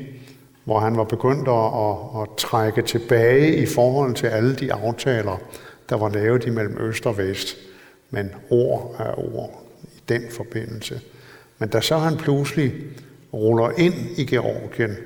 hvor 0.63 0.79
han 0.79 0.97
var 0.97 1.03
begyndt 1.03 1.47
at, 1.47 1.65
at, 1.65 2.21
at 2.21 2.37
trække 2.37 2.81
tilbage 2.81 3.55
i 3.55 3.65
forhold 3.65 4.15
til 4.15 4.27
alle 4.27 4.55
de 4.55 4.73
aftaler, 4.73 5.41
der 5.89 5.97
var 5.97 6.09
lavet 6.09 6.45
imellem 6.45 6.77
øst 6.79 7.05
og 7.05 7.17
vest. 7.17 7.57
Men 8.09 8.31
ord 8.49 8.95
er 8.99 9.19
ord 9.35 9.63
i 9.83 10.01
den 10.09 10.21
forbindelse. 10.29 11.01
Men 11.59 11.69
da 11.69 11.81
så 11.81 11.97
han 11.97 12.17
pludselig 12.17 12.73
ruller 13.33 13.71
ind 13.77 13.93
i 14.17 14.25
Georgien, 14.25 14.97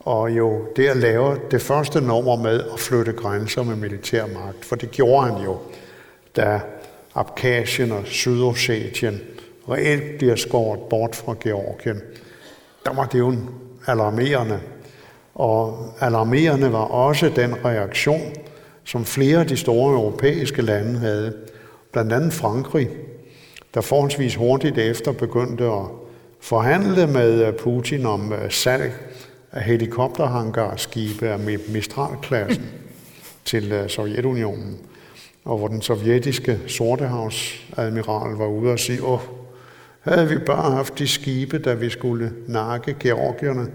og 0.00 0.30
jo 0.30 0.66
der 0.76 0.94
laver 0.94 1.36
det 1.50 1.62
første 1.62 2.00
nummer 2.00 2.36
med 2.36 2.60
at 2.72 2.80
flytte 2.80 3.12
grænser 3.12 3.62
med 3.62 3.76
militærmagt, 3.76 4.64
for 4.64 4.76
det 4.76 4.90
gjorde 4.90 5.26
han 5.26 5.44
jo 5.44 5.58
da 6.36 6.60
Abkhazien 7.14 7.92
og 7.92 8.06
Sydossetien 8.06 9.20
reelt 9.68 10.18
bliver 10.18 10.36
skåret 10.36 10.80
bort 10.80 11.16
fra 11.16 11.34
Georgien, 11.40 12.00
der 12.86 12.94
var 12.94 13.06
det 13.06 13.18
jo 13.18 13.34
alarmerende. 13.86 14.60
Og 15.34 15.92
alarmerende 16.00 16.72
var 16.72 16.84
også 16.84 17.32
den 17.36 17.64
reaktion, 17.64 18.32
som 18.84 19.04
flere 19.04 19.40
af 19.40 19.46
de 19.46 19.56
store 19.56 19.94
europæiske 19.94 20.62
lande 20.62 20.98
havde. 20.98 21.36
Blandt 21.92 22.12
andet 22.12 22.32
Frankrig, 22.32 22.88
der 23.74 23.80
forholdsvis 23.80 24.34
hurtigt 24.34 24.78
efter 24.78 25.12
begyndte 25.12 25.64
at 25.64 25.84
forhandle 26.40 27.06
med 27.06 27.46
øh, 27.46 27.54
Putin 27.54 28.06
om 28.06 28.32
øh, 28.32 28.50
salg 28.50 28.92
af 29.52 29.62
helikopterhangarskibe 29.62 31.28
af 31.28 31.38
Mistral-klassen 31.68 32.64
til 33.44 33.72
øh, 33.72 33.88
Sovjetunionen 33.88 34.78
og 35.50 35.58
hvor 35.58 35.68
den 35.68 35.82
sovjetiske 35.82 36.58
sortehavsadmiral 36.66 38.36
var 38.36 38.46
ude 38.46 38.72
og 38.72 38.78
sige, 38.78 39.04
åh, 39.04 39.20
havde 40.00 40.28
vi 40.28 40.38
bare 40.38 40.72
haft 40.72 40.98
de 40.98 41.08
skibe, 41.08 41.58
da 41.58 41.74
vi 41.74 41.90
skulle 41.90 42.32
nakke 42.46 42.96
georgierne, 43.00 43.66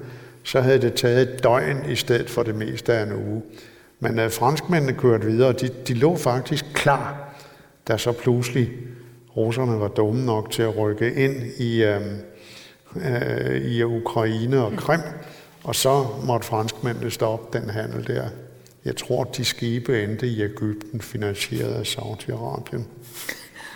så 0.44 0.62
havde 0.62 0.82
det 0.82 0.94
taget 0.94 1.22
et 1.22 1.44
døgn 1.44 1.78
i 1.90 1.96
stedet 1.96 2.30
for 2.30 2.44
det 2.44 2.56
meste 2.56 2.94
af 2.94 3.04
en 3.04 3.14
uge. 3.14 3.42
Men 4.00 4.20
uh, 4.20 4.32
franskmændene 4.32 4.94
kørte 4.94 5.26
videre, 5.26 5.50
og 5.50 5.62
de, 5.62 5.70
de 5.88 5.94
lå 5.94 6.18
faktisk 6.18 6.66
klar, 6.74 7.36
da 7.88 7.98
så 7.98 8.12
pludselig 8.12 8.70
russerne 9.38 9.80
var 9.80 9.88
dumme 9.88 10.26
nok 10.26 10.52
til 10.52 10.62
at 10.62 10.78
rykke 10.78 11.14
ind 11.14 11.36
i, 11.58 11.86
uh, 11.86 12.02
uh, 12.96 13.56
i 13.56 13.84
Ukraine 13.84 14.64
og 14.64 14.74
Krim, 14.78 15.02
og 15.64 15.76
så 15.76 16.06
måtte 16.26 16.48
franskmændene 16.48 17.12
stoppe 17.12 17.60
den 17.60 17.70
handel 17.70 18.08
der. 18.08 18.26
Jeg 18.86 18.96
tror, 18.96 19.24
de 19.24 19.46
skibe 19.46 20.04
endte 20.04 20.28
i 20.28 20.42
Ægypten, 20.42 21.02
finansieret 21.02 21.74
af 21.74 21.98
Saudi-Arabien. 21.98 22.82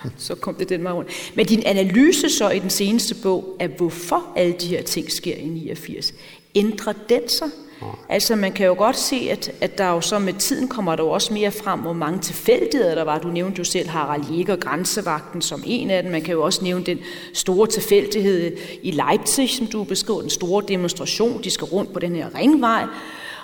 så 0.18 0.36
kom 0.36 0.56
det 0.56 0.70
den 0.70 0.84
vej 0.84 0.94
rundt. 0.94 1.32
Men 1.36 1.46
din 1.46 1.64
analyse 1.66 2.30
så 2.30 2.50
i 2.50 2.60
den 2.60 2.70
seneste 2.70 3.16
bog 3.24 3.56
af, 3.60 3.68
hvorfor 3.68 4.34
alle 4.36 4.54
de 4.54 4.68
her 4.68 4.84
ting 4.84 5.12
sker 5.12 5.36
i 5.36 5.48
89, 5.48 6.14
ændrer 6.56 6.94
den 7.10 7.30
sig? 7.30 7.50
Nej. 7.82 7.92
Altså 8.10 8.36
man 8.36 8.52
kan 8.52 8.66
jo 8.66 8.74
godt 8.78 8.98
se, 8.98 9.28
at, 9.32 9.52
at 9.62 9.78
der 9.78 9.88
jo 9.90 10.02
så 10.02 10.20
med 10.20 10.34
tiden 10.34 10.68
kommer 10.68 10.96
der 10.96 11.04
jo 11.04 11.10
også 11.10 11.34
mere 11.34 11.52
frem, 11.52 11.80
hvor 11.80 11.94
mange 11.94 12.20
tilfældigheder 12.20 12.96
der 12.96 13.04
var. 13.04 13.20
Du 13.20 13.28
nævnte 13.28 13.58
jo 13.58 13.64
selv 13.64 13.90
Harald 13.90 14.24
Jäger, 14.32 14.56
grænsevagten 14.56 15.42
som 15.42 15.64
en 15.66 15.90
af 15.90 16.04
dem. 16.04 16.12
Man 16.12 16.22
kan 16.22 16.34
jo 16.34 16.44
også 16.44 16.64
nævne 16.64 16.86
den 16.86 17.00
store 17.34 17.68
tilfældighed 17.68 18.58
i 18.84 18.92
Leipzig, 18.92 19.50
som 19.50 19.68
du 19.68 19.84
beskriver, 19.84 20.22
den 20.22 20.30
store 20.30 20.64
demonstration. 20.68 21.44
De 21.44 21.50
skal 21.50 21.66
rundt 21.66 21.94
på 21.94 22.00
den 22.00 22.16
her 22.16 22.36
ringvej, 22.36 22.86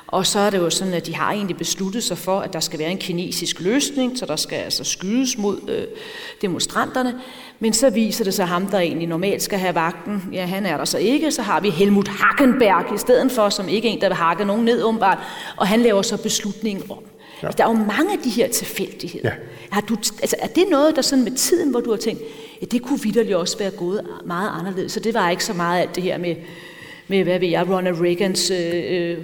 og 0.08 0.26
så 0.26 0.39
er 0.39 0.49
det 0.49 0.58
jo 0.58 0.70
sådan, 0.70 0.93
at 0.93 1.06
de 1.06 1.16
har 1.16 1.32
egentlig 1.32 1.58
besluttet 1.58 2.03
sig 2.03 2.18
for, 2.18 2.39
at 2.39 2.53
der 2.53 2.60
skal 2.60 2.80
være 2.80 2.91
en 2.91 2.97
kinesisk 2.97 3.60
løsning, 3.60 4.18
så 4.18 4.26
der 4.26 4.36
skal 4.36 4.56
altså 4.56 4.84
skydes 4.84 5.38
mod 5.38 5.58
øh, 5.68 5.84
demonstranterne. 6.41 7.16
Men 7.60 7.74
så 7.74 7.89
viser 7.89 8.24
det 8.24 8.34
sig 8.34 8.47
ham, 8.47 8.68
der 8.68 8.80
egentlig 8.80 9.08
normalt 9.08 9.41
skal 9.41 9.60
have 9.60 9.76
vagten. 9.76 10.30
Ja, 10.34 10.45
han 10.45 10.66
er 10.66 10.78
der 10.78 10.86
så 10.86 10.97
ikke. 10.97 11.32
Så 11.32 11.41
har 11.41 11.60
vi 11.60 11.70
Helmut 11.70 12.08
Hackenberg 12.08 12.95
i 12.95 12.97
stedet 12.97 13.32
for, 13.32 13.49
som 13.49 13.70
ikke 13.70 13.88
er 13.88 13.93
en, 13.93 14.01
der 14.01 14.08
vil 14.08 14.16
hakke 14.16 14.45
nogen 14.45 14.66
ned 14.66 14.84
umiddelbart. 14.84 15.18
Og 15.58 15.68
han 15.68 15.80
laver 15.80 16.01
så 16.01 16.18
beslutningen 16.18 16.91
om. 16.91 17.03
Ja. 17.43 17.47
Der 17.47 17.64
er 17.64 17.68
jo 17.68 17.74
mange 17.74 18.12
af 18.12 18.20
de 18.24 18.30
her 18.30 18.47
tilfældigheder. 18.47 19.30
Ja. 19.30 19.36
Har 19.70 19.82
du, 19.82 19.95
altså, 19.95 20.36
er 20.39 20.47
det 20.47 20.66
noget, 20.72 20.95
der 20.95 21.01
sådan 21.01 21.24
med 21.24 21.32
tiden, 21.32 21.72
hvor 21.72 21.80
du 21.80 21.89
har 21.89 21.97
tænkt, 21.97 22.22
ja, 22.62 22.66
det 22.66 22.82
kunne 22.82 22.99
vidderligt 23.03 23.36
også 23.36 23.58
være 23.58 23.72
gået 23.72 24.01
meget 24.26 24.49
anderledes. 24.60 24.91
Så 24.91 24.99
det 24.99 25.14
var 25.14 25.30
ikke 25.30 25.45
så 25.45 25.53
meget 25.53 25.82
alt 25.82 25.95
det 25.95 26.03
her 26.03 26.18
med 26.18 26.36
med, 27.08 27.24
hvad 27.24 27.39
ved 27.39 27.47
jeg, 27.47 27.70
Ronald 27.70 28.01
Reagans 28.01 28.51
øh, 28.51 28.84
øh, 28.89 29.18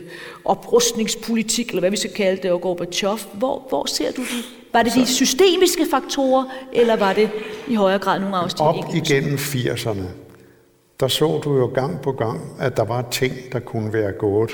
oprustningspolitik, 0.46 1.68
eller 1.68 1.80
hvad 1.80 1.92
vi 1.92 1.98
skal 1.98 2.14
kalde 2.14 2.42
det, 2.42 2.52
og 2.52 2.62
Gorbachev. 2.62 3.18
Hvor, 3.34 3.66
hvor 3.70 3.86
ser 3.86 4.12
du 4.12 4.22
det? 4.22 4.46
Var 4.74 4.84
det 4.84 4.94
de 4.94 5.06
systemiske 5.06 5.86
faktorer, 5.92 6.46
eller 6.74 6.96
var 6.96 7.14
det 7.14 7.30
i 7.68 7.76
højere 7.76 8.00
grad 8.00 8.20
nogle 8.20 8.36
af 8.36 8.50
Op 8.60 8.76
igennem 8.96 9.36
80'erne, 9.36 10.04
der 11.00 11.08
så 11.08 11.42
du 11.44 11.58
jo 11.58 11.66
gang 11.66 12.02
på 12.02 12.12
gang, 12.12 12.42
at 12.60 12.78
der 12.78 12.84
var 12.84 13.08
ting, 13.12 13.34
der 13.52 13.60
kunne 13.60 13.94
være 13.94 14.12
gået 14.12 14.52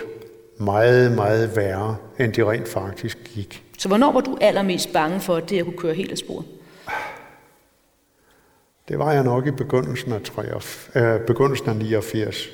meget, 0.57 1.11
meget 1.11 1.55
værre, 1.55 1.95
end 2.19 2.33
de 2.33 2.43
rent 2.43 2.67
faktisk 2.67 3.17
gik. 3.35 3.63
Så 3.77 3.87
hvornår 3.87 4.11
var 4.11 4.21
du 4.21 4.37
allermest 4.41 4.93
bange 4.93 5.19
for, 5.19 5.35
at 5.35 5.49
det 5.49 5.57
her 5.57 5.63
kunne 5.63 5.77
køre 5.77 5.93
helt 5.93 6.11
af 6.11 6.17
sporet? 6.17 6.45
Det 8.87 8.99
var 8.99 9.13
jeg 9.13 9.23
nok 9.23 9.47
i 9.47 9.51
begyndelsen 9.51 10.13
af, 10.13 10.21
83, 10.21 10.89
øh, 10.95 11.19
begyndelsen 11.27 11.69
af 11.69 11.75
89. 11.75 12.49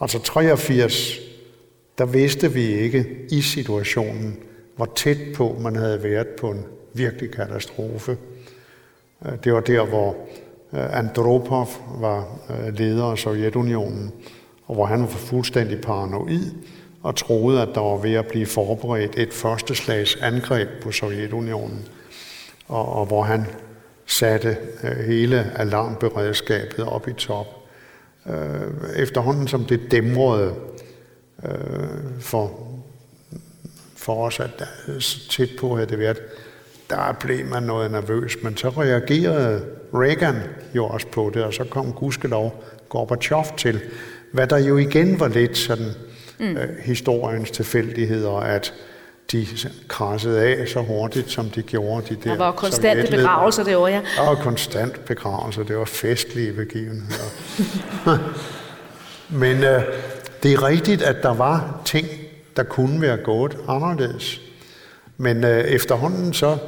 Altså 0.00 0.18
83, 0.18 1.18
der 1.98 2.06
vidste 2.06 2.52
vi 2.52 2.64
ikke 2.64 3.06
i 3.30 3.40
situationen, 3.40 4.36
hvor 4.76 4.92
tæt 4.94 5.18
på 5.34 5.56
man 5.60 5.76
havde 5.76 6.02
været 6.02 6.28
på 6.28 6.50
en 6.50 6.64
virkelig 6.92 7.30
katastrofe. 7.30 8.16
Øh, 9.26 9.32
det 9.44 9.52
var 9.52 9.60
der, 9.60 9.86
hvor 9.86 10.16
øh, 10.72 10.98
Andropov 10.98 11.68
var 12.00 12.38
øh, 12.50 12.74
leder 12.74 13.04
af 13.04 13.18
Sovjetunionen, 13.18 14.12
og 14.66 14.74
hvor 14.74 14.86
han 14.86 15.00
var 15.00 15.06
fuldstændig 15.06 15.80
paranoid 15.80 16.50
og 17.02 17.16
troede, 17.16 17.62
at 17.62 17.68
der 17.74 17.80
var 17.80 17.96
ved 17.96 18.14
at 18.14 18.26
blive 18.26 18.46
forberedt 18.46 19.18
et 19.18 19.32
første 19.32 19.74
slags 19.74 20.16
angreb 20.16 20.68
på 20.82 20.92
Sovjetunionen, 20.92 21.88
og, 22.68 22.88
og 22.92 23.06
hvor 23.06 23.22
han 23.22 23.46
satte 24.06 24.56
hele 25.06 25.52
alarmberedskabet 25.56 26.84
op 26.84 27.08
i 27.08 27.12
top. 27.12 27.57
Efterhånden 28.96 29.48
som 29.48 29.64
det 29.64 29.80
dæmrede 29.90 30.54
for, 32.20 32.68
for 33.96 34.26
os, 34.26 34.40
at 34.40 34.64
tæt 35.30 35.48
på 35.60 35.74
havde 35.74 35.90
det 35.90 35.98
været, 35.98 36.18
der 36.90 37.16
blev 37.20 37.46
man 37.46 37.62
noget 37.62 37.90
nervøs, 37.90 38.36
men 38.42 38.56
så 38.56 38.68
reagerede 38.68 39.64
Reagan 39.94 40.36
jo 40.74 40.86
også 40.86 41.06
på 41.06 41.30
det, 41.34 41.44
og 41.44 41.54
så 41.54 41.64
kom 41.64 41.92
gudskelov 41.92 42.64
Gorbachev 42.88 43.44
til, 43.56 43.80
hvad 44.32 44.46
der 44.46 44.58
jo 44.58 44.76
igen 44.76 45.20
var 45.20 45.28
lidt 45.28 45.56
sådan 45.56 45.92
mm. 46.38 46.56
øh, 46.56 46.78
historiens 46.78 47.50
tilfældigheder, 47.50 48.30
at 48.30 48.74
de 49.32 49.46
krassede 49.88 50.40
af 50.40 50.68
så 50.68 50.80
hurtigt, 50.80 51.30
som 51.30 51.50
de 51.50 51.62
gjorde. 51.62 52.06
De 52.08 52.14
der, 52.14 52.30
der 52.30 52.38
var 52.38 52.52
konstante 52.52 53.16
begravelser 53.16 53.64
det 53.64 53.76
år, 53.76 53.88
ja. 53.88 54.02
Der 54.16 54.26
var 54.26 54.34
konstant 54.34 55.04
begravelser, 55.04 55.62
det 55.62 55.76
var 55.76 55.84
festlige 55.84 56.52
begivenheder. 56.52 57.24
Men 59.28 59.64
øh, 59.64 59.82
det 60.42 60.52
er 60.52 60.66
rigtigt, 60.66 61.02
at 61.02 61.16
der 61.22 61.34
var 61.34 61.80
ting, 61.84 62.06
der 62.56 62.62
kunne 62.62 63.00
være 63.00 63.16
gået 63.16 63.56
anderledes. 63.68 64.40
Men 65.16 65.44
øh, 65.44 65.64
efterhånden 65.64 66.32
så 66.32 66.58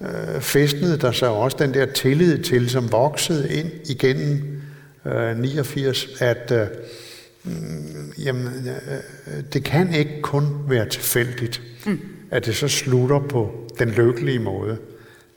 øh, 0.00 0.40
festnede 0.40 0.98
der 0.98 1.12
sig 1.12 1.28
også 1.28 1.56
den 1.60 1.74
der 1.74 1.86
tillid 1.86 2.42
til, 2.42 2.70
som 2.70 2.92
voksede 2.92 3.52
ind 3.52 3.70
igennem 3.84 4.62
øh, 5.06 5.38
89, 5.38 6.06
at 6.20 6.52
øh, 6.52 6.66
mm, 7.46 8.12
jamen, 8.18 8.46
øh, 8.46 9.42
det 9.52 9.64
kan 9.64 9.94
ikke 9.94 10.22
kun 10.22 10.46
være 10.68 10.88
tilfældigt, 10.88 11.62
mm. 11.86 12.00
at 12.30 12.46
det 12.46 12.56
så 12.56 12.68
slutter 12.68 13.20
på 13.28 13.70
den 13.78 13.88
lykkelige 13.88 14.38
måde. 14.38 14.76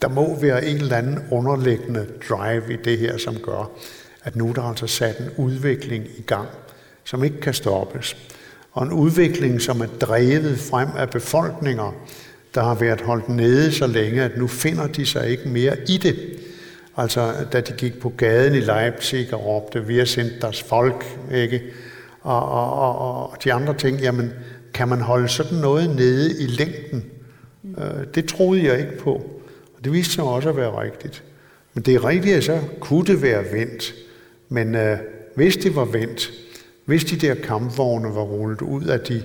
Der 0.01 0.09
må 0.09 0.39
være 0.39 0.65
en 0.65 0.77
eller 0.77 0.95
anden 0.95 1.19
underliggende 1.31 2.07
drive 2.29 2.73
i 2.73 2.77
det 2.83 2.97
her, 2.97 3.17
som 3.17 3.35
gør, 3.43 3.71
at 4.23 4.35
nu 4.35 4.49
er 4.49 4.53
der 4.53 4.61
altså 4.61 4.87
sat 4.87 5.19
en 5.19 5.29
udvikling 5.37 6.05
i 6.17 6.21
gang, 6.21 6.47
som 7.03 7.23
ikke 7.23 7.41
kan 7.41 7.53
stoppes. 7.53 8.17
Og 8.71 8.85
en 8.85 8.91
udvikling, 8.91 9.61
som 9.61 9.81
er 9.81 9.85
drevet 9.85 10.59
frem 10.59 10.87
af 10.97 11.09
befolkninger, 11.09 12.05
der 12.55 12.63
har 12.63 12.75
været 12.75 13.01
holdt 13.01 13.29
nede 13.29 13.71
så 13.71 13.87
længe, 13.87 14.21
at 14.21 14.37
nu 14.37 14.47
finder 14.47 14.87
de 14.87 15.05
sig 15.05 15.29
ikke 15.29 15.49
mere 15.49 15.77
i 15.87 15.97
det. 15.97 16.39
Altså, 16.97 17.33
da 17.53 17.61
de 17.61 17.73
gik 17.73 17.99
på 17.99 18.09
gaden 18.17 18.55
i 18.55 18.59
Leipzig 18.59 19.33
og 19.33 19.45
råbte, 19.45 19.85
vi 19.85 19.97
har 19.97 20.05
sendt 20.05 20.41
deres 20.41 20.63
folk, 20.63 21.05
ikke? 21.33 21.63
Og, 22.21 22.49
og, 22.49 22.73
og, 22.79 23.31
og 23.31 23.37
de 23.43 23.53
andre 23.53 23.73
ting, 23.73 23.99
jamen, 23.99 24.33
kan 24.73 24.87
man 24.87 25.01
holde 25.01 25.27
sådan 25.27 25.57
noget 25.57 25.95
nede 25.95 26.43
i 26.43 26.45
længden? 26.45 27.05
Øh, 27.77 28.05
det 28.15 28.25
troede 28.25 28.63
jeg 28.63 28.79
ikke 28.79 28.97
på. 28.97 29.13
Og 29.77 29.83
det 29.83 29.93
viste 29.93 30.13
sig 30.13 30.23
også 30.23 30.49
at 30.49 30.57
være 30.57 30.81
rigtigt. 30.81 31.23
Men 31.73 31.83
det 31.83 31.95
er 31.95 32.05
rigtigt, 32.05 32.35
at 32.35 32.43
så 32.43 32.59
kunne 32.79 33.05
det 33.05 33.21
være 33.21 33.43
vendt. 33.51 33.93
Men 34.49 34.75
øh, 34.75 34.97
hvis 35.35 35.57
det 35.57 35.75
var 35.75 35.85
vendt, 35.85 36.31
hvis 36.85 37.05
de 37.05 37.15
der 37.15 37.35
kampvogne 37.35 38.15
var 38.15 38.21
rullet 38.21 38.61
ud 38.61 38.83
af 38.83 38.99
de 38.99 39.23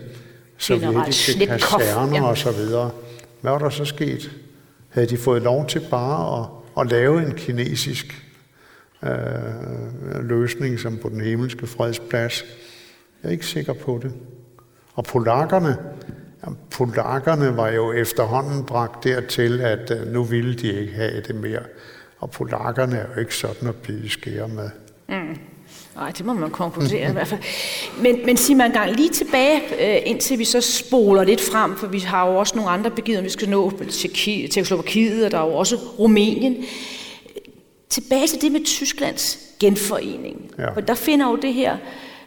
sovjetiske 0.58 1.46
kaserner 1.46 2.16
ja. 2.16 2.24
og 2.24 2.38
så 2.38 2.50
videre, 2.52 2.90
hvad 3.40 3.52
var 3.52 3.58
der 3.58 3.70
så 3.70 3.84
sket? 3.84 4.30
Havde 4.88 5.06
de 5.06 5.16
fået 5.16 5.42
lov 5.42 5.66
til 5.66 5.82
bare 5.90 6.40
at, 6.40 6.48
at 6.80 6.90
lave 6.90 7.26
en 7.26 7.34
kinesisk 7.34 8.24
øh, 9.02 9.10
løsning, 10.28 10.78
som 10.80 10.98
på 10.98 11.08
den 11.08 11.20
himmelske 11.20 11.66
fredsplads? 11.66 12.44
Jeg 13.24 13.30
er 13.30 13.32
ikke 13.32 13.46
sikker 13.46 13.72
på 13.72 14.00
det. 14.02 14.12
Og 14.94 15.04
polakkerne, 15.04 15.76
ja, 16.46 16.50
polakkerne 16.70 17.56
var 17.56 17.68
jo 17.68 17.92
efterhånden 17.92 18.64
bragt 18.64 19.04
dertil, 19.04 19.60
at 19.60 19.90
øh, 19.90 20.12
nu 20.12 20.22
ville 20.22 20.54
de 20.54 20.80
ikke 20.80 20.92
have 20.92 21.20
det 21.20 21.34
mere. 21.34 21.60
Og 22.18 22.30
polakkerne 22.30 22.96
er 22.96 23.06
jo 23.14 23.20
ikke 23.20 23.34
sådan 23.36 23.68
at 23.68 23.74
blive 23.74 24.10
skære 24.10 24.48
med. 24.48 24.70
Mm. 25.08 25.38
Nej, 25.96 26.10
det 26.10 26.26
må 26.26 26.32
man 26.32 26.50
konkludere 26.50 27.08
i 27.08 27.12
hvert 27.12 27.26
fald. 27.26 27.40
Men, 28.02 28.26
men 28.26 28.36
sig 28.36 28.56
mig 28.56 28.66
en 28.66 28.72
gang 28.72 28.90
lige 28.90 29.10
tilbage, 29.10 29.60
øh, 29.80 30.02
indtil 30.10 30.38
vi 30.38 30.44
så 30.44 30.60
spoler 30.60 31.24
lidt 31.24 31.40
frem, 31.40 31.76
for 31.76 31.86
vi 31.86 31.98
har 31.98 32.30
jo 32.30 32.36
også 32.36 32.56
nogle 32.56 32.70
andre 32.70 32.90
begivenheder, 32.90 33.24
vi 33.24 33.30
skal 33.30 33.48
nå 33.48 33.72
Tjekkoslovakiet, 34.50 35.24
og 35.24 35.30
der 35.30 35.38
er 35.38 35.46
jo 35.46 35.54
også 35.54 35.76
Rumænien. 35.76 36.64
Tilbage 37.88 38.26
til 38.26 38.40
det 38.40 38.52
med 38.52 38.64
Tysklands 38.64 39.38
genforening. 39.60 40.50
Ja. 40.58 40.70
For 40.70 40.80
der 40.80 40.94
finder 40.94 41.30
jo 41.30 41.36
det 41.36 41.54
her 41.54 41.76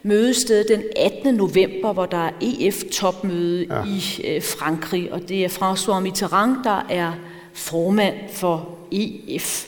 mødested 0.08 0.64
den 0.64 0.84
18. 0.96 1.36
november, 1.36 1.94
hvor 1.94 2.06
der 2.06 2.18
er 2.18 2.32
EF-topmøde 2.42 3.68
ja. 3.70 3.84
i 3.84 4.26
øh, 4.36 4.44
Frankrig, 4.44 5.14
og 5.14 5.22
det 5.30 5.46
er 5.46 5.50
François 5.50 6.00
Mitterrand, 6.00 6.56
der 6.64 6.86
er 6.90 7.12
formand 7.54 8.16
for 8.32 8.70
EF. 8.92 9.68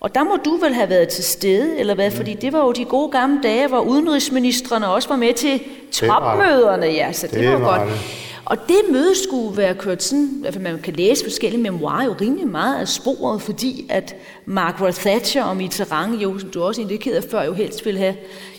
Og 0.00 0.14
der 0.14 0.24
må 0.24 0.36
du 0.44 0.56
vel 0.56 0.74
have 0.74 0.90
været 0.90 1.08
til 1.08 1.24
stede, 1.24 1.78
eller 1.78 1.94
hvad? 1.94 2.10
Fordi 2.10 2.34
det 2.34 2.52
var 2.52 2.64
jo 2.64 2.72
de 2.72 2.84
gode 2.84 3.10
gamle 3.10 3.40
dage, 3.42 3.68
hvor 3.68 3.80
udenrigsministerne 3.80 4.88
også 4.88 5.08
var 5.08 5.16
med 5.16 5.34
til 5.34 5.62
topmøderne. 5.92 6.86
Ja, 6.86 7.12
så 7.12 7.26
det, 7.26 7.40
det 7.40 7.48
var, 7.48 7.58
var 7.58 7.78
godt. 7.78 7.90
Det. 7.90 8.29
Og 8.50 8.58
det 8.68 8.80
møde 8.90 9.22
skulle 9.22 9.56
være 9.56 9.74
kørt 9.74 10.02
sådan, 10.02 10.44
at 10.46 10.60
man 10.60 10.78
kan 10.82 10.94
læse 10.94 11.24
forskellige 11.24 11.62
memoirer 11.62 12.04
jo 12.04 12.14
rimelig 12.20 12.48
meget 12.48 12.80
af 12.80 12.88
sporet, 12.88 13.42
fordi 13.42 13.86
at 13.88 14.16
Margaret 14.46 14.94
Thatcher 14.94 15.44
og 15.44 15.56
Mitterrand, 15.56 16.18
jo, 16.18 16.38
som 16.38 16.50
du 16.50 16.62
også 16.62 16.80
indikerede 16.80 17.22
før, 17.30 17.42
jo 17.42 17.52
helst 17.52 17.86
ville 17.86 18.00
have, 18.00 18.14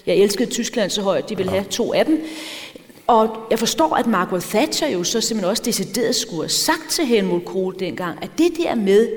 jeg 0.06 0.16
elskede 0.16 0.50
Tyskland 0.50 0.90
så 0.90 1.02
højt, 1.02 1.30
de 1.30 1.38
ville 1.38 1.52
have 1.52 1.64
to 1.64 1.94
af 1.94 2.06
dem. 2.06 2.22
Og 3.08 3.38
jeg 3.50 3.60
forstår, 3.60 3.96
at 3.96 4.08
Margaret 4.08 4.44
Thatcher 4.44 4.88
jo 4.88 5.04
så 5.04 5.22
simpelthen 5.22 5.50
også 5.50 5.64
decideret 5.66 6.16
skulle 6.16 6.42
have 6.42 6.50
sagt 6.50 6.90
til 6.90 7.06
Helmut 7.06 7.46
Kohl 7.46 7.76
dengang, 7.80 8.24
at 8.24 8.30
det 8.38 8.58
der 8.58 8.76
med, 8.76 9.10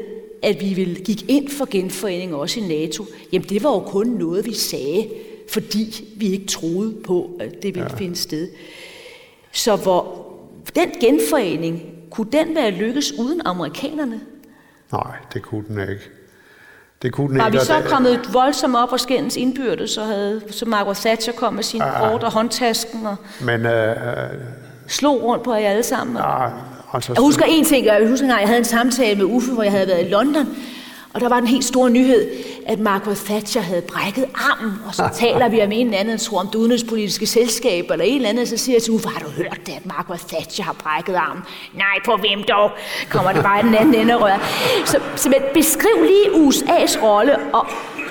at 0.42 0.60
vi 0.60 0.74
vil 0.74 1.04
gik 1.04 1.30
ind 1.30 1.48
for 1.48 1.68
genforening 1.70 2.34
også 2.34 2.60
i 2.60 2.62
NATO, 2.62 3.04
jamen 3.32 3.48
det 3.48 3.62
var 3.62 3.70
jo 3.70 3.80
kun 3.80 4.06
noget, 4.06 4.46
vi 4.46 4.54
sagde, 4.54 5.08
fordi 5.48 6.04
vi 6.16 6.32
ikke 6.32 6.46
troede 6.46 6.94
på, 7.04 7.30
at 7.40 7.62
det 7.62 7.74
ville 7.74 7.90
ja. 7.90 7.96
finde 7.96 8.16
sted. 8.16 8.48
Så 9.52 9.76
hvor 9.76 10.23
den 10.74 10.90
genforening, 11.00 11.82
kunne 12.10 12.30
den 12.32 12.54
være 12.54 12.70
lykkes 12.70 13.12
uden 13.18 13.42
amerikanerne? 13.44 14.20
Nej, 14.92 15.16
det 15.34 15.42
kunne 15.42 15.64
den 15.68 15.80
ikke. 15.80 16.10
Det 17.02 17.12
kunne 17.12 17.28
den 17.28 17.38
var 17.38 17.46
ikke. 17.46 17.58
vi 17.58 17.64
så 17.64 17.82
kommet 17.86 18.20
voldsomt 18.32 18.76
op 18.76 18.92
og 18.92 19.00
skændes 19.00 19.36
indbyrdes, 19.36 19.90
så 19.90 20.04
havde 20.04 20.42
så 20.50 20.66
Margaret 20.66 20.96
Thatcher 20.96 21.32
kom 21.32 21.54
med 21.54 21.62
sin 21.62 21.80
ja, 21.80 21.98
kort 21.98 22.22
og 22.22 22.32
håndtasken 22.32 23.06
og 23.06 23.16
men, 23.40 23.66
uh, 23.66 23.72
slog 24.86 25.22
rundt 25.22 25.44
på 25.44 25.54
jer 25.54 25.70
alle 25.70 25.82
sammen. 25.82 26.16
Ja, 26.16 26.48
Altså, 26.94 27.12
jeg 27.12 27.22
husker 27.22 27.44
en 27.48 27.64
ting, 27.64 27.86
jeg 27.86 28.08
husker 28.08 28.34
at 28.34 28.40
jeg 28.40 28.48
havde 28.48 28.58
en 28.58 28.64
samtale 28.64 29.16
med 29.16 29.24
Uffe, 29.24 29.52
hvor 29.52 29.62
jeg 29.62 29.72
havde 29.72 29.88
været 29.88 30.06
i 30.06 30.08
London, 30.08 30.56
og 31.14 31.20
der 31.20 31.28
var 31.28 31.40
den 31.40 31.48
helt 31.48 31.64
store 31.64 31.90
nyhed, 31.90 32.30
at 32.66 32.78
Margaret 32.78 33.16
Thatcher 33.16 33.60
havde 33.60 33.82
brækket 33.82 34.26
armen, 34.34 34.72
og 34.86 34.94
så 34.94 35.08
taler 35.24 35.48
vi 35.48 35.62
om 35.62 35.72
en 35.72 35.86
eller 35.86 35.98
anden, 35.98 36.18
tror 36.18 36.40
om 36.40 36.46
det 36.46 36.54
udenrigspolitiske 36.54 37.26
selskab, 37.26 37.90
eller 37.90 38.04
en 38.04 38.16
eller 38.16 38.28
anden, 38.28 38.46
så 38.46 38.56
siger 38.56 38.76
jeg 38.76 38.82
til 38.82 38.92
Uffe, 38.92 39.08
har 39.08 39.20
du 39.20 39.30
hørt 39.30 39.60
det, 39.66 39.72
at 39.72 39.86
Margaret 39.86 40.20
Thatcher 40.20 40.64
har 40.64 40.72
brækket 40.72 41.14
armen? 41.14 41.42
Nej, 41.74 41.96
på 42.04 42.16
hvem 42.16 42.42
dog? 42.48 42.70
Kommer 43.10 43.32
det 43.32 43.42
bare 43.42 43.60
i 43.60 43.62
den 43.62 43.74
anden 43.74 43.94
ende 43.94 44.14
rør. 44.14 44.38
Så, 44.84 44.98
så 45.16 45.34
beskriv 45.54 46.02
lige 46.02 46.48
USA's 46.48 47.02
rolle, 47.02 47.38
og 47.52 47.66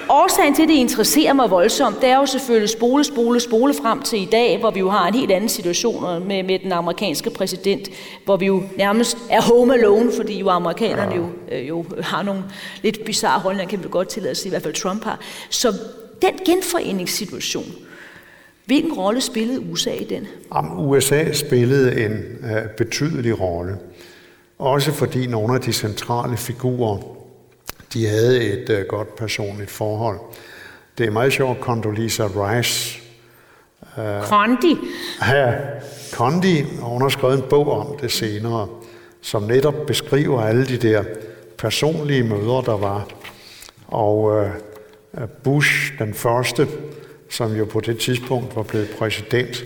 Årsagen 0.09 0.55
til, 0.55 0.63
at 0.63 0.69
det 0.69 0.75
interesserer 0.75 1.33
mig 1.33 1.51
voldsomt, 1.51 2.01
det 2.01 2.09
er 2.09 2.17
jo 2.17 2.25
selvfølgelig 2.25 2.69
spole, 2.69 3.03
spole, 3.03 3.39
spole 3.39 3.73
frem 3.73 4.01
til 4.01 4.21
i 4.21 4.25
dag, 4.25 4.59
hvor 4.59 4.71
vi 4.71 4.79
jo 4.79 4.89
har 4.89 5.07
en 5.07 5.13
helt 5.13 5.31
anden 5.31 5.49
situation 5.49 6.27
med, 6.27 6.43
med 6.43 6.59
den 6.59 6.71
amerikanske 6.71 7.29
præsident, 7.29 7.89
hvor 8.25 8.37
vi 8.37 8.45
jo 8.45 8.63
nærmest 8.77 9.17
er 9.29 9.41
home 9.41 9.73
alone, 9.73 10.11
fordi 10.17 10.39
jo 10.39 10.49
amerikanerne 10.49 11.15
jo, 11.15 11.25
øh, 11.53 11.67
jo 11.67 11.85
har 12.01 12.23
nogle 12.23 12.43
lidt 12.81 13.05
bizarre 13.05 13.39
holdninger, 13.39 13.69
kan 13.69 13.83
vi 13.83 13.89
godt 13.91 14.09
tillade 14.09 14.35
sig, 14.35 14.45
i 14.45 14.49
hvert 14.49 14.63
fald 14.63 14.73
Trump 14.73 15.03
har. 15.03 15.19
Så 15.49 15.73
den 16.21 16.33
genforeningssituation, 16.45 17.65
hvilken 18.65 18.93
rolle 18.93 19.21
spillede 19.21 19.59
USA 19.59 19.93
i 19.93 20.03
den? 20.03 20.27
Jamen, 20.55 20.71
USA 20.87 21.33
spillede 21.33 22.05
en 22.05 22.11
uh, 22.43 22.69
betydelig 22.77 23.39
rolle. 23.39 23.77
Også 24.59 24.91
fordi 24.91 25.27
nogle 25.27 25.55
af 25.55 25.61
de 25.61 25.73
centrale 25.73 26.37
figurer 26.37 26.97
de 27.93 28.07
havde 28.07 28.43
et 28.43 28.69
uh, 28.69 28.87
godt 28.87 29.15
personligt 29.15 29.71
forhold. 29.71 30.19
Det 30.97 31.05
er 31.05 31.11
meget 31.11 31.33
sjovt, 31.33 31.59
Condoleezza 31.59 32.23
Rice. 32.23 32.99
Uh, 33.97 34.27
Condi? 34.27 34.77
Ja, 35.21 35.53
hun 36.79 37.01
har 37.01 37.09
skrevet 37.09 37.35
en 37.35 37.43
bog 37.49 37.71
om 37.71 37.97
det 38.01 38.11
senere, 38.11 38.67
som 39.21 39.43
netop 39.43 39.73
beskriver 39.87 40.41
alle 40.41 40.65
de 40.65 40.77
der 40.77 41.03
personlige 41.63 42.23
møder, 42.23 42.61
der 42.61 42.77
var. 42.77 43.07
Og 43.87 44.35
øh, 44.37 44.49
Bush, 45.43 45.99
den 45.99 46.13
første, 46.13 46.67
som 47.29 47.55
jo 47.55 47.65
på 47.65 47.79
det 47.79 47.99
tidspunkt 47.99 48.55
var 48.55 48.63
blevet 48.63 48.89
præsident, 48.99 49.63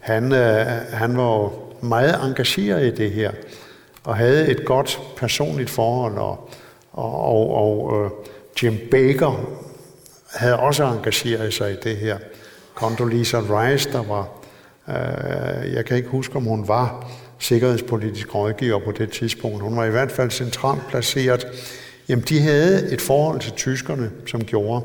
han, 0.00 0.32
øh, 0.32 0.66
han 0.92 1.16
var 1.16 1.32
jo 1.32 1.52
meget 1.80 2.24
engageret 2.24 2.86
i 2.86 2.94
det 3.02 3.10
her, 3.10 3.30
og 4.04 4.16
havde 4.16 4.48
et 4.48 4.64
godt 4.64 5.00
personligt 5.16 5.70
forhold, 5.70 6.18
og, 6.18 6.50
og, 6.92 7.20
og, 7.24 7.54
og 7.54 8.04
øh, 8.04 8.10
Jim 8.62 8.78
Baker 8.90 9.46
havde 10.34 10.58
også 10.58 10.84
engageret 10.84 11.54
sig 11.54 11.72
i 11.72 11.76
det 11.84 11.96
her. 11.96 12.18
Condoleezza 12.74 13.38
Rice, 13.38 13.92
der 13.92 14.02
var, 14.02 14.28
øh, 14.88 15.74
jeg 15.74 15.84
kan 15.84 15.96
ikke 15.96 16.08
huske, 16.08 16.36
om 16.36 16.44
hun 16.44 16.68
var 16.68 17.10
sikkerhedspolitisk 17.38 18.34
rådgiver 18.34 18.78
på 18.78 18.92
det 18.92 19.10
tidspunkt. 19.10 19.62
Hun 19.62 19.76
var 19.76 19.84
i 19.84 19.90
hvert 19.90 20.12
fald 20.12 20.30
centralt 20.30 20.82
placeret. 20.88 21.46
Jamen, 22.08 22.24
de 22.28 22.40
havde 22.40 22.92
et 22.92 23.00
forhold 23.00 23.40
til 23.40 23.52
tyskerne, 23.52 24.10
som 24.26 24.44
gjorde, 24.44 24.84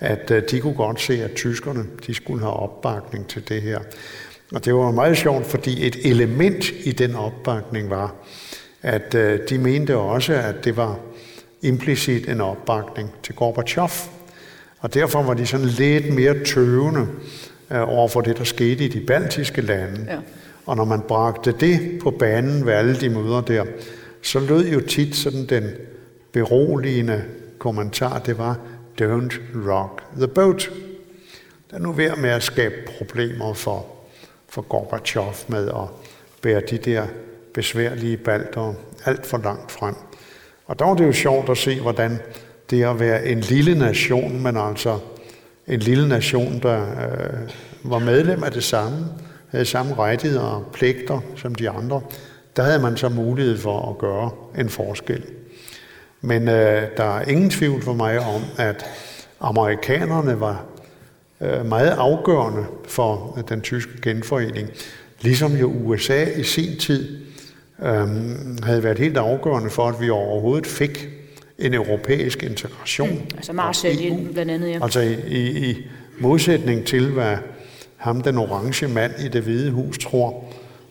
at 0.00 0.30
øh, 0.30 0.42
de 0.50 0.60
kunne 0.60 0.74
godt 0.74 1.00
se, 1.00 1.24
at 1.24 1.34
tyskerne 1.34 1.84
de 2.06 2.14
skulle 2.14 2.40
have 2.40 2.52
opbakning 2.52 3.28
til 3.28 3.48
det 3.48 3.62
her. 3.62 3.78
Og 4.52 4.64
det 4.64 4.74
var 4.74 4.90
meget 4.90 5.16
sjovt, 5.16 5.46
fordi 5.46 5.86
et 5.86 5.96
element 6.04 6.64
i 6.84 6.92
den 6.92 7.14
opbakning 7.14 7.90
var, 7.90 8.14
at 8.82 9.14
øh, 9.14 9.40
de 9.48 9.58
mente 9.58 9.96
også, 9.96 10.32
at 10.32 10.64
det 10.64 10.76
var 10.76 10.98
implicit 11.62 12.28
en 12.28 12.40
opbakning 12.40 13.10
til 13.22 13.34
Gorbachev. 13.34 13.90
Og 14.78 14.94
derfor 14.94 15.22
var 15.22 15.34
de 15.34 15.46
sådan 15.46 15.66
lidt 15.66 16.14
mere 16.14 16.44
tøvende 16.44 17.06
øh, 17.70 17.88
over 17.88 18.08
for 18.08 18.20
det, 18.20 18.38
der 18.38 18.44
skete 18.44 18.84
i 18.84 18.88
de 18.88 19.00
baltiske 19.00 19.60
lande. 19.60 20.06
Ja. 20.08 20.18
Og 20.70 20.76
når 20.76 20.84
man 20.84 21.00
bragte 21.00 21.52
det 21.52 21.98
på 22.02 22.10
banen 22.10 22.66
ved 22.66 22.72
alle 22.72 23.00
de 23.00 23.08
møder 23.08 23.40
der, 23.40 23.64
så 24.22 24.40
lød 24.40 24.68
jo 24.68 24.80
tit 24.80 25.16
sådan 25.16 25.46
den 25.46 25.64
beroligende 26.32 27.24
kommentar, 27.58 28.18
det 28.18 28.38
var, 28.38 28.58
don't 29.00 29.38
rock 29.68 30.02
the 30.16 30.28
boat. 30.28 30.70
Der 31.70 31.76
er 31.76 31.80
nu 31.80 31.92
ved 31.92 32.16
med 32.16 32.30
at 32.30 32.42
skabe 32.42 32.74
problemer 32.98 33.54
for, 33.54 33.86
for 34.48 34.62
Gorbachev 34.62 35.34
med 35.48 35.68
at 35.68 35.88
bære 36.42 36.62
de 36.70 36.78
der 36.78 37.06
besværlige 37.54 38.16
balder 38.16 38.74
alt 39.04 39.26
for 39.26 39.38
langt 39.38 39.72
frem. 39.72 39.94
Og 40.66 40.78
der 40.78 40.84
var 40.84 40.94
det 40.94 41.06
jo 41.06 41.12
sjovt 41.12 41.48
at 41.48 41.58
se, 41.58 41.80
hvordan 41.80 42.18
det 42.70 42.84
at 42.84 43.00
være 43.00 43.26
en 43.26 43.40
lille 43.40 43.78
nation, 43.78 44.42
men 44.42 44.56
altså 44.56 44.98
en 45.66 45.80
lille 45.80 46.08
nation, 46.08 46.60
der 46.62 46.82
øh, 46.82 47.50
var 47.84 47.98
medlem 47.98 48.44
af 48.44 48.52
det 48.52 48.64
samme, 48.64 49.06
havde 49.50 49.64
samme 49.64 49.94
rettigheder 49.94 50.42
og 50.42 50.66
pligter 50.72 51.20
som 51.36 51.54
de 51.54 51.70
andre, 51.70 52.00
der 52.56 52.62
havde 52.62 52.78
man 52.78 52.96
så 52.96 53.08
mulighed 53.08 53.58
for 53.58 53.90
at 53.90 53.98
gøre 53.98 54.30
en 54.58 54.68
forskel. 54.68 55.24
Men 56.20 56.48
øh, 56.48 56.82
der 56.96 57.18
er 57.18 57.28
ingen 57.28 57.50
tvivl 57.50 57.82
for 57.82 57.92
mig 57.92 58.18
om, 58.18 58.42
at 58.58 58.86
amerikanerne 59.40 60.40
var 60.40 60.64
øh, 61.40 61.66
meget 61.66 61.90
afgørende 61.90 62.64
for 62.88 63.34
øh, 63.38 63.44
den 63.48 63.60
tyske 63.60 63.92
genforening, 64.02 64.68
ligesom 65.20 65.56
jo 65.56 65.72
USA 65.84 66.24
i 66.24 66.42
sin 66.42 66.78
tid 66.78 67.18
øh, 67.82 68.08
havde 68.62 68.82
været 68.82 68.98
helt 68.98 69.16
afgørende 69.16 69.70
for, 69.70 69.88
at 69.88 70.00
vi 70.00 70.10
overhovedet 70.10 70.66
fik 70.66 71.08
en 71.58 71.74
europæisk 71.74 72.42
integration. 72.42 73.10
Mm, 73.10 73.36
altså 73.36 73.52
Marshall 73.52 74.28
blandt 74.32 74.50
andet, 74.50 74.70
ja. 74.70 74.78
Altså 74.82 75.00
i, 75.00 75.16
i, 75.26 75.70
i 75.70 75.86
modsætning 76.18 76.86
til, 76.86 77.10
hvad 77.10 77.36
ham 78.00 78.20
den 78.20 78.38
orange 78.38 78.88
mand 78.88 79.12
i 79.24 79.28
det 79.28 79.42
hvide 79.42 79.70
hus 79.70 79.98
tror, 79.98 80.44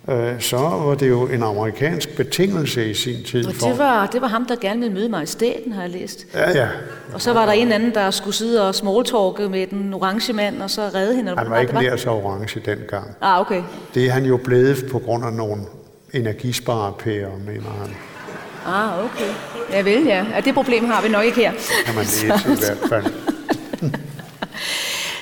øh, 0.10 0.42
så 0.42 0.58
var 0.58 0.96
det 0.96 1.10
jo 1.10 1.28
en 1.28 1.44
amerikansk 1.44 2.16
betingelse 2.16 2.90
i 2.90 2.94
sin 2.94 3.24
tid. 3.24 3.48
Og 3.48 3.54
det 3.54 3.78
var, 3.78 4.06
det 4.06 4.22
var 4.22 4.28
ham, 4.28 4.46
der 4.46 4.56
gerne 4.56 4.80
ville 4.80 4.94
møde 4.94 5.10
mig 5.10 5.24
i 5.24 5.26
staten, 5.26 5.72
har 5.72 5.82
jeg 5.82 5.92
læst. 5.92 6.26
Ja, 6.34 6.52
ja. 6.52 6.68
Og 7.14 7.22
så 7.22 7.34
var 7.34 7.46
der 7.46 7.54
en 7.54 7.72
anden, 7.72 7.94
der 7.94 8.12
skulle 8.12 8.36
sidde 8.36 8.68
og 8.68 8.76
smalltalke 8.76 9.50
med 9.50 9.68
den 9.68 9.94
orange 9.94 10.34
mand, 10.34 10.62
og 10.62 10.70
så 10.70 10.82
redde 10.82 11.16
hende. 11.16 11.36
Han 11.38 11.50
var 11.50 11.60
ikke 11.60 11.74
mere 11.74 11.98
så 11.98 12.10
orange 12.10 12.60
dengang. 12.66 13.16
Ah, 13.22 13.42
okay. 13.42 13.64
Det 13.94 14.06
er 14.06 14.12
han 14.12 14.26
jo 14.26 14.38
blevet 14.38 14.86
på 14.92 15.00
grund 15.00 15.26
af 15.26 15.34
nogle 15.34 15.62
energisparepærer, 16.14 17.30
mener 17.46 17.70
han. 17.82 17.96
Ah, 18.66 19.06
okay. 19.06 19.34
Ja 19.72 19.82
vel, 19.82 20.06
ja. 20.06 20.26
ja. 20.36 20.42
Det 20.42 20.54
problem 20.54 20.86
har 20.86 21.02
vi 21.02 21.10
nok 21.10 21.26
ikke 21.26 21.38
her. 21.38 21.52
Kan 21.86 21.96
man 21.96 22.04
læse 22.04 22.26
i 22.26 22.30
hvert 22.60 22.90
fald. 22.90 23.06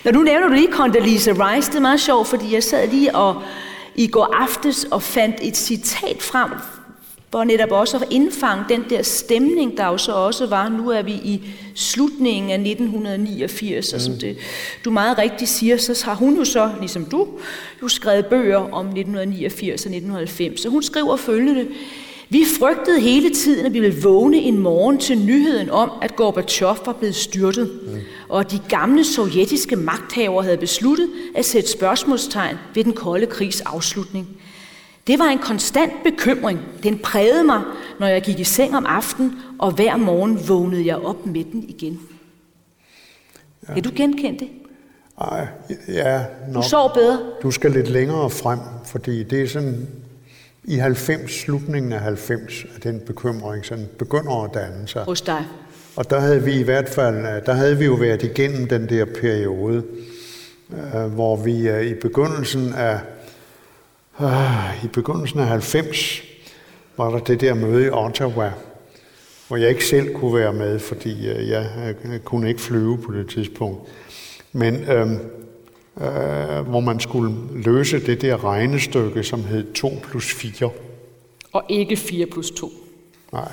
Når 0.07 0.13
du 0.13 0.21
nævner 0.21 0.47
du 0.47 0.53
lige 0.53 0.71
Condoleezza 0.71 1.31
Rice, 1.31 1.71
det 1.71 1.77
er 1.77 1.81
meget 1.81 1.99
sjovt, 1.99 2.27
fordi 2.27 2.53
jeg 2.53 2.63
sad 2.63 2.87
lige 2.87 3.15
og 3.15 3.41
i 3.95 4.07
går 4.07 4.29
aftes 4.33 4.83
og 4.83 5.03
fandt 5.03 5.35
et 5.41 5.57
citat 5.57 6.21
frem, 6.21 6.49
hvor 7.29 7.43
netop 7.43 7.71
også 7.71 7.97
at 7.97 8.03
indfange 8.11 8.63
den 8.69 8.85
der 8.89 9.03
stemning, 9.03 9.77
der 9.77 9.85
jo 9.85 9.97
så 9.97 10.11
også 10.11 10.45
var. 10.45 10.69
Nu 10.69 10.89
er 10.89 11.01
vi 11.01 11.11
i 11.11 11.49
slutningen 11.75 12.51
af 12.51 12.55
1989, 12.55 13.93
og 13.93 14.01
som 14.01 14.13
mm. 14.13 14.19
det, 14.19 14.37
du 14.85 14.91
meget 14.91 15.17
rigtigt 15.17 15.49
siger, 15.49 15.77
så 15.77 16.05
har 16.05 16.15
hun 16.15 16.37
jo 16.37 16.45
så, 16.45 16.71
ligesom 16.79 17.05
du, 17.05 17.27
jo 17.81 17.87
skrevet 17.87 18.25
bøger 18.25 18.73
om 18.73 18.85
1989 18.85 19.69
og 19.69 19.73
1990. 19.73 20.61
Så 20.61 20.69
hun 20.69 20.83
skriver 20.83 21.15
følgende, 21.15 21.67
vi 22.29 22.43
frygtede 22.59 22.99
hele 22.99 23.29
tiden, 23.29 23.65
at 23.65 23.73
vi 23.73 23.79
ville 23.79 24.01
vågne 24.01 24.37
en 24.37 24.57
morgen 24.57 24.97
til 24.97 25.17
nyheden 25.17 25.69
om, 25.69 25.91
at 26.01 26.15
Gorbachev 26.15 26.77
var 26.85 26.93
blevet 26.93 27.15
styrtet, 27.15 27.79
mm. 27.87 27.99
og 28.29 28.39
at 28.39 28.51
de 28.51 28.59
gamle 28.69 29.03
sovjetiske 29.03 29.75
magthavere 29.75 30.43
havde 30.43 30.57
besluttet 30.57 31.09
at 31.35 31.45
sætte 31.45 31.69
spørgsmålstegn 31.69 32.57
ved 32.75 32.83
den 32.83 32.93
kolde 32.93 33.25
krigs 33.25 33.61
afslutning. 33.61 34.27
Det 35.07 35.19
var 35.19 35.25
en 35.25 35.39
konstant 35.39 35.93
bekymring. 36.03 36.59
Den 36.83 36.99
prægede 36.99 37.43
mig, 37.43 37.61
når 37.99 38.07
jeg 38.07 38.21
gik 38.21 38.39
i 38.39 38.43
seng 38.43 38.75
om 38.75 38.85
aftenen, 38.85 39.33
og 39.59 39.71
hver 39.71 39.97
morgen 39.97 40.39
vågnede 40.47 40.85
jeg 40.85 40.95
op 40.95 41.25
med 41.25 41.43
den 41.43 41.65
igen. 41.67 41.99
Ja. 43.67 43.73
Kan 43.73 43.83
du 43.83 43.91
genkende 43.95 44.39
det? 44.39 44.49
Ej, 45.21 45.47
ja, 45.87 46.23
nok. 46.47 46.63
Du 46.63 46.69
sov 46.69 46.93
bedre? 46.93 47.19
Du 47.43 47.51
skal 47.51 47.71
lidt 47.71 47.89
længere 47.89 48.29
frem, 48.29 48.59
fordi 48.85 49.23
det 49.23 49.41
er 49.41 49.47
sådan 49.47 49.87
i 50.67 50.75
90, 50.75 51.31
slutningen 51.31 51.93
af 51.93 51.99
90, 51.99 52.65
at 52.75 52.83
den 52.83 52.99
bekymring 52.99 53.65
sådan 53.65 53.89
begynder 53.99 54.43
at 54.43 54.53
danne 54.53 54.87
sig. 54.87 55.03
Hos 55.03 55.21
dig? 55.21 55.45
Og 55.95 56.09
der 56.09 56.19
havde 56.19 56.43
vi 56.43 56.59
i 56.59 56.63
hvert 56.63 56.89
fald, 56.89 57.45
der 57.45 57.53
havde 57.53 57.77
vi 57.77 57.85
jo 57.85 57.93
været 57.93 58.23
igennem 58.23 58.67
den 58.67 58.89
der 58.89 59.05
periode, 59.05 59.83
øh, 60.73 61.05
hvor 61.05 61.35
vi 61.35 61.67
øh, 61.67 61.85
i 61.85 61.93
begyndelsen 61.93 62.73
af 62.73 62.99
øh, 64.21 64.83
i 64.83 64.87
begyndelsen 64.87 65.39
af 65.39 65.47
90 65.47 66.23
var 66.97 67.09
der 67.09 67.19
det 67.19 67.41
der 67.41 67.53
møde 67.53 67.85
i 67.85 67.89
Ottawa, 67.89 68.51
hvor 69.47 69.57
jeg 69.57 69.69
ikke 69.69 69.85
selv 69.85 70.13
kunne 70.13 70.35
være 70.35 70.53
med, 70.53 70.79
fordi 70.79 71.27
jeg 71.49 71.65
kunne 72.23 72.49
ikke 72.49 72.61
flyve 72.61 72.97
på 72.97 73.13
det 73.13 73.29
tidspunkt. 73.29 73.89
Men 74.51 74.75
øh, 74.75 75.07
øh, 76.01 76.69
hvor 76.69 76.79
man 76.79 76.99
skulle 76.99 77.35
løse 77.55 78.05
det 78.05 78.21
der 78.21 78.43
regnestykke, 78.43 79.23
som 79.23 79.43
hed 79.43 79.73
2 79.73 79.91
plus 80.09 80.33
4. 80.33 80.69
Og 81.53 81.63
ikke 81.69 81.97
4 81.97 82.25
plus 82.25 82.51
2? 82.51 82.71
Nej. 83.33 83.51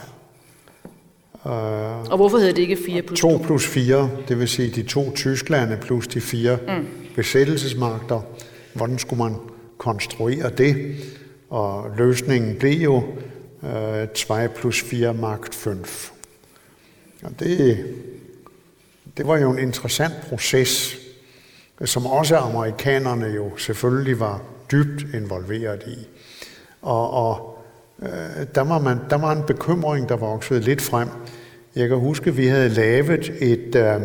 Øh, 1.46 2.10
og 2.10 2.16
hvorfor 2.16 2.38
hedder 2.38 2.52
det 2.52 2.62
ikke 2.62 2.76
4 2.86 3.02
plus 3.02 3.20
2? 3.20 3.38
2 3.38 3.44
plus 3.44 3.66
4, 3.66 4.10
det 4.28 4.38
vil 4.38 4.48
sige 4.48 4.70
de 4.70 4.82
to 4.82 5.12
Tysklande 5.14 5.78
plus 5.82 6.06
de 6.06 6.20
fire 6.20 6.58
mm. 6.68 6.86
besættelsesmagter. 7.14 8.20
Hvordan 8.74 8.98
skulle 8.98 9.22
man 9.22 9.34
konstruere 9.78 10.50
det? 10.50 10.96
Og 11.50 11.86
løsningen 11.96 12.56
blev 12.58 12.72
jo 12.72 13.02
øh, 13.62 14.08
2 14.08 14.34
plus 14.56 14.82
4 14.82 15.14
magt 15.14 15.54
5. 15.54 15.84
Og 17.22 17.30
det, 17.40 17.84
det 19.16 19.26
var 19.26 19.38
jo 19.38 19.50
en 19.50 19.58
interessant 19.58 20.14
proces, 20.28 20.96
som 21.84 22.06
også 22.06 22.36
amerikanerne 22.36 23.26
jo 23.26 23.56
selvfølgelig 23.56 24.20
var 24.20 24.42
dybt 24.72 25.14
involveret 25.14 25.82
i. 25.86 26.08
Og, 26.82 27.10
og 27.10 27.58
øh, 28.02 28.46
der, 28.54 28.60
var 28.60 28.78
man, 28.78 28.98
der 29.10 29.16
var 29.16 29.32
en 29.32 29.42
bekymring, 29.46 30.08
der 30.08 30.16
voksede 30.16 30.60
lidt 30.60 30.82
frem. 30.82 31.08
Jeg 31.76 31.88
kan 31.88 31.98
huske, 31.98 32.30
at 32.30 32.36
vi 32.36 32.46
havde 32.46 32.68
lavet 32.68 33.32
et 33.40 33.74
øh, 33.74 34.00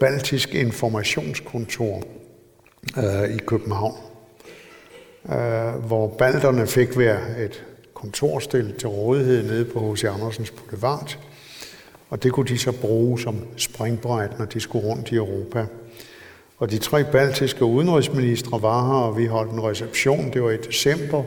baltisk 0.00 0.54
informationskontor 0.54 2.02
øh, 2.98 3.34
i 3.34 3.38
København, 3.38 3.96
øh, 5.28 5.86
hvor 5.86 6.08
balterne 6.18 6.66
fik 6.66 6.88
hver 6.88 7.18
et 7.38 7.64
kontorstil 7.94 8.74
til 8.78 8.88
rådighed 8.88 9.42
nede 9.42 9.64
på 9.64 9.92
H.C. 9.92 10.04
Andersens 10.04 10.50
Boulevard. 10.50 11.18
Og 12.08 12.22
det 12.22 12.32
kunne 12.32 12.48
de 12.48 12.58
så 12.58 12.72
bruge 12.80 13.20
som 13.20 13.46
springbræt, 13.56 14.38
når 14.38 14.44
de 14.44 14.60
skulle 14.60 14.86
rundt 14.86 15.12
i 15.12 15.14
Europa. 15.14 15.66
Og 16.60 16.70
de 16.70 16.78
tre 16.78 17.04
baltiske 17.04 17.64
udenrigsministre 17.64 18.62
var 18.62 18.86
her, 18.86 19.00
og 19.02 19.18
vi 19.18 19.26
holdt 19.26 19.52
en 19.52 19.62
reception. 19.62 20.32
Det 20.32 20.42
var 20.42 20.50
i 20.50 20.56
december. 20.56 21.22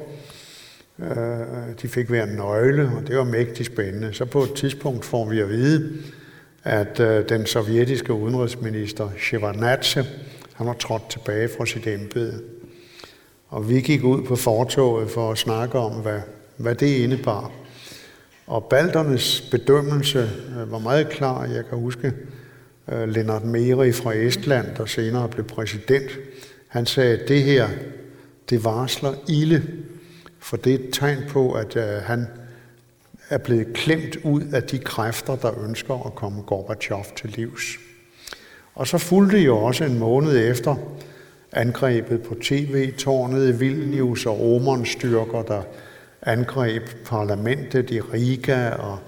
Øh, 0.99 1.77
de 1.81 1.87
fik 1.87 2.07
hver 2.07 2.23
en 2.23 2.35
nøgle, 2.35 2.91
og 2.97 3.07
det 3.07 3.17
var 3.17 3.23
mægtigt 3.23 3.67
spændende. 3.73 4.13
Så 4.13 4.25
på 4.25 4.43
et 4.43 4.53
tidspunkt 4.53 5.05
får 5.05 5.29
vi 5.29 5.39
at 5.39 5.49
vide, 5.49 5.91
at 6.63 6.99
øh, 6.99 7.29
den 7.29 7.45
sovjetiske 7.45 8.13
udenrigsminister 8.13 9.09
Shevardnadze, 9.19 10.05
han 10.53 10.67
var 10.67 10.73
trådt 10.73 11.09
tilbage 11.09 11.49
fra 11.57 11.65
sit 11.65 11.87
embede. 11.87 12.41
Og 13.49 13.69
vi 13.69 13.81
gik 13.81 14.03
ud 14.03 14.23
på 14.23 14.35
fortoget 14.35 15.11
for 15.11 15.31
at 15.31 15.37
snakke 15.37 15.79
om, 15.79 15.91
hvad, 15.91 16.19
hvad 16.57 16.75
det 16.75 16.97
indebar. 16.97 17.51
Og 18.47 18.65
balternes 18.65 19.41
bedømmelse 19.51 20.29
øh, 20.59 20.71
var 20.71 20.79
meget 20.79 21.09
klar. 21.09 21.45
Jeg 21.45 21.65
kan 21.69 21.77
huske 21.77 22.13
Øh, 22.91 23.09
Lennart 23.09 23.43
Meri 23.43 23.91
fra 23.91 24.13
Estland, 24.13 24.75
der 24.77 24.85
senere 24.85 25.29
blev 25.29 25.45
præsident. 25.45 26.11
Han 26.67 26.85
sagde, 26.85 27.17
at 27.17 27.27
det 27.27 27.43
her, 27.43 27.69
det 28.49 28.63
varsler 28.63 29.13
ilde, 29.29 29.63
for 30.39 30.57
det 30.57 30.73
er 30.73 30.79
et 30.79 30.89
tegn 30.93 31.23
på, 31.29 31.51
at 31.51 31.75
øh, 31.75 31.83
han 31.83 32.27
er 33.29 33.37
blevet 33.37 33.73
klemt 33.73 34.17
ud 34.23 34.43
af 34.53 34.63
de 34.63 34.79
kræfter, 34.79 35.35
der 35.35 35.63
ønsker 35.63 36.05
at 36.05 36.15
komme 36.15 36.41
Gorbachev 36.41 37.05
til 37.15 37.29
livs. 37.29 37.63
Og 38.75 38.87
så 38.87 38.97
fulgte 38.97 39.37
jo 39.39 39.57
også 39.57 39.83
en 39.83 39.99
måned 39.99 40.49
efter 40.49 40.75
angrebet 41.51 42.21
på 42.21 42.35
tv-tårnet 42.41 43.49
i 43.49 43.57
Vilnius 43.57 44.25
og 44.25 44.39
Romans 44.39 44.89
styrker, 44.89 45.41
der 45.41 45.61
angreb 46.21 46.83
parlamentet 47.05 47.91
i 47.91 48.01
Riga 48.01 48.69
og 48.69 48.99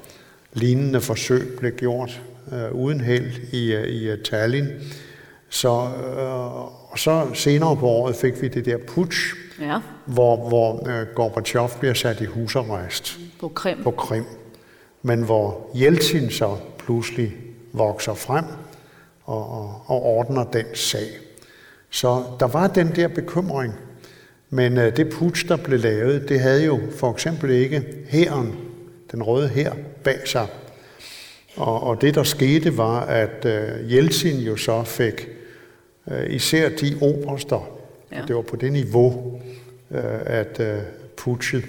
lignende 0.53 1.01
forsøg 1.01 1.57
blev 1.59 1.71
gjort 1.71 2.21
øh, 2.51 2.71
uden 2.71 3.01
held 3.01 3.31
i, 3.51 3.73
øh, 3.73 3.87
i 3.87 4.09
øh, 4.09 4.23
Tallinn. 4.23 4.67
Så, 5.49 5.69
øh, 5.69 6.91
og 6.91 6.99
så 6.99 7.27
senere 7.33 7.77
på 7.77 7.87
året 7.87 8.15
fik 8.15 8.41
vi 8.41 8.47
det 8.47 8.65
der 8.65 8.77
putsch, 8.87 9.35
ja. 9.61 9.79
hvor, 10.05 10.47
hvor 10.47 10.89
øh, 10.89 11.07
Gorbachev 11.15 11.69
bliver 11.79 11.93
sat 11.93 12.21
i 12.21 12.25
husarrest 12.25 13.19
på 13.39 13.47
Krim. 13.47 13.83
på 13.83 13.91
Krim. 13.91 14.25
Men 15.01 15.21
hvor 15.21 15.69
Jeltsin 15.75 16.29
så 16.29 16.57
pludselig 16.77 17.33
vokser 17.73 18.13
frem 18.13 18.45
og, 19.23 19.49
og, 19.49 19.81
og 19.85 20.03
ordner 20.03 20.43
den 20.43 20.65
sag. 20.73 21.07
Så 21.89 22.23
der 22.39 22.47
var 22.47 22.67
den 22.67 22.95
der 22.95 23.07
bekymring. 23.07 23.73
Men 24.49 24.77
øh, 24.77 24.97
det 24.97 25.09
putsch, 25.09 25.47
der 25.47 25.55
blev 25.55 25.79
lavet, 25.79 26.29
det 26.29 26.39
havde 26.39 26.65
jo 26.65 26.79
for 26.97 27.11
eksempel 27.11 27.49
ikke 27.49 27.83
hæren, 28.07 28.55
den 29.11 29.23
røde 29.23 29.47
her 29.47 29.73
bag 30.03 30.27
sig. 30.27 30.47
Og, 31.55 31.83
og 31.83 32.01
det, 32.01 32.15
der 32.15 32.23
skete, 32.23 32.77
var, 32.77 32.99
at 32.99 33.45
øh, 33.45 33.93
Jeltsin 33.93 34.39
jo 34.39 34.55
så 34.55 34.83
fik 34.83 35.27
øh, 36.11 36.29
især 36.29 36.69
de 36.69 36.97
oberster, 37.01 37.69
ja. 38.11 38.21
det 38.27 38.35
var 38.35 38.41
på 38.41 38.55
det 38.55 38.71
niveau, 38.73 39.41
øh, 39.91 40.19
at 40.25 40.59
øh, 40.59 40.77
putschet 41.17 41.65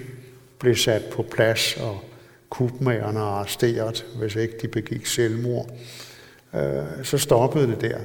blev 0.59 0.75
sat 0.75 1.03
på 1.13 1.23
plads, 1.23 1.77
og 1.77 2.01
kubmagerne 2.51 3.21
arresteret, 3.21 4.07
hvis 4.19 4.37
ikke 4.37 4.55
de 4.63 4.69
begik 4.69 5.07
selvmord. 5.07 5.67
Øh, 6.55 6.61
så 7.03 7.19
stoppede 7.19 7.67
det 7.67 7.81
der. 7.81 7.99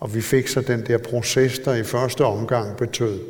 Og 0.00 0.14
vi 0.14 0.20
fik 0.20 0.48
så 0.48 0.60
den 0.60 0.86
der 0.86 0.98
proces, 0.98 1.58
der 1.58 1.74
i 1.74 1.82
første 1.82 2.24
omgang 2.24 2.76
betød 2.76 3.20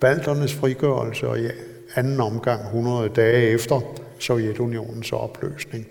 balternes 0.00 0.54
frigørelse, 0.54 1.28
og 1.28 1.40
i 1.40 1.48
anden 1.94 2.20
omgang 2.20 2.64
100 2.64 3.08
dage 3.08 3.48
efter 3.48 3.80
Sovjetunionens 4.18 5.12
opløsning. 5.12 5.86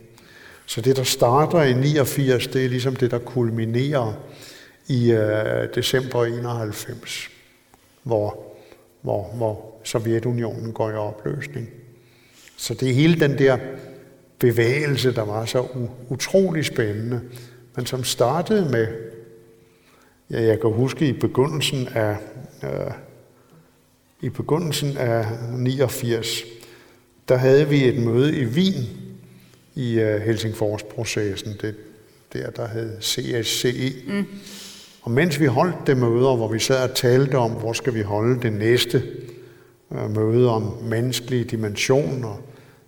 Så 0.69 0.81
det, 0.81 0.95
der 0.95 1.03
starter 1.03 1.61
i 1.61 1.73
89, 1.73 2.47
det 2.47 2.65
er 2.65 2.69
ligesom 2.69 2.95
det, 2.95 3.11
der 3.11 3.19
kulminerer 3.19 4.13
i 4.87 5.11
øh, 5.11 5.67
december 5.75 6.25
91, 6.25 7.29
hvor, 8.03 8.43
hvor, 9.01 9.23
hvor 9.35 9.79
Sovjetunionen 9.83 10.73
går 10.73 10.89
i 10.89 10.93
opløsning. 10.93 11.69
Så 12.57 12.73
det 12.73 12.89
er 12.89 12.93
hele 12.93 13.19
den 13.19 13.37
der 13.37 13.57
bevægelse, 14.39 15.15
der 15.15 15.21
var 15.21 15.45
så 15.45 15.67
utrolig 16.09 16.65
spændende, 16.65 17.21
men 17.75 17.85
som 17.85 18.03
startede 18.03 18.69
med, 18.71 18.87
ja, 20.31 20.41
jeg 20.41 20.59
kan 20.59 20.69
huske 20.69 21.07
i 21.07 21.13
begyndelsen 21.13 21.87
af, 21.87 22.17
øh, 22.63 22.91
i 24.21 24.29
begyndelsen 24.29 24.97
af 24.97 25.25
89, 25.51 26.43
der 27.29 27.35
havde 27.35 27.69
vi 27.69 27.87
et 27.87 28.03
møde 28.03 28.37
i 28.39 28.45
Wien 28.45 28.98
i 29.79 29.99
øh, 29.99 30.21
Helsingfors-processen, 30.21 31.57
det 31.61 31.75
der, 32.33 32.49
der 32.49 32.67
hed 32.67 33.01
CSCE. 33.01 33.93
Mm. 34.07 34.25
Og 35.01 35.11
mens 35.11 35.39
vi 35.39 35.45
holdt 35.45 35.75
det 35.87 35.97
møder, 35.97 36.35
hvor 36.35 36.47
vi 36.47 36.59
sad 36.59 36.89
og 36.89 36.95
talte 36.95 37.35
om, 37.35 37.51
hvor 37.51 37.73
skal 37.73 37.93
vi 37.93 38.01
holde 38.01 38.41
det 38.41 38.53
næste 38.53 39.03
øh, 39.91 40.15
møde 40.15 40.49
om 40.49 40.73
menneskelige 40.83 41.43
dimensioner, 41.43 42.41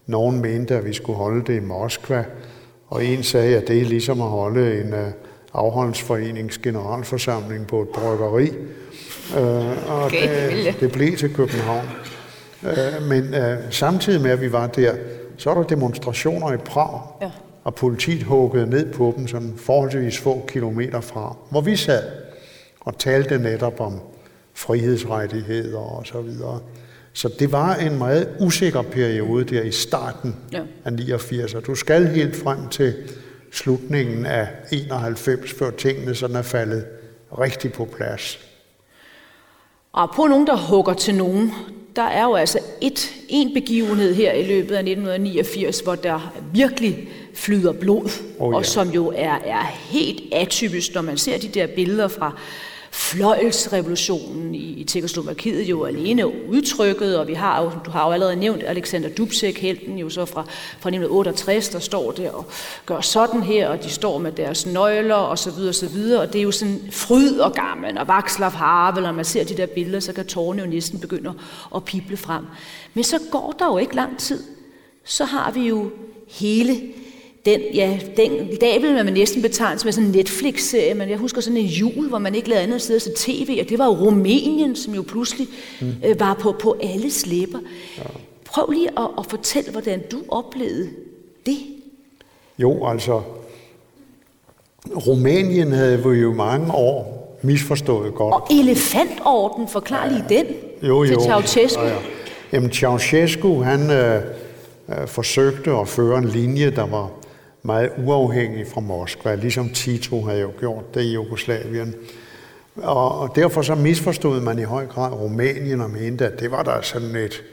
nogen 0.07 0.41
mente, 0.41 0.75
at 0.75 0.85
vi 0.85 0.93
skulle 0.93 1.17
holde 1.17 1.45
det 1.45 1.55
i 1.55 1.59
Moskva, 1.59 2.25
og 2.87 3.05
en 3.05 3.23
sagde, 3.23 3.57
at 3.57 3.67
det 3.67 3.81
er 3.81 3.85
ligesom 3.85 4.21
at 4.21 4.27
holde 4.27 4.81
en 4.81 4.93
uh, 4.93 4.99
afholdsforenings 5.53 6.57
generalforsamling 6.57 7.67
på 7.67 7.81
et 7.81 7.89
bryggeri. 7.89 8.49
Uh, 9.37 9.91
og 9.91 10.03
okay, 10.03 10.65
det, 10.65 10.79
det 10.79 10.91
blev 10.91 11.17
til 11.17 11.33
København. 11.33 11.85
Uh, 12.63 13.07
men 13.09 13.23
uh, 13.23 13.57
samtidig 13.69 14.21
med, 14.21 14.31
at 14.31 14.41
vi 14.41 14.51
var 14.51 14.67
der, 14.67 14.93
så 15.41 15.49
var 15.49 15.61
der 15.61 15.67
demonstrationer 15.67 16.53
i 16.53 16.57
Prag, 16.57 17.01
ja. 17.21 17.31
og 17.63 17.75
politiet 17.75 18.23
huggede 18.23 18.69
ned 18.69 18.93
på 18.93 19.13
dem 19.17 19.27
sådan 19.27 19.53
forholdsvis 19.57 20.19
få 20.19 20.45
kilometer 20.47 21.01
fra, 21.01 21.35
hvor 21.49 21.61
vi 21.61 21.75
sad 21.75 22.11
og 22.79 22.97
talte 22.97 23.37
netop 23.37 23.79
om 23.79 23.99
frihedsrettigheder 24.53 25.79
og 25.79 26.07
så 26.07 26.21
videre. 26.21 26.59
Så 27.13 27.29
det 27.39 27.51
var 27.51 27.75
en 27.75 27.97
meget 27.97 28.29
usikker 28.39 28.81
periode 28.81 29.43
der 29.43 29.61
i 29.61 29.71
starten 29.71 30.35
ja. 30.51 30.61
af 30.85 30.93
89, 30.93 31.53
og 31.53 31.65
du 31.65 31.75
skal 31.75 32.07
helt 32.07 32.35
frem 32.35 32.67
til 32.67 32.93
slutningen 33.51 34.25
af 34.25 34.47
91, 34.71 35.51
før 35.59 35.71
tingene 35.71 36.15
sådan 36.15 36.35
er 36.35 36.41
faldet 36.41 36.85
rigtig 37.39 37.73
på 37.73 37.85
plads. 37.85 38.39
Og 39.91 40.11
på 40.15 40.27
nogen, 40.27 40.47
der 40.47 40.57
hugger 40.57 40.93
til 40.93 41.15
nogen, 41.15 41.53
der 41.95 42.01
er 42.01 42.23
jo 42.23 42.35
altså 42.35 42.59
et, 42.81 43.13
en 43.29 43.53
begivenhed 43.53 44.15
her 44.15 44.33
i 44.33 44.43
løbet 44.43 44.75
af 44.75 44.79
1989, 44.79 45.79
hvor 45.79 45.95
der 45.95 46.33
virkelig 46.53 47.09
flyder 47.33 47.71
blod, 47.71 48.09
oh, 48.39 48.51
ja. 48.51 48.57
og 48.57 48.65
som 48.65 48.89
jo 48.89 49.13
er, 49.15 49.37
er 49.45 49.65
helt 49.65 50.33
atypisk, 50.33 50.93
når 50.93 51.01
man 51.01 51.17
ser 51.17 51.37
de 51.37 51.47
der 51.47 51.67
billeder 51.67 52.07
fra 52.07 52.39
fløjelsrevolutionen 52.91 54.55
i, 54.55 54.73
i 54.73 54.83
Tjekkoslovakiet 54.83 55.69
jo 55.69 55.83
alene 55.83 56.49
udtrykket, 56.49 57.17
og 57.17 57.27
vi 57.27 57.33
har 57.33 57.63
jo, 57.63 57.71
du 57.85 57.91
har 57.91 58.07
jo 58.07 58.13
allerede 58.13 58.35
nævnt 58.35 58.63
Alexander 58.63 59.09
Dubček, 59.09 59.57
helten 59.57 59.97
jo 59.97 60.09
så 60.09 60.25
fra, 60.25 60.41
fra 60.79 60.89
1968, 60.89 61.69
der 61.69 61.79
står 61.79 62.11
der 62.11 62.31
og 62.31 62.45
gør 62.85 63.01
sådan 63.01 63.43
her, 63.43 63.69
og 63.69 63.83
de 63.83 63.89
står 63.89 64.17
med 64.17 64.31
deres 64.31 64.65
nøgler 64.65 65.15
og 65.15 65.39
så 65.39 65.51
videre 65.51 65.69
og 65.69 65.75
så 65.75 65.87
videre, 65.87 66.21
og 66.21 66.33
det 66.33 66.39
er 66.39 66.43
jo 66.43 66.51
sådan 66.51 66.79
fryd 66.91 67.37
og 67.37 67.53
gammel, 67.53 67.97
og 67.97 68.17
Václav 68.17 68.49
Havel, 68.49 69.03
når 69.03 69.11
man 69.11 69.25
ser 69.25 69.43
de 69.43 69.57
der 69.57 69.65
billeder, 69.65 69.99
så 69.99 70.13
kan 70.13 70.25
tårne 70.25 70.61
jo 70.61 70.67
næsten 70.67 70.99
begynde 70.99 71.33
at 71.75 71.85
pible 71.85 72.17
frem. 72.17 72.45
Men 72.93 73.03
så 73.03 73.19
går 73.31 73.55
der 73.59 73.65
jo 73.65 73.77
ikke 73.77 73.95
lang 73.95 74.17
tid, 74.17 74.43
så 75.03 75.25
har 75.25 75.51
vi 75.51 75.67
jo 75.67 75.91
hele 76.27 76.81
den, 77.45 77.61
ja, 77.73 77.99
den 78.17 78.31
dag 78.61 78.81
vil 78.81 78.93
man 78.93 79.13
næsten 79.13 79.41
betegne 79.41 79.79
som 79.79 79.91
sådan 79.91 80.09
en 80.09 80.15
Netflix-serie, 80.15 80.93
men 80.93 81.09
jeg 81.09 81.17
husker 81.17 81.41
sådan 81.41 81.57
en 81.57 81.65
jul, 81.65 82.09
hvor 82.09 82.17
man 82.17 82.35
ikke 82.35 82.49
lavede 82.49 82.63
andet 82.63 82.81
sted 82.81 82.99
til 82.99 83.11
tv, 83.15 83.57
og 83.61 83.69
det 83.69 83.79
var 83.79 83.87
Rumænien, 83.87 84.75
som 84.75 84.93
jo 84.93 85.01
pludselig 85.01 85.47
mm. 85.81 85.87
øh, 86.05 86.19
var 86.19 86.33
på, 86.33 86.55
på 86.59 86.77
alle 86.83 87.11
slæber. 87.11 87.59
Ja. 87.97 88.03
Prøv 88.45 88.71
lige 88.71 88.89
at, 88.99 89.07
at 89.17 89.25
fortælle, 89.29 89.71
hvordan 89.71 90.01
du 90.11 90.17
oplevede 90.29 90.89
det. 91.45 91.57
Jo, 92.59 92.87
altså, 92.87 93.21
Rumænien 94.95 95.71
havde 95.71 96.09
vi 96.09 96.19
jo 96.19 96.33
mange 96.33 96.73
år 96.73 97.21
misforstået 97.41 98.15
godt. 98.15 98.33
Og 98.33 98.47
elefantorden, 98.51 99.67
forklar 99.67 100.09
lige 100.09 100.25
den 100.29 100.45
jo, 100.81 101.03
jo. 101.03 101.05
til 101.05 101.21
Ceausescu. 101.21 101.81
Ja, 101.81 101.87
ja. 101.87 101.95
Jamen, 102.53 102.71
Ceausescu, 102.71 103.61
han 103.61 103.91
øh, 103.91 104.21
øh, 104.89 105.07
forsøgte 105.07 105.71
at 105.71 105.87
føre 105.87 106.17
en 106.17 106.25
linje, 106.25 106.71
der 106.71 106.85
var 106.85 107.09
meget 107.63 107.91
uafhængig 107.97 108.67
fra 108.67 108.81
Moskva, 108.81 109.35
ligesom 109.35 109.69
Tito 109.69 110.21
havde 110.21 110.41
jo 110.41 110.51
gjort 110.59 110.93
det 110.93 111.01
i 111.01 111.13
Jugoslavien. 111.13 111.95
Og, 112.75 113.19
og 113.19 113.35
derfor 113.35 113.61
så 113.61 113.75
misforstod 113.75 114.41
man 114.41 114.59
i 114.59 114.63
høj 114.63 114.85
grad 114.85 115.11
Rumænien 115.11 115.81
og 115.81 115.89
mente, 115.89 116.27
at 116.27 116.39
det 116.39 116.51
var 116.51 116.63
der 116.63 116.81
sådan 116.81 117.15
et, 117.15 117.43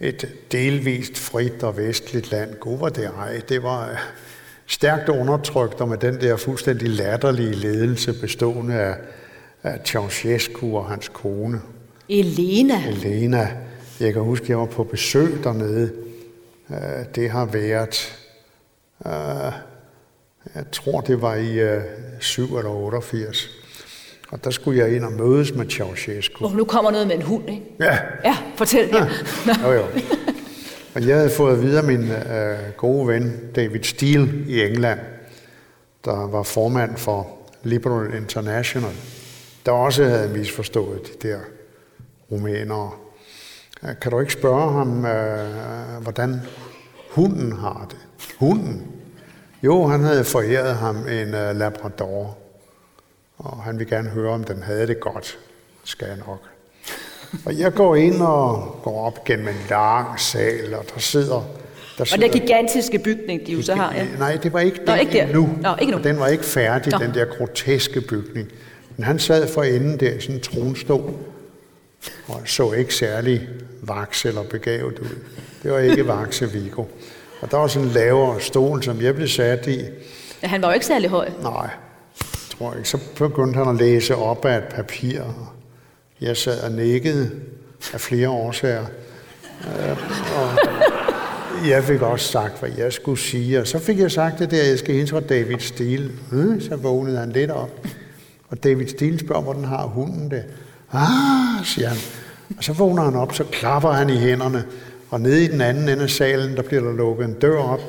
et 0.00 0.28
delvist 0.52 1.18
frit 1.18 1.62
og 1.62 1.76
vestligt 1.76 2.30
land. 2.30 2.54
God 2.54 2.78
var 2.78 2.88
det 2.88 3.10
ej. 3.18 3.40
Det 3.48 3.62
var 3.62 3.90
øh, 3.90 3.96
stærkt 4.66 5.08
undertrykt 5.08 5.80
og 5.80 5.88
med 5.88 5.98
den 5.98 6.20
der 6.20 6.36
fuldstændig 6.36 6.88
latterlige 6.88 7.54
ledelse 7.54 8.20
bestående 8.20 8.74
af, 8.74 8.94
af 9.62 9.80
Ceausescu 9.84 10.76
og 10.76 10.86
hans 10.86 11.08
kone. 11.08 11.60
Elena. 12.08 12.82
Elena. 12.88 13.48
Jeg 14.00 14.12
kan 14.12 14.22
huske, 14.22 14.44
at 14.44 14.48
jeg 14.48 14.58
var 14.58 14.66
på 14.66 14.84
besøg 14.84 15.44
dernede. 15.44 15.92
Øh, 16.70 16.76
det 17.14 17.30
har 17.30 17.44
været 17.44 18.21
Uh, 19.06 19.52
jeg 20.54 20.64
tror, 20.72 21.00
det 21.00 21.22
var 21.22 21.34
i 21.34 21.76
uh, 21.76 21.82
7 22.20 22.56
eller 22.56 22.70
88. 22.70 23.50
Og 24.30 24.44
der 24.44 24.50
skulle 24.50 24.78
jeg 24.78 24.96
ind 24.96 25.04
og 25.04 25.12
mødes 25.12 25.54
med 25.54 25.70
Ceausescu. 25.70 26.44
Og 26.44 26.52
nu 26.52 26.64
kommer 26.64 26.90
noget 26.90 27.06
med 27.06 27.16
en 27.16 27.22
hund, 27.22 27.48
ikke? 27.50 27.62
Ja. 27.80 27.98
Ja, 28.24 28.36
fortæl. 28.56 28.88
Ja. 28.92 29.06
jo, 29.68 29.72
jo. 29.72 29.84
Men 30.94 31.08
jeg 31.08 31.16
havde 31.16 31.30
fået 31.30 31.62
videre 31.62 31.82
min 31.82 32.00
uh, 32.00 32.76
gode 32.76 33.08
ven 33.08 33.50
David 33.56 33.82
Steele 33.82 34.44
i 34.46 34.62
England, 34.62 35.00
der 36.04 36.26
var 36.26 36.42
formand 36.42 36.96
for 36.96 37.38
Liberal 37.62 38.14
International, 38.14 38.92
der 39.66 39.72
også 39.72 40.04
havde 40.04 40.28
misforstået 40.28 41.00
de 41.22 41.28
der 41.28 41.38
rumænere. 42.30 42.90
Øh, 43.84 43.90
kan 44.02 44.10
du 44.10 44.20
ikke 44.20 44.32
spørge 44.32 44.72
ham, 44.72 45.04
øh, 45.06 46.02
hvordan 46.02 46.40
hunden 47.10 47.52
har 47.52 47.86
det? 47.90 47.98
Hunden? 48.38 48.86
Jo, 49.62 49.86
han 49.86 50.00
havde 50.00 50.24
foræret 50.24 50.74
ham 50.74 50.96
en 51.08 51.28
uh, 51.28 51.56
labrador, 51.56 52.38
og 53.38 53.62
han 53.62 53.78
vil 53.78 53.86
gerne 53.86 54.08
høre, 54.08 54.30
om 54.30 54.44
den 54.44 54.62
havde 54.62 54.86
det 54.86 55.00
godt. 55.00 55.38
Skal 55.84 56.08
jeg 56.08 56.16
nok. 56.26 56.40
Og 57.46 57.58
jeg 57.58 57.74
går 57.74 57.96
ind 57.96 58.22
og 58.22 58.76
går 58.82 59.06
op 59.06 59.24
gennem 59.24 59.48
en 59.48 59.54
lang 59.70 60.20
sal, 60.20 60.74
og 60.74 60.84
der 60.94 61.00
sidder... 61.00 61.44
Der 61.98 62.04
sidder 62.04 62.26
og 62.26 62.32
den 62.32 62.40
gigantiske 62.40 62.98
bygning, 62.98 63.46
de 63.46 63.52
jo 63.52 63.62
så 63.62 63.74
har, 63.74 63.94
ja. 63.94 64.06
Nej, 64.18 64.38
det 64.42 64.52
var 64.52 64.60
ikke 64.60 64.80
Nå, 64.86 64.94
ikke 64.94 65.12
der. 65.12 65.22
endnu. 65.24 65.50
Nå, 65.62 65.74
ikke 65.80 65.90
nu. 65.90 65.98
Og 65.98 66.04
den 66.04 66.18
var 66.18 66.28
ikke 66.28 66.44
færdig, 66.44 66.92
Nå. 66.92 66.98
den 66.98 67.14
der 67.14 67.24
groteske 67.24 68.00
bygning. 68.00 68.48
Men 68.96 69.04
han 69.04 69.18
sad 69.18 69.48
for 69.48 69.62
enden 69.62 70.00
der 70.00 70.12
i 70.12 70.20
sådan 70.20 70.36
en 70.36 70.40
tronstol, 70.42 71.14
og 72.28 72.40
så 72.44 72.72
ikke 72.72 72.94
særlig 72.94 73.48
vaks 73.82 74.24
eller 74.24 74.42
begavet 74.42 74.98
ud. 74.98 75.16
Det 75.62 75.72
var 75.72 75.78
ikke 75.78 76.06
vakse 76.06 76.50
Vigo. 76.50 76.84
Og 77.42 77.50
der 77.50 77.56
var 77.56 77.66
sådan 77.66 77.88
en 77.88 77.94
lavere 77.94 78.40
stol, 78.40 78.82
som 78.82 79.00
jeg 79.00 79.14
blev 79.14 79.28
sat 79.28 79.66
i. 79.66 79.80
Ja, 80.42 80.48
han 80.48 80.62
var 80.62 80.68
jo 80.68 80.74
ikke 80.74 80.86
særlig 80.86 81.10
høj. 81.10 81.28
Nej, 81.42 81.70
tror 82.50 82.70
jeg 82.70 82.78
ikke. 82.78 82.88
Så 82.88 82.98
begyndte 83.16 83.58
han 83.58 83.68
at 83.68 83.74
læse 83.74 84.16
op 84.16 84.44
af 84.44 84.58
et 84.58 84.64
papir. 84.64 85.22
Jeg 86.20 86.36
sad 86.36 86.60
og 86.60 86.72
nikkede 86.72 87.30
af 87.92 88.00
flere 88.00 88.28
årsager. 88.28 88.84
Øh, 89.64 89.96
og 90.36 90.58
jeg 91.68 91.84
fik 91.84 92.02
også 92.02 92.26
sagt, 92.28 92.60
hvad 92.60 92.70
jeg 92.78 92.92
skulle 92.92 93.20
sige. 93.20 93.60
Og 93.60 93.66
så 93.66 93.78
fik 93.78 93.98
jeg 93.98 94.10
sagt 94.10 94.38
det 94.38 94.50
der, 94.50 94.64
jeg 94.64 94.78
skal 94.78 94.94
ind 94.94 95.08
fra 95.08 95.20
David 95.20 95.58
Steele. 95.58 96.10
Øh, 96.32 96.62
så 96.62 96.76
vågnede 96.76 97.18
han 97.18 97.32
lidt 97.32 97.50
op. 97.50 97.86
Og 98.48 98.64
David 98.64 98.88
Steele 98.88 99.18
spørger, 99.18 99.42
hvordan 99.42 99.64
har 99.64 99.86
hunden 99.86 100.30
det? 100.30 100.44
Ah, 100.92 101.64
siger 101.64 101.88
han. 101.88 101.98
Og 102.58 102.64
så 102.64 102.72
vågner 102.72 103.02
han 103.02 103.16
op, 103.16 103.34
så 103.34 103.44
klapper 103.44 103.90
han 103.90 104.10
i 104.10 104.16
hænderne. 104.16 104.64
Og 105.12 105.20
nede 105.20 105.44
i 105.44 105.48
den 105.48 105.60
anden 105.60 105.88
ende 105.88 106.02
af 106.02 106.10
salen, 106.10 106.56
der 106.56 106.62
bliver 106.62 106.82
der 106.82 106.92
lukket 106.92 107.24
en 107.24 107.34
dør 107.34 107.58
op. 107.58 107.80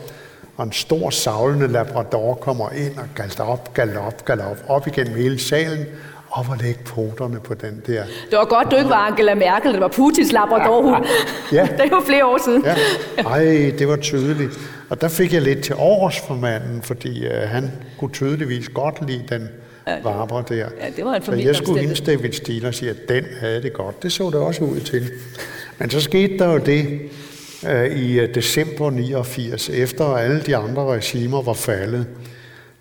Og 0.57 0.65
en 0.65 0.71
stor 0.71 1.09
savlende 1.09 1.67
labrador 1.67 2.33
kommer 2.33 2.69
ind 2.69 2.97
og 2.97 3.03
galop, 3.15 3.73
galop, 3.73 4.25
galop 4.25 4.57
op 4.67 4.87
igennem 4.87 5.15
hele 5.15 5.39
salen 5.39 5.85
og 6.29 6.45
lægge 6.61 6.79
poterne 6.85 7.39
på 7.39 7.53
den 7.53 7.81
der. 7.87 8.03
Det 8.29 8.37
var 8.37 8.45
godt, 8.45 8.71
du 8.71 8.75
ikke 8.75 8.89
var 8.89 9.07
Angela 9.07 9.35
Merkel, 9.35 9.73
det 9.73 9.81
var 9.81 9.87
Putins 9.87 10.31
labradorhund. 10.31 11.05
Ja, 11.51 11.57
ja. 11.57 11.67
det 11.83 11.91
var 11.91 12.03
flere 12.05 12.25
år 12.25 12.37
siden. 12.45 12.65
Ja. 12.65 12.75
Ej, 13.23 13.73
det 13.79 13.87
var 13.87 13.95
tydeligt. 13.95 14.59
Og 14.89 15.01
der 15.01 15.07
fik 15.07 15.33
jeg 15.33 15.41
lidt 15.41 15.63
til 15.63 15.75
overs 15.77 16.19
for 16.27 16.33
manden, 16.33 16.81
fordi 16.81 17.27
uh, 17.27 17.33
han 17.33 17.71
kunne 17.99 18.11
tydeligvis 18.11 18.69
godt 18.69 19.07
lide 19.07 19.23
den 19.29 19.49
ja, 19.87 20.01
varper 20.03 20.41
der. 20.41 20.55
Ja, 20.55 20.65
det 20.95 21.05
var 21.05 21.15
en 21.15 21.23
Så 21.23 21.31
jeg 21.31 21.55
skulle 21.55 21.83
indstille 21.83 22.27
et 22.27 22.35
stil 22.35 22.65
og 22.65 22.73
sige, 22.73 22.89
at 22.89 23.09
den 23.09 23.25
havde 23.39 23.61
det 23.61 23.73
godt. 23.73 24.03
Det 24.03 24.11
så 24.11 24.25
det 24.25 24.35
også 24.35 24.63
ud 24.63 24.79
til. 24.79 25.11
Men 25.83 25.89
så 25.89 26.01
skete 26.01 26.37
der 26.37 26.53
jo 26.53 26.57
det 26.57 26.99
uh, 27.63 27.97
i 27.97 28.23
uh, 28.23 28.29
december 28.35 28.89
89, 28.89 29.69
efter 29.69 30.05
alle 30.05 30.41
de 30.41 30.55
andre 30.55 30.85
regimer 30.85 31.41
var 31.41 31.53
faldet. 31.53 32.07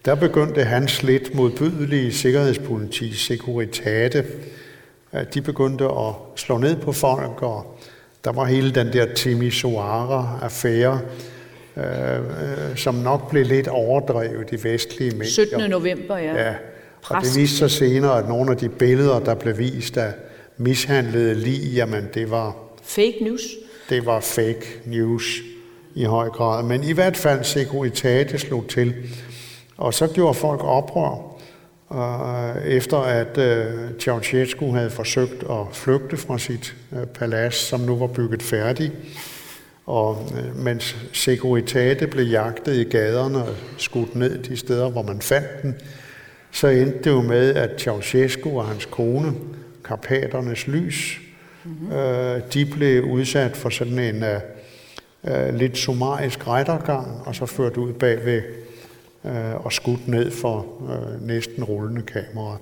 Der 0.04 0.14
begyndte 0.14 0.64
hans 0.64 1.02
lidt 1.02 1.34
modbydelige 1.34 2.12
sikkerhedspoliti, 2.12 3.14
Securitate, 3.14 4.24
de 5.34 5.42
begyndte 5.42 5.84
at 5.84 6.14
slå 6.36 6.58
ned 6.58 6.76
på 6.76 6.92
folk, 6.92 7.42
og 7.42 7.78
der 8.24 8.32
var 8.32 8.44
hele 8.44 8.74
den 8.74 8.92
der 8.92 9.14
Timisoara-affære, 9.14 11.00
øh, 11.76 11.84
øh, 12.16 12.76
som 12.76 12.94
nok 12.94 13.30
blev 13.30 13.46
lidt 13.46 13.68
overdrevet 13.68 14.52
i 14.52 14.68
vestlige 14.68 15.10
medier. 15.10 15.30
17. 15.30 15.70
november, 15.70 16.18
ja. 16.18 16.46
ja. 16.46 16.54
Og 17.10 17.22
det 17.22 17.36
viste 17.36 17.56
sig 17.56 17.70
senere, 17.70 18.18
at 18.18 18.28
nogle 18.28 18.50
af 18.50 18.56
de 18.56 18.68
billeder, 18.68 19.20
der 19.20 19.34
blev 19.34 19.58
vist 19.58 19.96
af 19.96 20.12
mishandlede 20.56 21.34
lig, 21.34 21.72
jamen 21.74 22.08
det 22.14 22.30
var... 22.30 22.61
Fake 22.82 23.16
news? 23.20 23.42
Det 23.88 24.06
var 24.06 24.20
fake 24.20 24.80
news 24.86 25.40
i 25.94 26.04
høj 26.04 26.28
grad. 26.28 26.64
Men 26.64 26.84
i 26.84 26.92
hvert 26.92 27.16
fald 27.16 27.44
Securitate 27.44 28.38
slog 28.38 28.68
til. 28.68 28.94
Og 29.76 29.94
så 29.94 30.06
gjorde 30.06 30.34
folk 30.34 30.60
oprør, 30.64 31.32
øh, 31.92 32.66
efter 32.66 32.96
at 32.98 33.38
øh, 33.38 33.90
Ceausescu 34.00 34.72
havde 34.72 34.90
forsøgt 34.90 35.42
at 35.50 35.66
flygte 35.72 36.16
fra 36.16 36.38
sit 36.38 36.74
øh, 36.92 37.06
palads, 37.06 37.54
som 37.54 37.80
nu 37.80 37.96
var 37.96 38.06
bygget 38.06 38.42
færdig. 38.42 38.92
Og 39.86 40.32
øh, 40.36 40.56
mens 40.56 40.96
Securitate 41.12 42.06
blev 42.06 42.26
jagtet 42.26 42.76
i 42.76 42.84
gaderne 42.84 43.42
og 43.42 43.54
skudt 43.78 44.16
ned 44.16 44.38
de 44.38 44.56
steder, 44.56 44.90
hvor 44.90 45.02
man 45.02 45.20
fandt 45.20 45.62
den, 45.62 45.74
så 46.50 46.68
endte 46.68 46.98
det 46.98 47.10
jo 47.10 47.20
med, 47.20 47.54
at 47.54 47.80
Ceausescu 47.80 48.58
og 48.58 48.66
hans 48.66 48.84
kone, 48.84 49.34
Karpaternes 49.84 50.66
Lys, 50.66 51.20
mm-hmm. 51.64 51.92
øh, 51.92 52.40
de 52.54 52.64
blev 52.64 53.04
udsat 53.04 53.56
for 53.56 53.70
sådan 53.70 53.98
en 53.98 54.22
øh, 54.22 54.40
øh, 55.24 55.54
lidt 55.54 55.78
summarisk 55.78 56.48
rettergang, 56.48 57.22
og 57.26 57.34
så 57.34 57.46
ført 57.46 57.76
ud 57.76 57.92
bag 57.92 58.24
ved 58.24 58.42
øh, 59.24 59.64
og 59.64 59.72
skudt 59.72 60.08
ned 60.08 60.30
for 60.30 60.66
øh, 60.90 61.26
næsten 61.26 61.64
rullende 61.64 62.02
kamera. 62.02 62.56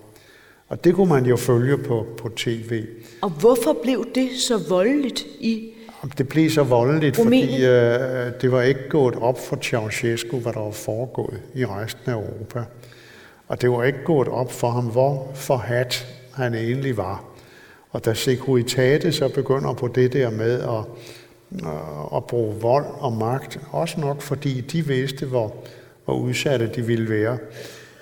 Og 0.68 0.84
det 0.84 0.94
kunne 0.94 1.08
man 1.08 1.26
jo 1.26 1.36
følge 1.36 1.78
på, 1.78 2.06
på 2.18 2.28
tv. 2.36 2.84
Og 3.20 3.30
hvorfor 3.30 3.76
blev 3.82 4.06
det 4.14 4.28
så 4.48 4.58
voldeligt 4.68 5.20
i 5.40 5.72
Det 6.18 6.28
blev 6.28 6.50
så 6.50 6.62
voldeligt, 6.62 7.18
Rumænien? 7.18 7.48
fordi 7.48 7.64
øh, 7.64 8.32
det 8.40 8.52
var 8.52 8.62
ikke 8.62 8.88
gået 8.88 9.14
op 9.14 9.38
for 9.38 9.58
Ceausescu, 9.62 10.38
hvad 10.38 10.52
der 10.52 10.60
var 10.60 10.70
foregået 10.70 11.40
i 11.54 11.66
resten 11.66 12.10
af 12.10 12.14
Europa. 12.14 12.64
Og 13.48 13.62
det 13.62 13.70
var 13.70 13.84
ikke 13.84 14.04
gået 14.04 14.28
op 14.28 14.52
for 14.52 14.70
ham, 14.70 14.84
hvor 14.84 15.30
forhat 15.34 16.06
han 16.34 16.54
egentlig 16.54 16.96
var. 16.96 17.24
Og 17.90 18.04
da 18.04 18.14
Securitate 18.14 19.12
så 19.12 19.28
begynder 19.28 19.72
på 19.72 19.88
det 19.88 20.12
der 20.12 20.30
med 20.30 20.60
at, 20.60 20.84
øh, 21.64 22.16
at 22.16 22.24
bruge 22.24 22.54
vold 22.60 22.86
og 22.98 23.12
magt, 23.12 23.60
også 23.70 24.00
nok 24.00 24.22
fordi 24.22 24.60
de 24.60 24.86
vidste, 24.86 25.26
hvor 25.26 25.54
hvor 26.10 26.18
udsatte 26.18 26.66
de 26.66 26.82
ville 26.82 27.10
være, 27.10 27.38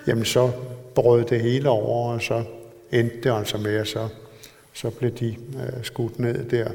jamen 0.07 0.25
så 0.25 0.51
brød 0.95 1.25
det 1.25 1.41
hele 1.41 1.69
over, 1.69 2.13
og 2.13 2.21
så 2.21 2.43
endte 2.91 3.15
det 3.23 3.37
altså 3.37 3.57
med, 3.57 3.75
at 3.75 3.87
så, 3.87 4.07
så 4.73 4.89
blev 4.89 5.11
de 5.11 5.27
øh, 5.27 5.83
skudt 5.83 6.19
ned 6.19 6.49
der. 6.49 6.71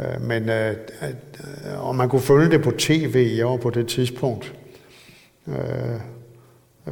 Øh, 0.00 0.20
men 0.22 0.48
øh, 0.48 0.76
øh, 1.02 1.88
og 1.88 1.96
man 1.96 2.08
kunne 2.08 2.22
følge 2.22 2.50
det 2.50 2.62
på 2.62 2.70
tv, 2.70 3.34
jeg 3.36 3.46
var 3.46 3.56
på 3.56 3.70
det 3.70 3.88
tidspunkt 3.88 4.54
øh, 5.48 6.00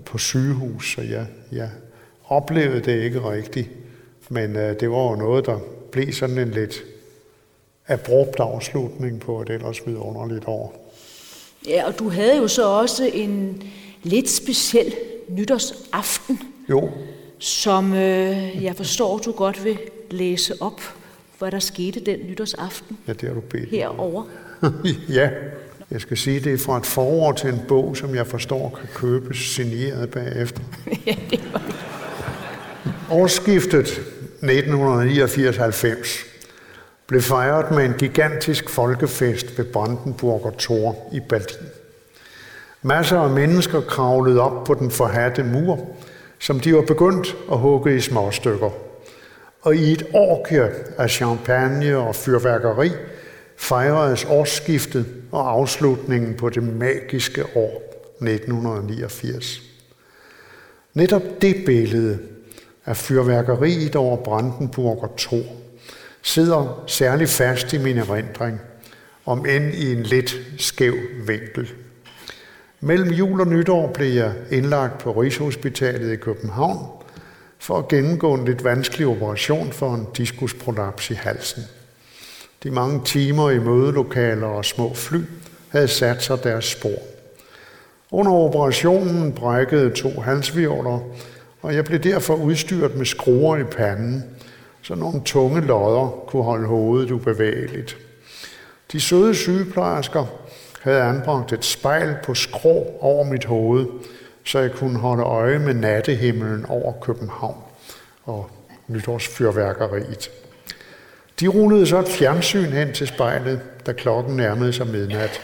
på 0.04 0.18
sygehus, 0.18 0.94
så 0.94 1.02
jeg, 1.02 1.26
jeg 1.52 1.70
oplevede 2.24 2.80
det 2.80 3.02
ikke 3.02 3.30
rigtigt. 3.30 3.70
Men 4.35 4.57
øh, 4.57 4.80
det 4.80 4.91
var 4.91 5.11
jo 5.11 5.16
noget, 5.16 5.47
der 5.47 5.59
blev 5.91 6.12
sådan 6.12 6.39
en 6.39 6.51
lidt 6.51 6.85
abrupt 7.89 8.41
afslutning 8.41 9.20
på 9.20 9.43
et 9.43 9.51
ellers 9.51 9.87
vidunderligt 9.87 10.45
år. 10.47 10.91
Ja, 11.68 11.87
og 11.87 11.99
du 11.99 12.09
havde 12.09 12.37
jo 12.37 12.49
så 12.49 12.68
også 12.68 13.11
en 13.14 13.62
lidt 14.03 14.30
speciel 14.30 14.95
nytårsaften. 15.28 16.41
Jo. 16.70 16.91
Som 17.39 17.93
øh, 17.95 18.64
jeg 18.64 18.76
forstår, 18.76 19.18
du 19.18 19.32
godt 19.32 19.64
vil 19.64 19.78
læse 20.11 20.55
op, 20.61 20.80
hvad 21.39 21.51
der 21.51 21.59
skete 21.59 22.01
den 22.01 22.18
nytårsaften. 22.28 22.99
Ja, 23.09 23.12
det 23.12 23.28
har 23.28 23.35
du 23.35 23.41
bedt. 23.41 23.68
Herover. 23.70 24.24
ja, 25.18 25.30
jeg 25.91 26.01
skal 26.01 26.16
sige, 26.16 26.41
det 26.41 26.53
er 26.53 26.59
fra 26.59 26.78
et 26.78 26.87
forår 26.87 27.32
til 27.32 27.51
en 27.51 27.61
bog, 27.68 27.97
som 27.97 28.14
jeg 28.14 28.26
forstår 28.26 28.78
kan 28.80 28.89
købes 28.95 29.39
signeret 29.39 30.11
bagefter. 30.11 30.62
ja, 31.07 31.14
det 31.30 31.53
var 31.53 31.62
det. 31.66 31.74
Årsskiftet 33.11 34.01
1989-90 34.45 36.26
blev 37.07 37.22
fejret 37.22 37.70
med 37.70 37.84
en 37.84 37.95
gigantisk 37.99 38.68
folkefest 38.68 39.59
ved 39.59 39.64
Brandenburger 39.64 40.51
Tor 40.51 41.09
i 41.12 41.20
Berlin. 41.20 41.68
Masser 42.82 43.18
af 43.18 43.30
mennesker 43.30 43.80
kravlede 43.80 44.40
op 44.40 44.64
på 44.64 44.74
den 44.74 44.90
forhatte 44.90 45.42
mur, 45.45 45.88
som 46.38 46.61
de 46.61 46.74
var 46.74 46.82
begyndt 46.82 47.36
at 47.53 47.59
hugge 47.59 47.97
i 47.97 48.01
små 48.01 48.30
stykker. 48.30 48.70
Og 49.62 49.76
i 49.76 49.92
et 49.92 50.07
orkje 50.12 50.72
af 50.99 51.11
champagne 51.11 51.97
og 51.97 52.16
fyrværkeri 52.16 52.90
fejredes 53.57 54.24
årsskiftet 54.24 55.07
og 55.32 55.51
afslutningen 55.51 56.34
på 56.34 56.49
det 56.49 56.62
magiske 56.62 57.45
år 57.57 57.82
1989. 58.20 59.62
Netop 60.95 61.22
det 61.42 61.57
billede 61.66 62.18
af 62.87 62.97
fyrværkeriet 62.97 63.97
over 63.97 64.16
Brandenburger 64.16 65.09
Tor 65.16 65.45
sidder 66.22 66.85
særlig 66.87 67.28
fast 67.28 67.72
i 67.72 67.78
min 67.78 67.99
erindring, 67.99 68.61
om 69.26 69.47
end 69.47 69.74
i 69.74 69.93
en 69.93 70.03
lidt 70.03 70.37
skæv 70.59 70.95
vinkel. 71.26 71.70
Mellem 72.80 73.11
jul 73.11 73.41
og 73.41 73.47
nytår 73.47 73.93
blev 73.93 74.14
jeg 74.14 74.32
indlagt 74.51 74.99
på 74.99 75.12
Rigshospitalet 75.12 76.12
i 76.12 76.16
København 76.16 76.89
for 77.59 77.78
at 77.78 77.89
gennemgå 77.89 78.35
en 78.35 78.45
lidt 78.45 78.64
vanskelig 78.64 79.07
operation 79.07 79.72
for 79.72 79.95
en 79.95 80.07
diskusprolaps 80.16 81.11
i 81.11 81.14
halsen. 81.14 81.62
De 82.62 82.70
mange 82.70 83.01
timer 83.05 83.51
i 83.51 83.59
mødelokaler 83.59 84.47
og 84.47 84.64
små 84.64 84.95
fly 84.95 85.20
havde 85.68 85.89
sat 85.89 86.22
sig 86.22 86.45
deres 86.45 86.64
spor. 86.64 86.99
Under 88.11 88.32
operationen 88.32 89.32
brækkede 89.32 89.91
to 89.91 90.20
halsvirvler, 90.20 90.99
og 91.64 91.74
jeg 91.74 91.84
blev 91.84 91.98
derfor 91.98 92.34
udstyret 92.34 92.96
med 92.96 93.06
skruer 93.06 93.56
i 93.56 93.64
panden, 93.64 94.24
så 94.82 94.94
nogle 94.94 95.20
tunge 95.24 95.60
lodder 95.60 96.24
kunne 96.26 96.42
holde 96.42 96.66
hovedet 96.66 97.10
ubevægeligt. 97.10 97.96
De 98.92 99.00
søde 99.00 99.34
sygeplejersker 99.34 100.26
havde 100.80 101.02
anbragt 101.02 101.52
et 101.52 101.64
spejl 101.64 102.16
på 102.24 102.34
skrå 102.34 102.96
over 103.00 103.24
mit 103.24 103.44
hoved, 103.44 103.86
så 104.44 104.58
jeg 104.58 104.72
kunne 104.72 104.98
holde 104.98 105.22
øje 105.22 105.58
med 105.58 105.74
nattehimlen 105.74 106.66
over 106.66 106.92
København 107.00 107.62
og 108.24 108.50
nytårsfyrværkeriet. 108.88 110.30
De 111.40 111.48
rullede 111.48 111.86
så 111.86 111.98
et 111.98 112.08
fjernsyn 112.08 112.70
hen 112.70 112.92
til 112.92 113.06
spejlet, 113.06 113.60
da 113.86 113.92
klokken 113.92 114.36
nærmede 114.36 114.72
sig 114.72 114.86
midnat, 114.86 115.40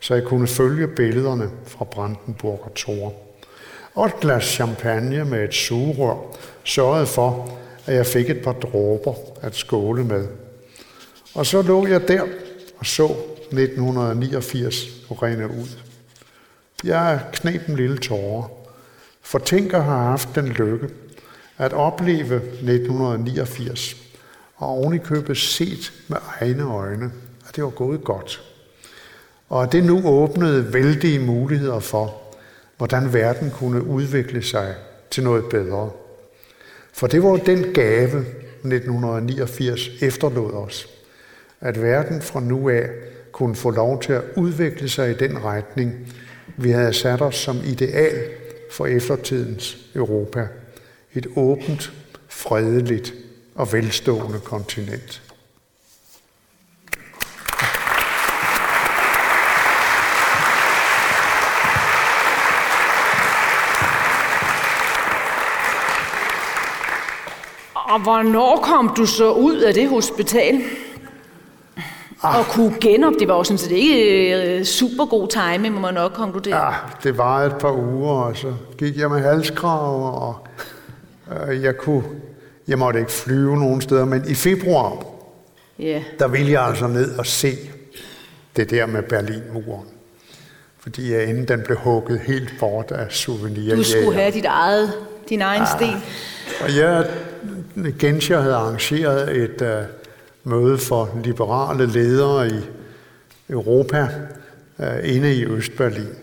så 0.00 0.14
jeg 0.14 0.24
kunne 0.24 0.46
følge 0.46 0.88
billederne 0.88 1.50
fra 1.66 1.84
Brandenburg 1.84 2.60
og 2.64 2.74
Tor. 2.74 3.29
Og 3.94 4.06
et 4.06 4.20
glas 4.20 4.44
champagne 4.44 5.24
med 5.24 5.44
et 5.44 5.54
sugerør 5.54 6.16
sørgede 6.64 7.06
for, 7.06 7.58
at 7.86 7.94
jeg 7.94 8.06
fik 8.06 8.30
et 8.30 8.42
par 8.42 8.52
dråber 8.52 9.14
at 9.42 9.56
skåle 9.56 10.04
med. 10.04 10.26
Og 11.34 11.46
så 11.46 11.62
lå 11.62 11.86
jeg 11.86 12.08
der 12.08 12.22
og 12.78 12.86
så 12.86 13.04
1989 13.04 14.76
rene 15.10 15.48
ud. 15.48 15.78
Jeg 16.84 17.20
knep 17.32 17.68
en 17.68 17.76
lille 17.76 17.98
tårer, 17.98 18.48
for 19.22 19.38
tænk 19.38 19.72
at 19.72 19.84
have 19.84 19.98
haft 19.98 20.28
den 20.34 20.48
lykke 20.48 20.88
at 21.58 21.72
opleve 21.72 22.36
1989 22.36 23.96
og 24.56 24.68
ovenikøbet 24.68 25.36
set 25.36 25.92
med 26.08 26.16
egne 26.40 26.62
øjne, 26.62 27.12
at 27.48 27.56
det 27.56 27.64
var 27.64 27.70
gået 27.70 28.04
godt. 28.04 28.42
Og 29.48 29.62
at 29.62 29.72
det 29.72 29.84
nu 29.84 30.08
åbnede 30.08 30.72
vældige 30.72 31.18
muligheder 31.18 31.80
for, 31.80 32.29
hvordan 32.80 33.12
verden 33.12 33.50
kunne 33.50 33.84
udvikle 33.84 34.42
sig 34.42 34.74
til 35.10 35.24
noget 35.24 35.44
bedre. 35.50 35.90
For 36.92 37.06
det 37.06 37.22
var 37.22 37.36
den 37.36 37.72
gave, 37.74 38.18
1989 38.18 39.88
efterlod 40.02 40.52
os, 40.52 40.88
at 41.60 41.82
verden 41.82 42.22
fra 42.22 42.40
nu 42.40 42.68
af 42.68 42.88
kunne 43.32 43.54
få 43.54 43.70
lov 43.70 44.02
til 44.02 44.12
at 44.12 44.22
udvikle 44.36 44.88
sig 44.88 45.10
i 45.10 45.14
den 45.14 45.44
retning, 45.44 46.14
vi 46.56 46.70
havde 46.70 46.92
sat 46.92 47.22
os 47.22 47.36
som 47.36 47.56
ideal 47.64 48.24
for 48.70 48.86
eftertidens 48.86 49.78
Europa. 49.94 50.48
Et 51.14 51.26
åbent, 51.36 51.92
fredeligt 52.28 53.14
og 53.54 53.72
velstående 53.72 54.38
kontinent. 54.44 55.22
Og 67.90 68.00
hvornår 68.00 68.56
kom 68.62 68.92
du 68.96 69.06
så 69.06 69.32
ud 69.32 69.56
af 69.56 69.74
det 69.74 69.88
hospital? 69.88 70.60
Ah. 72.22 72.38
Og 72.38 72.44
kunne 72.44 72.74
genop, 72.80 73.12
det 73.18 73.28
var 73.28 73.36
jo 73.36 73.44
sådan 73.44 73.58
set 73.58 73.70
ikke 73.70 74.56
uh, 74.60 74.64
super 74.64 75.06
god 75.06 75.28
timing, 75.28 75.74
må 75.74 75.80
man 75.80 75.94
nok 75.94 76.12
konkludere. 76.12 76.66
Ja, 76.66 76.72
det 77.02 77.18
var 77.18 77.40
et 77.42 77.56
par 77.60 77.72
uger, 77.72 78.12
og 78.12 78.36
så 78.36 78.54
gik 78.78 78.96
jeg 78.96 79.10
med 79.10 79.20
halskrav, 79.20 80.14
og 80.22 80.48
uh, 81.48 81.62
jeg 81.62 81.76
kunne, 81.76 82.02
jeg 82.68 82.78
måtte 82.78 82.98
ikke 82.98 83.12
flyve 83.12 83.56
nogen 83.56 83.80
steder, 83.80 84.04
men 84.04 84.24
i 84.28 84.34
februar, 84.34 85.04
yeah. 85.80 86.02
der 86.18 86.28
ville 86.28 86.52
jeg 86.52 86.62
altså 86.62 86.86
ned 86.86 87.18
og 87.18 87.26
se 87.26 87.56
det 88.56 88.70
der 88.70 88.86
med 88.86 89.02
Berlinmuren. 89.02 89.86
Fordi 90.78 91.12
jeg, 91.12 91.26
inden 91.26 91.48
den 91.48 91.62
blev 91.64 91.78
hugget 91.78 92.20
helt 92.20 92.54
bort 92.60 92.90
af 92.90 93.12
souvenirer. 93.12 93.76
Du 93.76 93.84
skulle 93.84 94.14
have 94.14 94.30
dit 94.30 94.44
eget, 94.44 94.92
din 95.28 95.42
egen 95.42 95.62
ja. 95.62 95.76
sten. 95.76 96.02
Og 96.64 96.76
jeg, 96.76 97.06
Genscher 97.98 98.40
havde 98.40 98.54
arrangeret 98.54 99.36
et 99.36 99.62
uh, 99.62 100.52
møde 100.52 100.78
for 100.78 101.20
liberale 101.24 101.86
ledere 101.86 102.48
i 102.48 102.60
Europa 103.50 104.08
uh, 104.78 104.86
inde 105.02 105.34
i 105.34 105.44
Østberlin. 105.44 106.14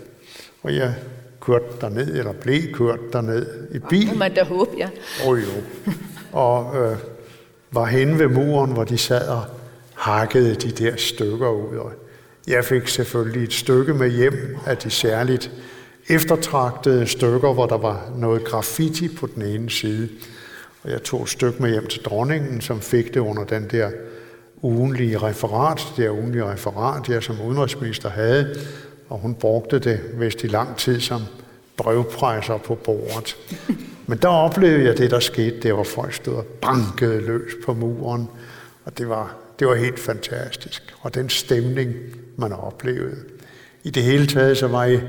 Og 0.63 0.76
jeg 0.76 0.95
kørte 1.41 1.65
derned, 1.82 2.15
eller 2.15 2.32
blev 2.34 2.74
kørt 2.74 2.99
derned 3.13 3.45
i 3.72 3.80
bil. 3.80 4.09
Det 4.09 4.18
man 4.18 4.34
da 4.34 4.43
håbe, 4.43 4.72
ja. 4.78 4.89
Oh, 5.26 5.39
jo. 5.39 5.91
Og 6.32 6.65
uh, 6.65 6.97
var 7.72 7.86
henne 7.86 8.20
ved 8.20 8.28
muren, 8.28 8.72
hvor 8.72 8.84
de 8.84 8.97
sad 8.97 9.28
og 9.28 9.43
hakkede 9.93 10.55
de 10.55 10.72
der 10.72 10.95
stykker 10.95 11.49
ud. 11.49 11.78
Og 11.78 11.91
jeg 12.47 12.65
fik 12.65 12.88
selvfølgelig 12.88 13.43
et 13.43 13.53
stykke 13.53 13.93
med 13.93 14.09
hjem 14.09 14.57
af 14.65 14.78
de 14.78 14.89
særligt 14.89 15.51
eftertragtede 16.09 17.07
stykker, 17.07 17.53
hvor 17.53 17.65
der 17.65 17.78
var 17.78 18.11
noget 18.15 18.43
graffiti 18.43 19.07
på 19.15 19.28
den 19.36 19.41
ene 19.41 19.70
side. 19.70 20.09
Og 20.88 20.93
jeg 20.93 21.03
tog 21.03 21.23
et 21.23 21.29
stykke 21.29 21.61
med 21.61 21.71
hjem 21.71 21.88
til 21.88 22.01
dronningen, 22.01 22.61
som 22.61 22.81
fik 22.81 23.13
det 23.13 23.19
under 23.19 23.43
den 23.43 23.67
der 23.71 23.91
ugenlige 24.61 25.17
referat, 25.17 25.88
det 25.97 26.05
der 26.05 26.11
ugenlige 26.11 26.45
referat, 26.45 27.09
jeg 27.09 27.23
som 27.23 27.41
udenrigsminister 27.41 28.09
havde, 28.09 28.55
og 29.09 29.19
hun 29.19 29.35
brugte 29.35 29.79
det 29.79 29.99
vist 30.13 30.43
i 30.43 30.47
lang 30.47 30.77
tid 30.77 30.99
som 30.99 31.21
brevpresser 31.77 32.57
på 32.57 32.75
bordet. 32.75 33.38
Men 34.05 34.17
der 34.17 34.27
oplevede 34.27 34.85
jeg 34.85 34.97
det, 34.97 35.11
der 35.11 35.19
skete, 35.19 35.59
det 35.59 35.75
var 35.75 35.83
folk 35.83 36.13
stod 36.13 36.33
og 36.33 36.45
bankede 36.45 37.21
løs 37.21 37.51
på 37.65 37.73
muren, 37.73 38.29
og 38.85 38.97
det 38.97 39.09
var, 39.09 39.35
det 39.59 39.67
var 39.67 39.75
helt 39.75 39.99
fantastisk. 39.99 40.95
Og 41.01 41.15
den 41.15 41.29
stemning, 41.29 41.93
man 42.35 42.53
oplevede. 42.53 43.17
I 43.83 43.89
det 43.89 44.03
hele 44.03 44.27
taget, 44.27 44.57
så 44.57 44.67
var 44.67 44.85
I 44.85 44.99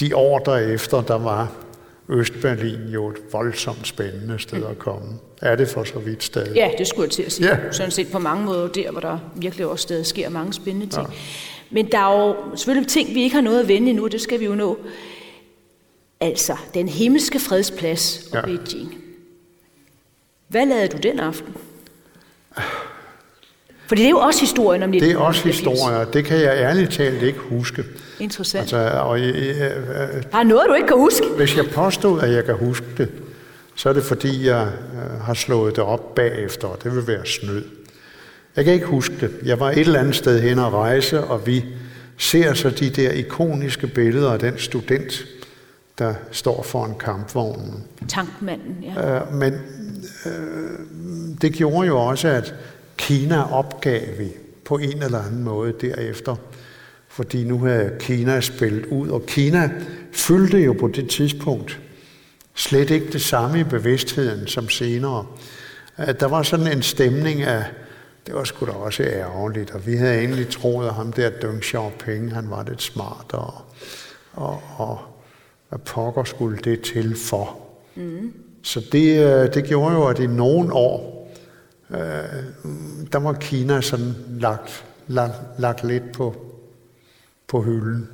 de 0.00 0.16
år 0.16 0.38
derefter, 0.38 1.00
der 1.00 1.18
var 1.18 1.52
Østberlin 2.08 2.88
jo 2.88 3.08
et 3.08 3.16
voldsomt 3.32 3.86
spændende 3.86 4.38
sted 4.38 4.66
at 4.66 4.78
komme. 4.78 5.08
Er 5.42 5.56
det 5.56 5.68
for 5.68 5.84
så 5.84 5.98
vidt 5.98 6.24
stadig? 6.24 6.54
Ja, 6.54 6.70
det 6.78 6.86
skulle 6.86 7.04
jeg 7.04 7.12
til 7.12 7.22
at 7.22 7.32
sige. 7.32 7.48
Ja. 7.48 7.72
Sådan 7.72 7.90
set 7.90 8.08
på 8.12 8.18
mange 8.18 8.44
måder 8.44 8.68
der, 8.68 8.90
hvor 8.90 9.00
der 9.00 9.18
virkelig 9.36 9.66
også 9.66 9.82
stadig 9.82 10.06
sker 10.06 10.28
mange 10.28 10.52
spændende 10.52 10.86
ting. 10.86 11.06
Ja. 11.06 11.14
Men 11.70 11.92
der 11.92 11.98
er 11.98 12.26
jo 12.26 12.36
selvfølgelig 12.56 12.88
ting, 12.88 13.14
vi 13.14 13.22
ikke 13.22 13.34
har 13.34 13.42
noget 13.42 13.60
at 13.60 13.68
vende 13.68 13.90
endnu, 13.90 14.06
det 14.06 14.20
skal 14.20 14.40
vi 14.40 14.44
jo 14.44 14.54
nå. 14.54 14.78
Altså, 16.20 16.56
den 16.74 16.88
himmelske 16.88 17.38
fredsplads 17.38 18.28
og 18.32 18.36
ja. 18.36 18.40
Beijing. 18.40 18.94
Hvad 20.48 20.66
lavede 20.66 20.88
du 20.88 20.96
den 20.96 21.20
aften? 21.20 21.54
Fordi 23.86 24.00
det 24.00 24.06
er 24.06 24.10
jo 24.10 24.18
også 24.18 24.40
historien 24.40 24.82
om 24.82 24.90
1980. 24.90 25.00
Det 25.00 25.14
er 25.14 25.26
også 25.26 25.74
historier. 25.76 26.04
Det 26.04 26.24
kan 26.24 26.40
jeg 26.40 26.56
ærligt 26.56 26.92
talt 26.92 27.22
ikke 27.22 27.38
huske. 27.38 27.84
Interessant. 28.20 28.60
Altså, 28.60 28.76
og, 28.98 29.20
jeg, 29.20 29.34
jeg, 29.34 29.56
jeg, 29.58 30.22
har 30.32 30.42
noget, 30.42 30.66
du 30.68 30.74
ikke 30.74 30.88
kan 30.88 30.96
huske? 30.96 31.26
Hvis 31.36 31.56
jeg 31.56 31.64
påstod, 31.74 32.20
at 32.20 32.32
jeg 32.32 32.44
kan 32.44 32.54
huske 32.54 32.86
det, 32.98 33.08
så 33.74 33.88
er 33.88 33.92
det 33.92 34.02
fordi, 34.02 34.46
jeg 34.46 34.68
øh, 34.94 35.20
har 35.20 35.34
slået 35.34 35.76
det 35.76 35.84
op 35.84 36.14
bagefter, 36.14 36.68
og 36.68 36.82
det 36.82 36.94
vil 36.94 37.06
være 37.06 37.26
snød. 37.26 37.64
Jeg 38.56 38.64
kan 38.64 38.74
ikke 38.74 38.86
huske 38.86 39.14
det. 39.20 39.30
Jeg 39.44 39.60
var 39.60 39.70
et 39.70 39.78
eller 39.78 40.00
andet 40.00 40.16
sted 40.16 40.40
hen 40.40 40.58
og 40.58 40.72
rejse, 40.72 41.24
og 41.24 41.46
vi 41.46 41.64
ser 42.18 42.54
så 42.54 42.70
de 42.70 42.90
der 42.90 43.10
ikoniske 43.10 43.86
billeder 43.86 44.32
af 44.32 44.38
den 44.38 44.58
student, 44.58 45.24
der 45.98 46.14
står 46.30 46.62
foran 46.62 46.94
kampvognen. 46.98 47.84
Tankmanden, 48.08 48.76
ja. 48.96 49.20
Øh, 49.20 49.34
men 49.34 49.52
øh, 50.26 50.32
det 51.42 51.52
gjorde 51.52 51.86
jo 51.86 51.98
også, 51.98 52.28
at 52.28 52.54
Kina 52.96 53.52
opgav 53.52 54.00
vi 54.18 54.28
på 54.64 54.76
en 54.76 55.02
eller 55.02 55.22
anden 55.22 55.44
måde 55.44 55.72
derefter, 55.80 56.36
fordi 57.16 57.44
nu 57.44 57.58
havde 57.58 57.92
Kina 57.98 58.40
spillet 58.40 58.86
ud, 58.86 59.08
og 59.08 59.26
Kina 59.26 59.70
fyldte 60.12 60.58
jo 60.58 60.72
på 60.72 60.88
det 60.88 61.10
tidspunkt 61.10 61.80
slet 62.54 62.90
ikke 62.90 63.12
det 63.12 63.22
samme 63.22 63.60
i 63.60 63.64
bevidstheden 63.64 64.46
som 64.46 64.68
senere. 64.68 65.26
At 65.96 66.20
der 66.20 66.26
var 66.26 66.42
sådan 66.42 66.66
en 66.66 66.82
stemning 66.82 67.42
af, 67.42 67.64
det 68.26 68.34
var 68.34 68.44
sgu 68.44 68.66
da 68.66 68.70
også 68.70 69.02
ærgerligt, 69.02 69.70
og 69.70 69.86
vi 69.86 69.96
havde 69.96 70.18
egentlig 70.18 70.48
troet, 70.48 70.86
at 70.86 70.94
ham 70.94 71.12
der 71.12 71.30
Deng 71.30 71.64
Xiaoping, 71.64 72.34
han 72.34 72.50
var 72.50 72.64
lidt 72.68 72.82
smart, 72.82 73.26
og, 73.32 73.54
og, 74.32 74.62
og 74.76 74.98
hvad 75.68 75.78
pokker 75.78 76.24
skulle 76.24 76.58
det 76.58 76.80
til 76.80 77.16
for? 77.16 77.58
Mm. 77.94 78.32
Så 78.62 78.82
det, 78.92 79.18
øh, 79.18 79.54
det 79.54 79.64
gjorde 79.64 79.94
jo, 79.94 80.06
at 80.06 80.18
i 80.18 80.26
nogle 80.26 80.72
år, 80.72 81.28
øh, 81.90 81.98
der 83.12 83.18
var 83.18 83.32
Kina 83.32 83.80
sådan 83.80 84.14
lagt, 84.28 84.84
lagt, 85.06 85.34
lagt 85.58 85.84
lidt 85.84 86.12
på, 86.12 86.45
på 87.48 87.62
hylden. 87.62 88.08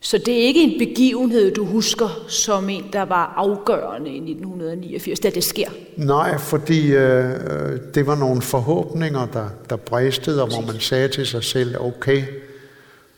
Så 0.00 0.18
det 0.18 0.34
er 0.34 0.46
ikke 0.46 0.62
en 0.62 0.78
begivenhed, 0.78 1.54
du 1.54 1.64
husker 1.64 2.24
som 2.28 2.68
en, 2.68 2.84
der 2.92 3.02
var 3.02 3.34
afgørende 3.36 4.10
i 4.10 4.16
1989, 4.16 5.20
da 5.20 5.30
det 5.30 5.44
sker? 5.44 5.68
Nej, 5.96 6.38
fordi 6.38 6.92
øh, 6.92 7.36
det 7.94 8.06
var 8.06 8.16
nogle 8.16 8.42
forhåbninger, 8.42 9.26
der, 9.26 9.48
der 9.70 9.76
bræstede, 9.76 10.42
og 10.42 10.48
hvor 10.48 10.72
man 10.72 10.80
sagde 10.80 11.08
til 11.08 11.26
sig 11.26 11.44
selv, 11.44 11.76
okay, 11.80 12.22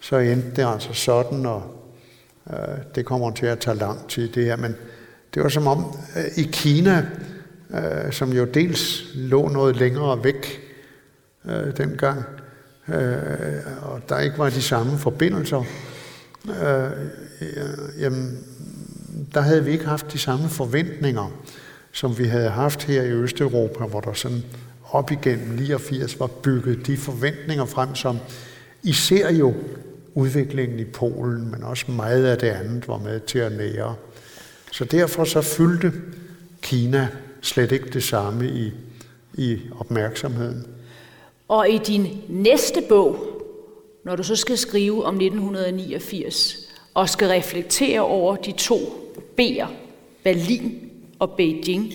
så 0.00 0.16
endte 0.16 0.50
det 0.56 0.72
altså 0.72 0.92
sådan, 0.92 1.46
og 1.46 1.62
øh, 2.50 2.78
det 2.94 3.04
kommer 3.04 3.30
til 3.30 3.46
at 3.46 3.58
tage 3.58 3.76
lang 3.76 4.08
tid 4.08 4.28
det 4.28 4.44
her. 4.44 4.56
Men 4.56 4.74
det 5.34 5.42
var 5.42 5.48
som 5.48 5.66
om 5.66 5.84
øh, 6.16 6.44
i 6.44 6.48
Kina, 6.52 7.06
øh, 7.70 8.12
som 8.12 8.32
jo 8.32 8.44
dels 8.44 9.04
lå 9.14 9.48
noget 9.48 9.76
længere 9.76 10.24
væk 10.24 10.60
øh, 11.44 11.76
dengang, 11.76 12.24
øh, 12.88 13.82
og 13.82 14.00
der 14.08 14.18
ikke 14.18 14.38
var 14.38 14.50
de 14.50 14.62
samme 14.62 14.98
forbindelser, 14.98 15.64
øh, 16.48 16.90
jamen, 18.00 18.38
der 19.34 19.40
havde 19.40 19.64
vi 19.64 19.72
ikke 19.72 19.86
haft 19.86 20.12
de 20.12 20.18
samme 20.18 20.48
forventninger, 20.48 21.32
som 21.92 22.18
vi 22.18 22.24
havde 22.24 22.50
haft 22.50 22.82
her 22.82 23.02
i 23.02 23.10
Østeuropa, 23.10 23.84
hvor 23.84 24.00
der 24.00 24.12
sådan 24.12 24.42
op 24.90 25.10
igennem 25.10 25.48
89 25.48 26.20
var 26.20 26.26
bygget 26.26 26.86
de 26.86 26.96
forventninger 26.96 27.64
frem, 27.64 27.94
som 27.94 28.18
især 28.82 29.30
jo 29.30 29.54
udviklingen 30.14 30.78
i 30.78 30.84
Polen, 30.84 31.50
men 31.50 31.62
også 31.62 31.90
meget 31.90 32.26
af 32.26 32.38
det 32.38 32.46
andet 32.46 32.88
var 32.88 32.98
med 32.98 33.20
til 33.20 33.38
at 33.38 33.52
nære. 33.52 33.94
Så 34.72 34.84
derfor 34.84 35.24
så 35.24 35.40
fyldte 35.40 35.92
Kina 36.62 37.08
slet 37.40 37.72
ikke 37.72 37.90
det 37.90 38.02
samme 38.02 38.48
i, 38.48 38.72
i 39.34 39.60
opmærksomheden. 39.78 40.66
Og 41.54 41.70
i 41.70 41.78
din 41.78 42.22
næste 42.28 42.82
bog, 42.88 43.16
når 44.04 44.16
du 44.16 44.22
så 44.22 44.36
skal 44.36 44.58
skrive 44.58 45.04
om 45.04 45.14
1989, 45.14 46.56
og 46.94 47.08
skal 47.08 47.28
reflektere 47.28 48.00
over 48.00 48.36
de 48.36 48.52
to 48.52 48.76
B'er, 49.40 49.66
Berlin 50.22 50.90
og 51.18 51.30
Beijing, 51.30 51.94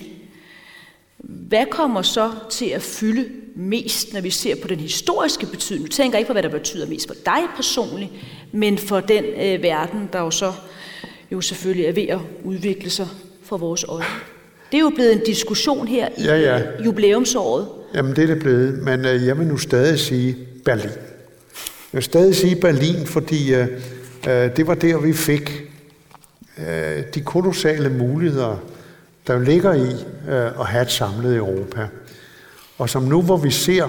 hvad 1.18 1.66
kommer 1.70 2.02
så 2.02 2.30
til 2.50 2.66
at 2.66 2.82
fylde 2.82 3.28
mest, 3.54 4.12
når 4.12 4.20
vi 4.20 4.30
ser 4.30 4.54
på 4.62 4.68
den 4.68 4.78
historiske 4.78 5.46
betydning? 5.46 5.86
Du 5.86 5.92
tænker 5.92 6.18
ikke 6.18 6.28
på, 6.28 6.32
hvad 6.32 6.42
der 6.42 6.48
betyder 6.48 6.86
mest 6.86 7.06
for 7.06 7.14
dig 7.14 7.42
personligt, 7.56 8.10
men 8.52 8.78
for 8.78 9.00
den 9.00 9.24
øh, 9.24 9.62
verden, 9.62 10.08
der 10.12 10.20
jo 10.20 10.30
så 10.30 10.52
jo 11.32 11.40
selvfølgelig 11.40 11.86
er 11.86 11.92
ved 11.92 12.08
at 12.08 12.20
udvikle 12.44 12.90
sig 12.90 13.08
for 13.42 13.56
vores 13.56 13.84
øjne. 13.84 14.04
Det 14.72 14.76
er 14.78 14.82
jo 14.82 14.90
blevet 14.90 15.12
en 15.12 15.24
diskussion 15.26 15.88
her 15.88 16.08
i 16.18 16.22
ja, 16.22 16.36
ja. 16.36 16.62
jubilæumsåret. 16.84 17.79
Jamen 17.94 18.16
det 18.16 18.22
er 18.22 18.26
det 18.26 18.38
blevet, 18.38 18.82
men 18.82 19.04
øh, 19.04 19.26
jeg 19.26 19.38
vil 19.38 19.46
nu 19.46 19.56
stadig 19.56 19.98
sige 19.98 20.36
Berlin. 20.64 20.90
Jeg 21.92 21.92
vil 21.92 22.02
stadig 22.02 22.36
sige 22.36 22.56
Berlin, 22.56 23.06
fordi 23.06 23.54
øh, 23.54 23.66
øh, 24.28 24.56
det 24.56 24.66
var 24.66 24.74
der, 24.74 24.98
vi 24.98 25.12
fik 25.12 25.50
øh, 26.58 27.04
de 27.14 27.20
kolossale 27.20 27.88
muligheder, 27.88 28.64
der 29.26 29.38
ligger 29.38 29.72
i 29.72 29.90
øh, 30.28 30.60
at 30.60 30.66
have 30.66 30.82
et 30.82 30.90
samlet 30.90 31.36
Europa. 31.36 31.88
Og 32.78 32.90
som 32.90 33.02
nu, 33.02 33.22
hvor 33.22 33.36
vi 33.36 33.50
ser 33.50 33.88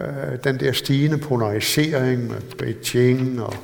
øh, 0.00 0.44
den 0.44 0.60
der 0.60 0.72
stigende 0.72 1.18
polarisering 1.18 2.28
med 2.28 2.40
Beijing 2.58 3.42
og 3.42 3.54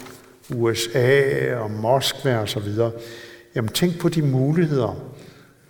USA 0.55 1.55
og 1.55 1.71
Moskva 1.71 2.39
og 2.39 2.49
så 2.49 2.61
videre, 2.61 2.91
jamen 3.55 3.69
tænk 3.69 3.99
på 3.99 4.09
de 4.09 4.23
muligheder, 4.23 5.03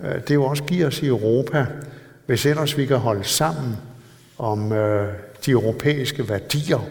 øh, 0.01 0.14
det 0.29 0.35
jo 0.35 0.45
også 0.45 0.62
giver 0.62 0.87
os 0.87 1.03
i 1.03 1.07
Europa, 1.07 1.66
hvis 2.27 2.47
ellers 2.47 2.79
vi 2.79 2.87
kan 2.87 2.97
holde 2.97 3.24
sammen 3.24 3.77
om 4.39 4.72
øh, 4.72 5.12
de 5.47 5.51
europæiske 5.51 6.29
værdier, 6.29 6.89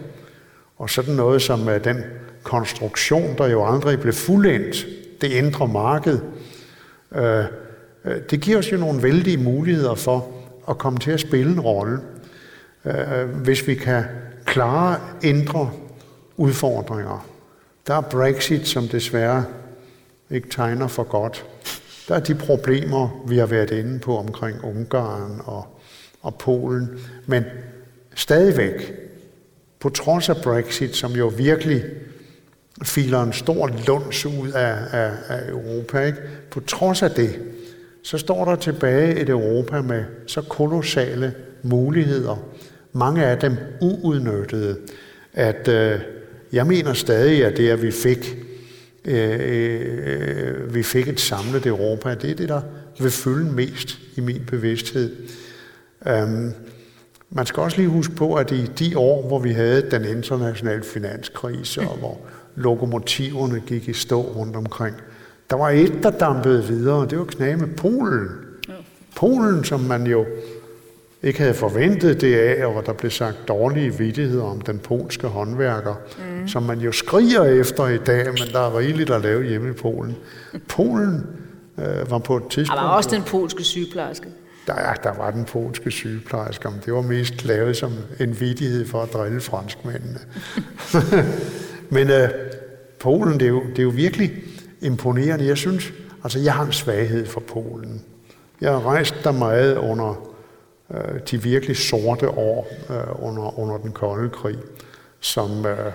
og 0.77 0.89
sådan 0.89 1.13
noget 1.13 1.41
som 1.41 1.69
øh, 1.69 1.83
den 1.83 2.03
konstruktion, 2.43 3.37
der 3.37 3.47
jo 3.47 3.73
aldrig 3.73 3.99
blev 3.99 4.13
fuldendt, 4.13 4.85
det 5.21 5.31
indre 5.31 5.67
marked, 5.67 6.19
øh, 7.15 7.45
øh 8.05 8.15
det 8.29 8.41
giver 8.41 8.57
os 8.57 8.71
jo 8.71 8.77
nogle 8.77 9.03
vældige 9.03 9.37
muligheder 9.37 9.95
for 9.95 10.27
at 10.69 10.77
komme 10.77 10.99
til 10.99 11.11
at 11.11 11.19
spille 11.19 11.51
en 11.51 11.59
rolle, 11.59 11.99
øh, 12.85 13.21
øh 13.21 13.29
hvis 13.29 13.67
vi 13.67 13.75
kan 13.75 14.03
klare 14.45 14.99
indre 15.23 15.71
udfordringer. 16.37 17.27
Der 17.87 17.95
er 17.95 18.01
Brexit, 18.01 18.67
som 18.67 18.87
desværre 18.87 19.45
ikke 20.31 20.49
tegner 20.49 20.87
for 20.87 21.03
godt. 21.03 21.45
Der 22.07 22.15
er 22.15 22.19
de 22.19 22.35
problemer, 22.35 23.23
vi 23.27 23.37
har 23.37 23.45
været 23.45 23.71
inde 23.71 23.99
på 23.99 24.17
omkring 24.17 24.63
Ungarn 24.63 25.41
og, 25.45 25.67
og 26.21 26.35
Polen. 26.35 26.89
Men 27.25 27.43
stadigvæk, 28.15 28.93
på 29.79 29.89
trods 29.89 30.29
af 30.29 30.35
Brexit, 30.43 30.95
som 30.95 31.11
jo 31.11 31.27
virkelig 31.27 31.83
filer 32.83 33.23
en 33.23 33.33
stor 33.33 33.71
luns 33.87 34.25
ud 34.25 34.51
af, 34.51 34.77
af, 34.91 35.11
af 35.27 35.49
Europa, 35.49 36.05
ikke? 36.05 36.19
på 36.51 36.59
trods 36.59 37.03
af 37.03 37.11
det, 37.11 37.39
så 38.03 38.17
står 38.17 38.45
der 38.45 38.55
tilbage 38.55 39.19
et 39.19 39.29
Europa 39.29 39.81
med 39.81 40.03
så 40.27 40.41
kolossale 40.41 41.33
muligheder, 41.63 42.45
mange 42.93 43.25
af 43.25 43.39
dem 43.39 43.57
uudnyttede, 43.81 44.77
at 45.33 45.67
øh, 45.67 45.99
jeg 46.51 46.67
mener 46.67 46.93
stadig, 46.93 47.45
at 47.45 47.57
det, 47.57 47.69
at 47.69 47.81
vi 47.81 47.91
fik, 47.91 48.44
øh, 49.07 49.39
øh, 49.39 50.75
vi 50.75 50.83
fik 50.83 51.07
et 51.07 51.19
samlet 51.19 51.65
Europa, 51.65 52.15
det 52.15 52.31
er 52.31 52.35
det, 52.35 52.49
der 52.49 52.61
vil 52.99 53.11
fylde 53.11 53.51
mest 53.51 53.99
i 54.15 54.21
min 54.21 54.41
bevidsthed. 54.47 55.15
Um, 56.05 56.53
man 57.29 57.45
skal 57.45 57.63
også 57.63 57.77
lige 57.77 57.89
huske 57.89 58.15
på, 58.15 58.33
at 58.33 58.51
i 58.51 58.65
de 58.65 58.97
år, 58.97 59.27
hvor 59.27 59.39
vi 59.39 59.51
havde 59.51 59.91
den 59.91 60.05
internationale 60.05 60.83
finanskrise, 60.83 61.81
og 61.81 61.97
hvor 61.97 62.19
lokomotiverne 62.55 63.59
gik 63.59 63.89
i 63.89 63.93
stå 63.93 64.21
rundt 64.21 64.55
omkring, 64.55 64.95
der 65.49 65.55
var 65.55 65.69
et, 65.69 65.93
der 66.03 66.09
dampede 66.09 66.63
videre, 66.63 67.07
det 67.09 67.19
var 67.19 67.25
knæ 67.25 67.55
med 67.55 67.67
Polen. 67.77 68.29
Polen, 69.15 69.63
som 69.63 69.79
man 69.79 70.07
jo 70.07 70.25
ikke 71.25 71.39
havde 71.39 71.53
forventet 71.53 72.21
det 72.21 72.35
af, 72.35 72.65
og 72.65 72.71
hvor 72.71 72.81
der 72.81 72.93
blev 72.93 73.11
sagt 73.11 73.37
dårlige 73.47 73.97
vidtigheder 73.97 74.43
om 74.43 74.61
den 74.61 74.79
polske 74.79 75.27
håndværker, 75.27 75.95
mm. 76.17 76.47
som 76.47 76.63
man 76.63 76.79
jo 76.79 76.91
skriger 76.91 77.43
efter 77.43 77.87
i 77.87 77.97
dag, 77.97 78.25
men 78.25 78.53
der 78.53 78.59
er 78.59 78.77
rigeligt 78.77 79.09
at 79.09 79.21
lave 79.21 79.43
hjemme 79.43 79.69
i 79.69 79.73
Polen. 79.73 80.15
Polen 80.67 81.27
øh, 81.77 82.11
var 82.11 82.17
på 82.17 82.37
et 82.37 82.43
tidspunkt... 82.49 82.79
Der 82.81 82.87
var 82.87 82.95
også 82.95 83.09
den 83.09 83.23
polske 83.23 83.63
sygeplejerske. 83.63 84.27
Der, 84.67 84.73
ja, 84.77 84.93
der 85.03 85.17
var 85.17 85.31
den 85.31 85.45
polske 85.45 85.91
sygeplejerske, 85.91 86.69
men 86.69 86.81
det 86.85 86.93
var 86.93 87.01
mest 87.01 87.45
lavet 87.45 87.77
som 87.77 87.91
en 88.19 88.39
vidighed 88.39 88.87
for 88.87 89.01
at 89.01 89.13
drille 89.13 89.41
franskmændene. 89.41 90.19
men 91.95 92.09
øh, 92.09 92.29
Polen, 92.99 93.33
det 93.33 93.41
er, 93.41 93.49
jo, 93.49 93.63
det 93.69 93.79
er 93.79 93.83
jo 93.83 93.89
virkelig 93.95 94.31
imponerende. 94.81 95.45
Jeg 95.45 95.57
synes, 95.57 95.93
altså 96.23 96.39
jeg 96.39 96.53
har 96.53 96.65
en 96.65 96.71
svaghed 96.71 97.25
for 97.25 97.39
Polen. 97.39 98.01
Jeg 98.61 98.71
har 98.71 98.85
rejst 98.85 99.15
der 99.23 99.31
meget 99.31 99.77
under 99.77 100.34
øh, 100.93 101.19
de 101.31 101.43
virkelig 101.43 101.77
sorte 101.77 102.29
år 102.29 102.67
øh, 102.89 103.25
under, 103.25 103.59
under 103.59 103.77
den 103.77 103.91
kolde 103.91 104.29
krig, 104.29 104.57
som 105.19 105.65
øh, 105.65 105.91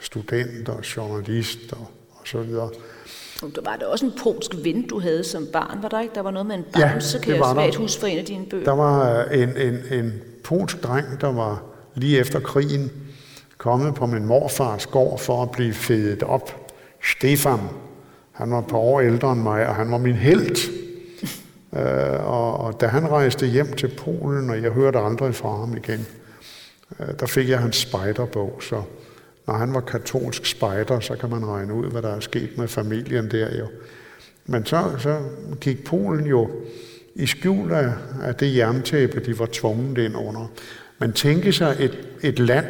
student 0.00 0.68
og 0.68 0.96
journalist 0.96 1.72
og, 1.72 1.90
og 2.10 2.26
så 2.28 2.42
videre. 2.42 2.70
Der 3.54 3.62
var 3.64 3.76
der 3.76 3.86
også 3.86 4.06
en 4.06 4.12
polsk 4.22 4.50
ven, 4.64 4.86
du 4.86 5.00
havde 5.00 5.24
som 5.24 5.46
barn, 5.52 5.82
var 5.82 5.88
der 5.88 6.00
ikke? 6.00 6.14
Der 6.14 6.20
var 6.20 6.30
noget 6.30 6.46
med 6.46 6.56
en 6.56 6.64
bamse, 6.72 7.18
ja, 7.18 7.22
kan 7.22 7.34
jeg 7.34 7.44
svagt 7.52 7.74
huske 7.74 8.00
for 8.00 8.06
en 8.06 8.18
af 8.18 8.24
dine 8.24 8.46
bøger. 8.46 8.64
Der 8.64 8.72
var 8.72 9.24
øh, 9.24 9.38
en, 9.38 9.56
en, 9.56 9.78
en 9.90 10.12
polsk 10.44 10.82
dreng, 10.82 11.20
der 11.20 11.32
var 11.32 11.62
lige 11.94 12.18
efter 12.18 12.40
krigen 12.40 12.90
kommet 13.58 13.94
på 13.94 14.06
min 14.06 14.26
morfars 14.26 14.86
gård 14.86 15.18
for 15.18 15.42
at 15.42 15.50
blive 15.50 15.72
fedet 15.72 16.22
op. 16.22 16.72
Stefan, 17.02 17.58
han 18.32 18.50
var 18.50 18.58
et 18.58 18.66
par 18.66 18.76
år 18.76 19.00
ældre 19.00 19.32
end 19.32 19.40
mig, 19.40 19.66
og 19.68 19.74
han 19.74 19.90
var 19.90 19.98
min 19.98 20.14
held. 20.14 20.81
Øh, 21.76 22.26
og, 22.26 22.58
og 22.58 22.80
da 22.80 22.86
han 22.86 23.10
rejste 23.10 23.46
hjem 23.46 23.72
til 23.72 23.88
Polen, 23.98 24.50
og 24.50 24.62
jeg 24.62 24.70
hørte 24.70 24.98
aldrig 24.98 25.34
fra 25.34 25.56
ham 25.56 25.76
igen, 25.76 26.06
øh, 27.00 27.06
der 27.20 27.26
fik 27.26 27.48
jeg 27.48 27.58
hans 27.58 27.76
spejderbog, 27.76 28.58
så 28.62 28.82
når 29.46 29.54
han 29.54 29.74
var 29.74 29.80
katolsk 29.80 30.46
spejder, 30.46 31.00
så 31.00 31.16
kan 31.16 31.30
man 31.30 31.46
regne 31.46 31.74
ud, 31.74 31.90
hvad 31.90 32.02
der 32.02 32.16
er 32.16 32.20
sket 32.20 32.58
med 32.58 32.68
familien 32.68 33.30
der 33.30 33.58
jo. 33.58 33.66
Men 34.46 34.66
så, 34.66 34.90
så 34.98 35.18
gik 35.60 35.84
Polen 35.84 36.26
jo 36.26 36.50
i 37.14 37.26
skjul 37.26 37.72
af, 37.72 37.92
af 38.22 38.34
det 38.34 38.56
jerntæppe, 38.56 39.20
de 39.20 39.38
var 39.38 39.48
tvunget 39.52 39.98
ind 39.98 40.16
under. 40.16 40.52
Man 40.98 41.12
tænker 41.12 41.52
sig 41.52 41.76
et, 41.80 42.08
et 42.22 42.38
land, 42.38 42.66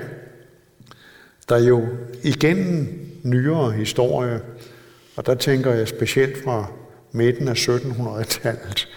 der 1.49 1.59
jo 1.59 1.87
igennem 2.23 2.89
nyere 3.23 3.73
historie, 3.73 4.41
og 5.17 5.27
der 5.27 5.35
tænker 5.35 5.73
jeg 5.73 5.89
specielt 5.89 6.45
fra 6.45 6.71
midten 7.13 7.49
af 7.49 7.69
1700-tallet, 7.69 8.89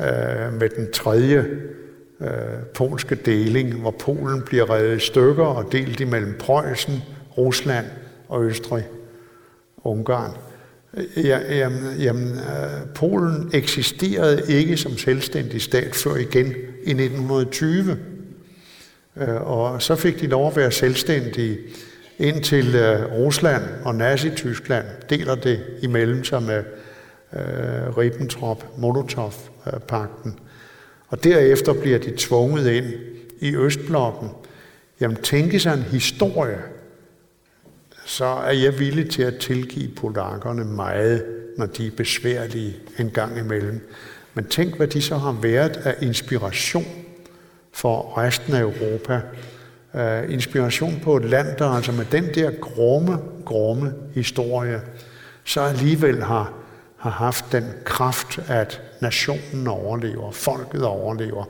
øh, 0.00 0.52
med 0.60 0.68
den 0.68 0.92
tredje 0.92 1.46
øh, 2.20 2.28
polske 2.74 3.14
deling, 3.14 3.80
hvor 3.80 3.90
Polen 3.90 4.42
bliver 4.42 4.74
revet 4.74 4.96
i 4.96 5.06
stykker 5.06 5.44
og 5.44 5.72
delt 5.72 6.00
imellem 6.00 6.34
Preussen, 6.38 7.02
Rusland 7.38 7.86
og 8.28 8.44
Østrig, 8.44 8.86
Ungarn. 9.84 10.32
Ja, 11.16 11.56
jamen, 11.56 11.96
jamen, 11.98 12.32
øh, 12.32 12.86
Polen 12.94 13.50
eksisterede 13.52 14.42
ikke 14.48 14.76
som 14.76 14.92
selvstændig 14.92 15.62
stat 15.62 15.94
før 15.94 16.14
igen 16.14 16.46
i 16.84 16.90
1920. 16.90 17.98
Øh, 19.16 19.42
og 19.42 19.82
så 19.82 19.96
fik 19.96 20.20
de 20.20 20.26
lov 20.26 20.48
at 20.48 20.56
være 20.56 20.72
selvstændige 20.72 21.58
indtil 22.18 22.74
øh, 22.74 23.12
Rusland 23.12 23.62
og 23.84 23.94
Nazi-Tyskland 23.94 24.86
deler 25.10 25.34
det 25.34 25.60
imellem 25.82 26.24
sig 26.24 26.42
med 26.42 26.64
øh, 27.32 27.98
pakten. 29.88 30.38
Og 31.08 31.24
derefter 31.24 31.72
bliver 31.72 31.98
de 31.98 32.12
tvunget 32.16 32.70
ind 32.70 32.92
i 33.40 33.56
Østblokken. 33.56 34.30
Jamen 35.00 35.16
tænke 35.16 35.60
sig 35.60 35.74
en 35.74 35.82
historie, 35.82 36.62
så 38.04 38.24
er 38.24 38.52
jeg 38.52 38.78
villig 38.78 39.10
til 39.10 39.22
at 39.22 39.36
tilgive 39.36 39.88
polakkerne 39.96 40.64
meget, 40.64 41.24
når 41.58 41.66
de 41.66 41.86
er 41.86 41.90
besværlige 41.96 42.76
en 42.98 43.10
gang 43.10 43.38
imellem. 43.38 43.88
Men 44.34 44.44
tænk, 44.44 44.76
hvad 44.76 44.86
de 44.86 45.02
så 45.02 45.16
har 45.16 45.32
været 45.32 45.76
af 45.76 45.94
inspiration 46.02 46.86
for 47.72 48.18
resten 48.18 48.54
af 48.54 48.60
Europa. 48.60 49.20
Uh, 49.94 50.32
inspiration 50.32 51.00
på 51.02 51.16
et 51.16 51.24
land, 51.24 51.56
der 51.58 51.70
altså 51.70 51.92
med 51.92 52.04
den 52.12 52.34
der 52.34 52.50
grumme, 52.60 53.18
grumme 53.44 53.94
historie, 54.14 54.80
så 55.44 55.60
alligevel 55.60 56.22
har 56.22 56.52
har 56.98 57.10
haft 57.10 57.44
den 57.52 57.64
kraft, 57.84 58.40
at 58.48 58.82
nationen 59.00 59.66
overlever, 59.66 60.30
folket 60.30 60.84
overlever. 60.84 61.44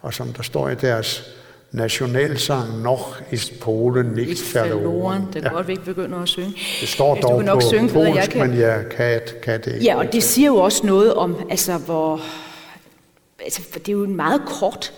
og 0.00 0.14
som 0.14 0.32
der 0.32 0.42
står 0.42 0.68
i 0.68 0.74
deres 0.74 1.24
nationalsang, 1.72 2.82
noch 2.82 3.16
ist 3.30 3.60
Polen 3.60 4.06
nicht, 4.06 4.54
verloren. 4.54 5.22
Det 5.32 5.44
er 5.44 5.50
godt, 5.50 5.66
vi 5.66 5.72
ikke 5.72 5.84
begynder 5.84 6.18
at 6.18 6.28
synge. 6.28 6.54
Det 6.80 6.88
står 6.88 7.14
Du 7.14 7.20
dog 7.22 7.38
kan 7.38 7.46
nok 7.46 7.60
på 7.60 7.66
synge 7.68 7.82
end 7.82 7.98
jeg 7.98 8.12
polsk, 8.14 8.30
kan. 8.30 8.50
men 8.50 8.58
jeg 8.58 8.84
kan, 8.96 9.20
kan 9.42 9.60
det 9.60 9.74
ikke. 9.74 9.84
Ja, 9.84 9.96
og 9.98 10.12
det 10.12 10.22
siger 10.22 10.46
jo 10.46 10.56
også 10.56 10.86
noget 10.86 11.14
om, 11.14 11.36
altså 11.50 11.78
hvor... 11.78 12.20
Altså, 13.44 13.62
for 13.72 13.78
det 13.78 13.88
er 13.88 13.92
jo 13.92 14.04
en 14.04 14.16
meget 14.16 14.42
kort... 14.46 14.92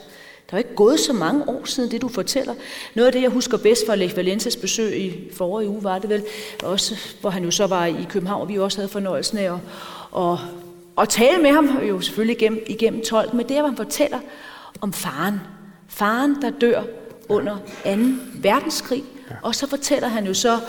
Der 0.50 0.56
er 0.56 0.58
jo 0.58 0.64
ikke 0.64 0.74
gået 0.74 1.00
så 1.00 1.12
mange 1.12 1.48
år 1.48 1.60
siden 1.64 1.90
det, 1.90 2.02
du 2.02 2.08
fortæller. 2.08 2.54
Noget 2.94 3.06
af 3.06 3.12
det, 3.12 3.22
jeg 3.22 3.30
husker 3.30 3.58
bedst 3.58 3.86
fra 3.86 3.94
Lech 3.94 4.16
Valences 4.16 4.56
besøg 4.56 4.96
i 4.96 5.30
forrige 5.36 5.68
uge, 5.68 5.84
var 5.84 5.98
det 5.98 6.10
vel 6.10 6.22
også, 6.62 6.94
hvor 7.20 7.30
han 7.30 7.44
jo 7.44 7.50
så 7.50 7.66
var 7.66 7.86
i 7.86 8.06
København, 8.08 8.42
og 8.42 8.48
vi 8.48 8.58
også 8.58 8.78
havde 8.78 8.88
fornøjelsen 8.88 9.38
af 9.38 9.52
at, 9.52 9.58
at, 10.16 10.38
at 11.02 11.08
tale 11.08 11.42
med 11.42 11.50
ham, 11.50 11.78
jo 11.88 12.00
selvfølgelig 12.00 12.36
igennem, 12.36 12.64
igennem 12.66 13.04
tolk, 13.04 13.34
men 13.34 13.48
det, 13.48 13.56
hvor 13.56 13.66
han 13.66 13.76
fortæller 13.76 14.18
om 14.80 14.92
faren. 14.92 15.40
Faren, 15.88 16.42
der 16.42 16.50
dør 16.50 16.82
under 17.28 17.56
2. 17.56 17.90
verdenskrig, 18.34 19.04
og 19.42 19.54
så 19.54 19.66
fortæller 19.66 20.08
han 20.08 20.26
jo 20.26 20.34
så, 20.34 20.60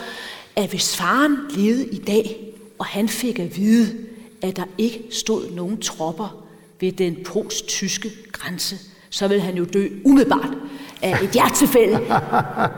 at 0.56 0.70
hvis 0.70 0.96
faren 0.96 1.38
levede 1.50 1.86
i 1.86 1.98
dag, 1.98 2.54
og 2.78 2.86
han 2.86 3.08
fik 3.08 3.38
at 3.38 3.56
vide, 3.56 3.96
at 4.42 4.56
der 4.56 4.64
ikke 4.78 5.02
stod 5.10 5.50
nogen 5.50 5.80
tropper 5.80 6.44
ved 6.80 6.92
den 6.92 7.16
polsk-tyske 7.24 8.10
grænse, 8.32 8.76
så 9.10 9.28
vil 9.28 9.40
han 9.40 9.56
jo 9.56 9.64
dø 9.64 9.88
umiddelbart 10.04 10.56
af 11.02 11.22
et 11.22 11.30
hjertetilfælde. 11.30 11.96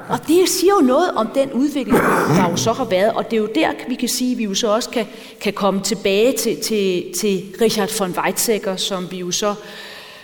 Og 0.08 0.18
det 0.28 0.48
siger 0.48 0.72
jo 0.80 0.86
noget 0.86 1.10
om 1.10 1.28
den 1.34 1.52
udvikling, 1.52 1.98
der 2.36 2.50
jo 2.50 2.56
så 2.56 2.72
har 2.72 2.84
været, 2.84 3.12
og 3.12 3.30
det 3.30 3.36
er 3.36 3.40
jo 3.40 3.48
der, 3.54 3.68
vi 3.88 3.94
kan 3.94 4.08
sige, 4.08 4.32
at 4.32 4.38
vi 4.38 4.44
jo 4.44 4.54
så 4.54 4.74
også 4.74 4.90
kan, 4.90 5.06
kan 5.40 5.52
komme 5.52 5.80
tilbage 5.80 6.36
til, 6.36 6.60
til, 6.60 7.12
til 7.20 7.42
Richard 7.60 7.98
von 7.98 8.10
Weizsäcker, 8.10 8.76
som 8.76 9.10
vi 9.10 9.18
jo 9.18 9.30
så 9.30 9.54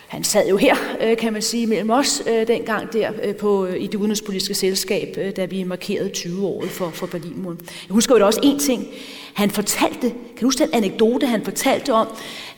han 0.08 0.24
sad 0.24 0.48
jo 0.48 0.56
her, 0.56 0.76
øh, 1.00 1.16
kan 1.16 1.32
man 1.32 1.42
sige, 1.42 1.66
mellem 1.66 1.90
os 1.90 2.22
øh, 2.26 2.46
dengang 2.46 2.92
der 2.92 3.10
øh, 3.22 3.34
på, 3.34 3.66
i 3.66 3.86
det 3.86 3.94
udenrigspolitiske 3.94 4.54
selskab, 4.54 5.18
da 5.36 5.44
vi 5.44 5.64
markerede 5.64 6.10
20-året 6.16 6.70
for, 6.70 6.90
for 6.90 7.06
Berlinmuren. 7.06 7.58
Jeg 7.60 7.94
husker 7.94 8.14
jo 8.14 8.18
da 8.18 8.24
også 8.24 8.40
en 8.42 8.58
ting. 8.58 8.86
Han 9.34 9.50
fortalte, 9.50 10.00
kan 10.10 10.40
du 10.40 10.46
huske 10.46 10.64
den 10.64 10.74
anekdote, 10.74 11.26
han 11.26 11.44
fortalte 11.44 11.92
om, 11.92 12.06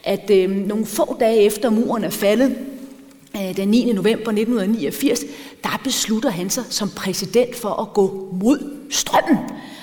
at 0.05 0.31
øh, 0.31 0.51
nogle 0.51 0.87
få 0.87 1.17
dage 1.21 1.43
efter 1.43 1.71
muren 1.71 2.05
er 2.05 2.11
faldet, 2.11 2.57
den 3.33 3.69
9. 3.69 3.93
november 3.93 4.31
1989, 4.31 5.21
der 5.63 5.81
beslutter 5.85 6.31
han 6.31 6.51
sig 6.51 6.65
som 6.71 6.91
præsident 6.91 7.57
for 7.57 7.71
at 7.71 7.93
gå 7.93 8.29
mod 8.33 8.91
strømmen. 8.91 9.39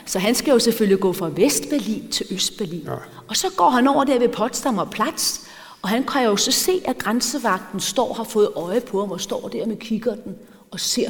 Så 0.06 0.19
han 0.19 0.36
skal 0.36 0.52
jo 0.52 0.60
selvfølgelig 0.60 0.99
gå 0.99 1.14
fra 1.14 1.30
Vestberlin 1.36 2.11
til 2.11 2.26
Østberlin. 2.32 2.84
Ja. 2.86 2.91
Og 3.28 3.36
så 3.36 3.48
går 3.57 3.69
han 3.69 3.88
over 3.88 4.03
der 4.03 4.19
ved 4.19 4.30
Potsdamer 4.30 4.86
Platz, 4.86 5.40
og 5.82 5.90
han 5.90 6.03
kan 6.03 6.24
jo 6.24 6.36
så 6.36 6.52
se, 6.52 6.82
at 6.86 6.98
grænsevagten 6.98 7.80
står 7.80 8.14
har 8.14 8.24
fået 8.24 8.49
øje 8.56 8.82
på 8.82 8.99
ham 8.99 9.11
og 9.11 9.22
står 9.22 9.48
der 9.48 9.65
med 9.65 9.78
kikkerten 9.78 10.36
og 10.72 10.80
ser 10.80 11.10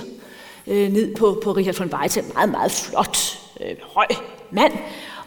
øh, 0.68 0.92
ned 0.92 1.16
på, 1.16 1.42
på 1.44 1.52
Richard 1.52 1.76
von 1.76 1.94
Weizsäcker. 1.94 2.34
Meget, 2.34 2.50
meget 2.50 2.72
flot, 2.72 3.18
øh, 3.62 3.76
høj 3.82 4.08
mand. 4.52 4.74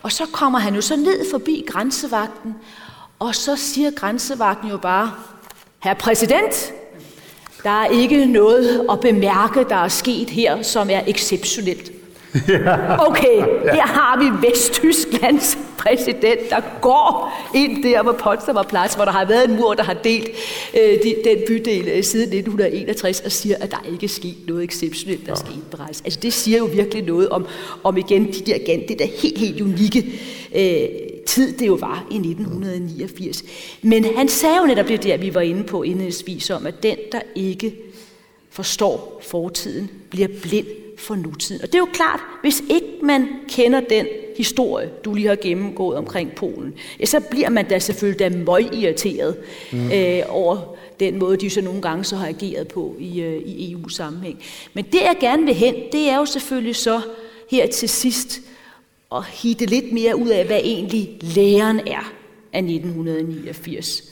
Og 0.02 0.12
så 0.12 0.26
kommer 0.32 0.58
han 0.58 0.74
jo 0.74 0.80
så 0.80 0.96
ned 0.96 1.30
forbi 1.30 1.64
grænsevagten, 1.66 2.54
og 3.18 3.34
så 3.34 3.56
siger 3.56 3.90
grænsevagten 3.90 4.70
jo 4.70 4.76
bare, 4.76 5.12
Herr 5.78 5.94
præsident, 5.94 6.72
der 7.64 7.70
er 7.70 7.86
ikke 7.86 8.26
noget 8.26 8.86
at 8.90 9.00
bemærke, 9.00 9.64
der 9.68 9.76
er 9.76 9.88
sket 9.88 10.30
her, 10.30 10.62
som 10.62 10.90
er 10.90 11.00
exceptionelt. 11.06 11.92
Okay, 13.08 13.36
her 13.72 13.86
har 13.86 14.18
vi 14.18 14.48
Vesttysklands 14.48 15.58
præsident, 15.78 16.50
der 16.50 16.60
går 16.80 17.32
ind 17.54 17.82
der 17.82 18.02
på 18.02 18.12
Potsdamer 18.12 18.62
Plads, 18.62 18.94
hvor 18.94 19.04
der 19.04 19.12
har 19.12 19.24
været 19.24 19.48
en 19.48 19.56
mur, 19.56 19.74
der 19.74 19.82
har 19.82 19.94
delt 19.94 20.28
øh, 20.74 21.02
de, 21.02 21.14
den 21.24 21.38
bydel 21.48 21.88
øh, 21.88 22.04
siden 22.04 22.26
1961, 22.26 23.20
og 23.20 23.32
siger, 23.32 23.56
at 23.60 23.70
der 23.70 23.90
ikke 23.92 24.04
er 24.04 24.08
sket 24.08 24.36
noget 24.48 24.64
exceptionelt, 24.64 25.26
der 25.26 25.34
skal 25.34 25.54
indberettes. 25.54 26.02
Altså 26.04 26.20
det 26.22 26.32
siger 26.32 26.58
jo 26.58 26.64
virkelig 26.64 27.04
noget 27.04 27.28
om, 27.28 27.46
om 27.84 27.96
igen 27.96 28.26
de 28.26 28.40
der, 28.46 28.54
igen, 28.54 28.88
det 28.88 28.98
der 28.98 29.06
helt, 29.22 29.38
helt 29.38 29.60
unikke 29.60 30.04
øh, 30.54 30.88
tid, 31.30 31.58
det 31.58 31.66
jo 31.66 31.74
var 31.74 32.06
i 32.10 32.14
1989. 32.14 33.44
Men 33.82 34.04
han 34.16 34.28
sagde 34.28 34.56
jo 34.60 34.66
netop 34.66 34.88
det 34.88 35.02
der, 35.02 35.16
vi 35.16 35.34
var 35.34 35.40
inde 35.40 35.64
på 35.64 35.82
indledningsvis, 35.82 36.50
om 36.50 36.66
at 36.66 36.82
den, 36.82 36.96
der 37.12 37.20
ikke 37.34 37.74
forstår 38.50 39.20
fortiden, 39.22 39.90
bliver 40.10 40.28
blind 40.42 40.66
for 40.98 41.14
nutiden. 41.14 41.62
Og 41.62 41.68
det 41.68 41.74
er 41.74 41.78
jo 41.78 41.88
klart, 41.92 42.20
hvis 42.42 42.62
ikke 42.70 42.88
man 43.02 43.28
kender 43.48 43.80
den 43.80 44.06
historie, 44.36 44.90
du 45.04 45.14
lige 45.14 45.28
har 45.28 45.36
gennemgået 45.36 45.98
omkring 45.98 46.32
Polen, 46.32 46.74
ja, 47.00 47.04
så 47.04 47.20
bliver 47.20 47.50
man 47.50 47.68
da 47.68 47.78
selvfølgelig 47.78 48.18
da 48.18 48.28
møgirriteret 48.28 49.36
mm. 49.72 49.90
øh, 49.92 50.22
over 50.28 50.76
den 51.00 51.18
måde, 51.18 51.36
de 51.36 51.50
så 51.50 51.60
nogle 51.60 51.82
gange 51.82 52.04
så 52.04 52.16
har 52.16 52.28
ageret 52.28 52.68
på 52.68 52.96
i, 52.98 53.20
øh, 53.20 53.42
i 53.46 53.72
EU-sammenhæng. 53.72 54.38
Men 54.74 54.84
det, 54.84 55.00
jeg 55.00 55.16
gerne 55.20 55.44
vil 55.44 55.54
hen, 55.54 55.74
det 55.92 56.08
er 56.08 56.16
jo 56.16 56.24
selvfølgelig 56.24 56.76
så 56.76 57.00
her 57.50 57.66
til 57.66 57.88
sidst 57.88 58.40
at 59.14 59.24
hitte 59.24 59.66
lidt 59.66 59.92
mere 59.92 60.16
ud 60.16 60.28
af, 60.28 60.46
hvad 60.46 60.60
egentlig 60.62 61.18
læren 61.22 61.80
er 61.80 62.12
af 62.52 62.58
1989. 62.58 64.02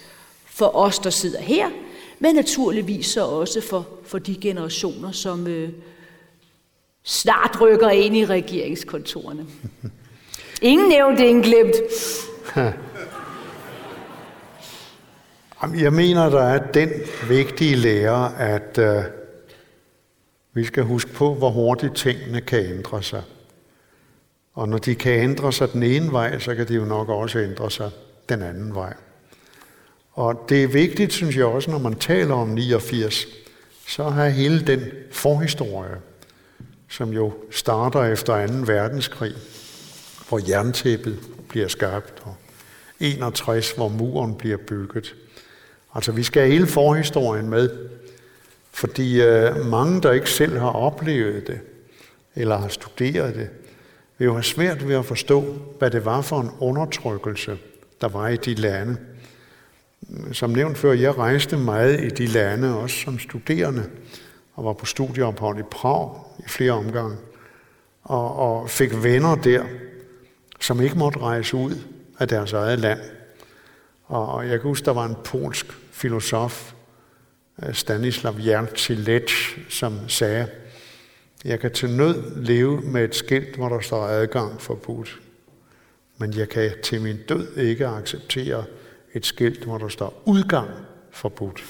For 0.46 0.76
os, 0.76 0.98
der 0.98 1.10
sidder 1.10 1.40
her, 1.40 1.68
men 2.18 2.34
naturligvis 2.34 3.06
så 3.06 3.24
også 3.24 3.60
for, 3.60 3.88
for 4.04 4.18
de 4.18 4.36
generationer, 4.40 5.12
som 5.12 5.46
øh, 5.46 5.70
snart 7.04 7.60
rykker 7.60 7.90
ind 7.90 8.16
i 8.16 8.26
regeringskontorerne. 8.26 9.46
Ingen 10.62 10.88
nævnt, 10.88 11.20
ingen 11.20 11.42
glemt. 11.42 11.76
Jeg 15.80 15.92
mener, 15.92 16.30
der 16.30 16.42
er 16.42 16.72
den 16.72 16.90
vigtige 17.28 17.76
lære, 17.76 18.40
at 18.40 18.78
øh, 18.78 19.02
vi 20.52 20.64
skal 20.64 20.84
huske 20.84 21.12
på, 21.12 21.34
hvor 21.34 21.50
hurtigt 21.50 21.96
tingene 21.96 22.40
kan 22.40 22.64
ændre 22.64 23.02
sig. 23.02 23.22
Og 24.58 24.68
når 24.68 24.78
de 24.78 24.94
kan 24.94 25.12
ændre 25.12 25.52
sig 25.52 25.72
den 25.72 25.82
ene 25.82 26.12
vej, 26.12 26.38
så 26.38 26.54
kan 26.54 26.68
de 26.68 26.74
jo 26.74 26.84
nok 26.84 27.08
også 27.08 27.38
ændre 27.38 27.70
sig 27.70 27.90
den 28.28 28.42
anden 28.42 28.74
vej. 28.74 28.94
Og 30.12 30.44
det 30.48 30.62
er 30.62 30.68
vigtigt, 30.68 31.12
synes 31.12 31.36
jeg 31.36 31.44
også, 31.44 31.70
når 31.70 31.78
man 31.78 31.94
taler 31.94 32.34
om 32.34 32.48
89, 32.48 33.26
så 33.88 34.02
har 34.02 34.28
hele 34.28 34.66
den 34.66 34.82
forhistorie, 35.10 35.96
som 36.88 37.12
jo 37.12 37.34
starter 37.50 38.04
efter 38.04 38.46
2. 38.46 38.52
verdenskrig, 38.66 39.32
hvor 40.28 40.40
jerntæppet 40.48 41.18
bliver 41.48 41.68
skabt, 41.68 42.22
og 42.22 42.34
61, 43.00 43.70
hvor 43.70 43.88
muren 43.88 44.34
bliver 44.34 44.56
bygget. 44.56 45.14
Altså 45.94 46.12
vi 46.12 46.22
skal 46.22 46.42
have 46.42 46.52
hele 46.52 46.66
forhistorien 46.66 47.50
med, 47.50 47.70
fordi 48.72 49.22
øh, 49.22 49.66
mange, 49.66 50.02
der 50.02 50.12
ikke 50.12 50.30
selv 50.30 50.58
har 50.58 50.70
oplevet 50.70 51.46
det, 51.46 51.60
eller 52.34 52.56
har 52.58 52.68
studeret 52.68 53.34
det, 53.34 53.48
vil 54.18 54.24
jo 54.24 54.32
have 54.32 54.42
svært 54.42 54.88
ved 54.88 54.94
at 54.94 55.04
forstå, 55.04 55.40
hvad 55.78 55.90
det 55.90 56.04
var 56.04 56.20
for 56.20 56.40
en 56.40 56.50
undertrykkelse, 56.60 57.58
der 58.00 58.08
var 58.08 58.28
i 58.28 58.36
de 58.36 58.54
lande. 58.54 58.96
Som 60.32 60.50
nævnt 60.50 60.78
før, 60.78 60.92
jeg 60.92 61.18
rejste 61.18 61.56
meget 61.56 62.04
i 62.04 62.08
de 62.08 62.26
lande, 62.26 62.78
også 62.78 62.96
som 62.96 63.18
studerende, 63.18 63.90
og 64.54 64.64
var 64.64 64.72
på 64.72 64.86
studieophold 64.86 65.58
i 65.58 65.62
Prag 65.62 66.10
i 66.38 66.48
flere 66.48 66.72
omgange, 66.72 67.16
og, 68.04 68.36
og 68.36 68.70
fik 68.70 69.02
venner 69.02 69.34
der, 69.34 69.64
som 70.60 70.80
ikke 70.80 70.98
måtte 70.98 71.18
rejse 71.18 71.56
ud 71.56 71.74
af 72.18 72.28
deres 72.28 72.52
eget 72.52 72.78
land. 72.78 73.00
Og 74.04 74.48
jeg 74.48 74.60
kan 74.60 74.68
huske, 74.68 74.84
der 74.84 74.92
var 74.92 75.04
en 75.04 75.16
polsk 75.24 75.66
filosof, 75.92 76.72
øh, 77.62 77.74
Stanislav 77.74 78.34
Jertilec, 78.38 79.30
som 79.68 80.08
sagde, 80.08 80.46
jeg 81.44 81.60
kan 81.60 81.72
til 81.72 81.90
nød 81.90 82.36
leve 82.36 82.80
med 82.80 83.04
et 83.04 83.14
skilt, 83.14 83.56
hvor 83.56 83.68
der 83.68 83.80
står 83.80 84.02
adgang 84.02 84.60
forbudt. 84.60 85.20
Men 86.18 86.36
jeg 86.36 86.48
kan 86.48 86.70
til 86.82 87.02
min 87.02 87.16
død 87.28 87.56
ikke 87.56 87.86
acceptere 87.86 88.64
et 89.14 89.26
skilt, 89.26 89.64
hvor 89.64 89.78
der 89.78 89.88
står 89.88 90.22
udgang 90.24 90.70
forbudt. 91.10 91.64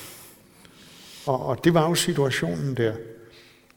Og, 1.26 1.46
og 1.46 1.64
det 1.64 1.74
var 1.74 1.88
jo 1.88 1.94
situationen 1.94 2.76
der. 2.76 2.94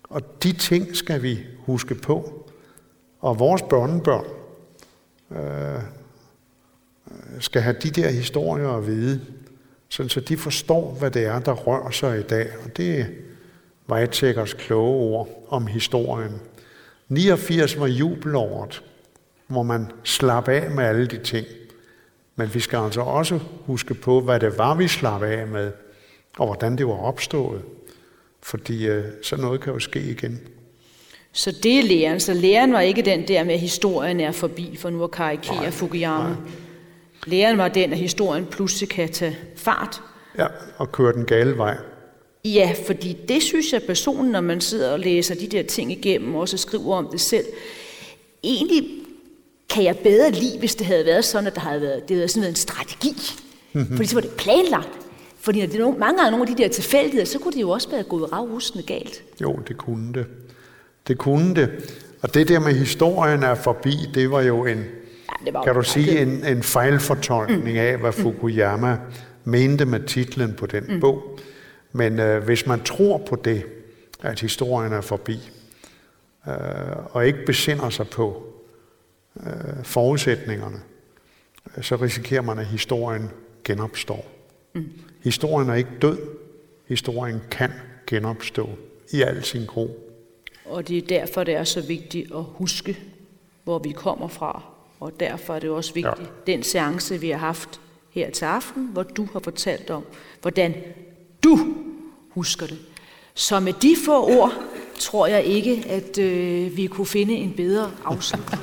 Og 0.04 0.44
de 0.44 0.54
ting 0.54 0.96
skal 0.96 1.24
vi 1.24 1.40
huske 1.66 1.96
på. 1.96 2.48
Og 3.20 3.40
vores 3.40 3.62
børnebørn 3.62 4.26
øh, 5.32 5.82
skal 7.40 7.62
have 7.62 7.76
de 7.84 7.90
der 7.90 8.10
historier 8.10 8.70
at 8.70 8.88
vide, 8.88 9.22
sådan 9.90 10.10
så 10.10 10.20
de 10.20 10.38
forstår, 10.38 10.96
hvad 11.00 11.12
det 11.12 11.26
er, 11.26 11.40
der 11.40 11.54
rører 11.54 11.92
sig 11.92 12.20
i 12.20 12.24
dag. 12.24 12.50
Og 12.66 12.78
det 12.78 13.00
er 13.00 13.06
Weizsäckers 13.92 14.58
kloge 14.58 14.96
ord 14.96 15.41
historien. 15.68 16.42
89 17.10 17.80
var 17.80 17.88
jubelåret, 17.88 18.84
hvor 19.48 19.64
man 19.64 19.92
slap 20.04 20.48
af 20.48 20.72
med 20.72 20.84
alle 20.84 21.08
de 21.08 21.18
ting. 21.24 21.46
Men 22.36 22.54
vi 22.54 22.60
skal 22.60 22.78
altså 22.80 23.02
også 23.02 23.40
huske 23.66 23.94
på, 23.94 24.22
hvad 24.22 24.40
det 24.40 24.58
var, 24.58 24.76
vi 24.76 24.88
slap 24.88 25.24
af 25.24 25.48
med, 25.48 25.72
og 26.38 26.46
hvordan 26.46 26.78
det 26.78 26.88
var 26.88 26.98
opstået. 26.98 27.62
Fordi 28.44 28.88
øh, 28.88 29.04
sådan 29.24 29.46
noget 29.46 29.62
kan 29.62 29.74
jo 29.74 29.80
ske 29.80 30.00
igen. 30.02 30.40
Så 31.34 31.52
det 31.64 31.80
er 31.80 31.84
læren. 31.84 32.20
Så 32.20 32.34
læren 32.34 32.74
var 32.74 32.80
ikke 32.80 33.02
den 33.02 33.28
der 33.28 33.44
med, 33.44 33.54
at 33.54 33.60
historien 33.60 34.20
er 34.20 34.32
forbi, 34.32 34.78
for 34.80 34.90
nu 34.90 35.04
at 35.04 35.12
karikere 35.12 35.56
Nej, 35.56 35.72
Fukuyama. 35.72 36.30
nej. 36.30 36.36
Læren 37.26 37.58
var 37.58 37.68
den, 37.68 37.92
at 37.92 37.98
historien 37.98 38.46
pludselig 38.46 38.90
kan 38.90 39.10
tage 39.12 39.38
fart. 39.56 40.02
Ja, 40.38 40.48
og 40.78 40.92
køre 40.92 41.14
den 41.14 41.26
gale 41.26 41.58
vej. 41.58 41.78
Ja, 42.46 42.74
fordi 42.86 43.18
det 43.28 43.44
synes 43.44 43.74
jeg 43.74 43.84
personen, 43.84 44.32
når 44.32 44.42
man 44.42 44.62
sidder 44.62 44.92
og 44.92 45.00
læser 45.00 45.36
de 45.36 45.48
der 45.48 45.64
ting 45.64 45.92
igennem, 45.92 46.36
og 46.36 46.42
også 46.42 46.58
skriver 46.58 46.96
om 46.96 47.08
det 47.12 47.22
selv, 47.22 47.46
egentlig 48.44 48.88
kan 49.70 49.84
jeg 49.84 49.98
bedre 49.98 50.32
lide, 50.32 50.60
hvis 50.60 50.76
det 50.76 50.88
havde 50.88 51.06
været 51.06 51.26
sådan, 51.26 51.48
at 51.48 51.56
der 51.56 51.62
havde 51.62 51.82
været, 51.82 52.10
det 52.10 52.16
havde 52.16 52.28
sådan 52.28 52.50
en 52.50 52.56
strategi. 52.56 53.14
Mm-hmm. 53.74 53.96
Fordi 53.96 54.08
så 54.08 54.16
var 54.16 54.22
det 54.22 54.32
planlagt. 54.32 54.90
Fordi 55.40 55.60
når 55.60 55.68
det 55.68 55.80
er 55.80 55.98
mange 55.98 56.26
af 56.26 56.32
nogle 56.32 56.50
af 56.50 56.56
de 56.56 56.64
der 56.64 56.70
tilfældigheder, 56.70 57.26
så 57.26 57.40
kunne 57.40 57.54
det 57.54 57.62
jo 57.62 57.70
også 57.70 57.90
være 57.90 58.04
gået 58.04 58.32
ravhusende 58.32 58.84
galt. 58.84 59.24
Jo, 59.42 59.60
det 59.68 59.78
kunne 59.78 60.14
det. 60.14 60.26
Det 61.08 61.18
kunne 61.18 61.56
det. 61.56 61.70
Og 62.22 62.34
det 62.34 62.48
der 62.48 62.60
med 62.60 62.74
historien 62.74 63.44
er 63.44 63.56
forbi, 63.56 63.96
det 64.14 64.32
var 64.32 64.42
jo 64.42 64.66
en, 64.66 64.78
ja, 64.78 65.46
det 65.46 65.54
var 65.54 65.64
kan 65.64 65.76
du 65.76 65.84
sige, 65.84 66.22
en, 66.22 66.46
en 66.46 66.64
fejlfortolkning 66.64 67.72
mm. 67.72 67.78
af, 67.78 67.98
hvad 67.98 68.12
Fukuyama 68.12 68.98
mente 69.44 69.86
med 69.86 70.00
titlen 70.08 70.54
på 70.54 70.66
den 70.66 70.84
mm. 70.90 71.00
bog. 71.00 71.40
Men 71.92 72.20
øh, 72.20 72.44
hvis 72.44 72.66
man 72.66 72.84
tror 72.84 73.18
på 73.18 73.36
det, 73.36 73.66
at 74.22 74.40
historien 74.40 74.94
er 74.94 75.02
forbi, 75.02 75.52
øh, 76.48 76.54
og 77.12 77.28
ikke 77.28 77.46
besinder 77.46 77.90
sig 77.90 78.08
på 78.08 78.44
øh, 79.40 79.84
forudsætningerne, 79.84 80.80
øh, 81.78 81.84
så 81.84 81.96
risikerer 81.96 82.42
man, 82.42 82.60
at 82.60 82.66
historien 82.66 83.30
genopstår. 83.64 84.26
Mm. 84.74 84.90
Historien 85.24 85.70
er 85.70 85.76
ikke 85.76 85.92
død. 86.02 86.18
Historien 86.88 87.42
kan 87.52 87.72
genopstå 88.08 88.70
i 89.14 89.22
al 89.22 89.44
sin 89.44 89.66
gro. 89.66 90.08
Og 90.66 90.88
det 90.88 90.98
er 90.98 91.02
derfor, 91.02 91.44
det 91.44 91.56
er 91.56 91.64
så 91.64 91.82
vigtigt 91.82 92.32
at 92.36 92.44
huske, 92.44 93.00
hvor 93.64 93.80
vi 93.80 93.92
kommer 93.92 94.28
fra. 94.28 94.64
Og 95.00 95.20
derfor 95.20 95.56
er 95.56 95.60
det 95.60 95.70
også 95.70 95.94
vigtigt, 95.94 96.32
ja. 96.48 96.52
den 96.52 96.64
seance, 96.64 97.20
vi 97.20 97.30
har 97.30 97.38
haft 97.38 97.82
her 98.10 98.30
til 98.30 98.46
aften, 98.46 98.90
hvor 98.94 99.04
du 99.04 99.28
har 99.34 99.40
fortalt 99.40 99.90
om, 99.90 100.06
hvordan 100.42 100.74
du 101.44 101.60
husker 102.30 102.68
det. 102.68 102.78
Så 103.34 103.60
med 103.60 103.74
de 103.74 103.96
få 104.06 104.40
ord 104.40 104.54
tror 105.00 105.28
jeg 105.28 105.44
ikke, 105.44 105.84
at 105.88 106.18
øh, 106.18 106.78
vi 106.78 106.88
kunne 106.88 107.08
finde 107.08 107.34
en 107.34 107.54
bedre 107.58 107.92
afslutning. 108.06 108.62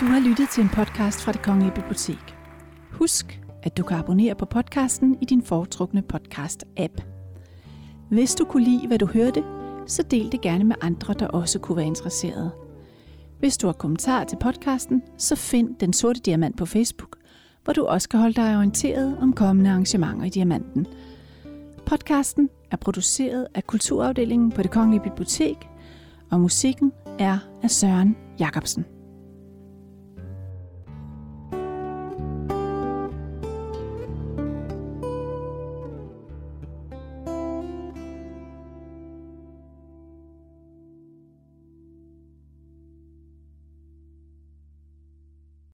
Du 0.00 0.04
har 0.04 0.20
lyttet 0.28 0.48
til 0.48 0.62
en 0.62 0.68
podcast 0.68 1.22
fra 1.22 1.32
det 1.32 1.42
Kongelige 1.42 1.74
Bibliotek. 1.74 2.36
Husk, 2.90 3.40
at 3.62 3.76
du 3.76 3.82
kan 3.82 3.98
abonnere 3.98 4.34
på 4.34 4.46
podcasten 4.46 5.18
i 5.22 5.24
din 5.24 5.42
foretrukne 5.42 6.02
podcast-app. 6.12 7.02
Hvis 8.10 8.34
du 8.34 8.44
kunne 8.44 8.64
lide, 8.64 8.86
hvad 8.86 8.98
du 8.98 9.06
hørte, 9.06 9.44
så 9.86 10.02
del 10.02 10.32
det 10.32 10.40
gerne 10.40 10.64
med 10.64 10.76
andre, 10.80 11.14
der 11.14 11.26
også 11.26 11.58
kunne 11.58 11.76
være 11.76 11.86
interesserede. 11.86 12.50
Hvis 13.38 13.56
du 13.56 13.66
har 13.66 13.72
kommentarer 13.72 14.24
til 14.24 14.36
podcasten, 14.40 15.02
så 15.18 15.36
find 15.36 15.76
Den 15.80 15.92
Sorte 15.92 16.20
Diamant 16.20 16.56
på 16.56 16.66
Facebook, 16.66 17.16
hvor 17.64 17.72
du 17.72 17.84
også 17.84 18.08
kan 18.08 18.20
holde 18.20 18.34
dig 18.34 18.56
orienteret 18.56 19.18
om 19.20 19.32
kommende 19.32 19.70
arrangementer 19.70 20.24
i 20.24 20.28
Diamanten. 20.28 20.86
Podcasten 21.86 22.48
er 22.70 22.76
produceret 22.76 23.46
af 23.54 23.66
Kulturafdelingen 23.66 24.52
på 24.52 24.62
det 24.62 24.70
Kongelige 24.70 25.02
Bibliotek, 25.02 25.56
og 26.30 26.40
musikken 26.40 26.92
er 27.18 27.38
af 27.62 27.70
Søren 27.70 28.16
Jacobsen. 28.40 28.99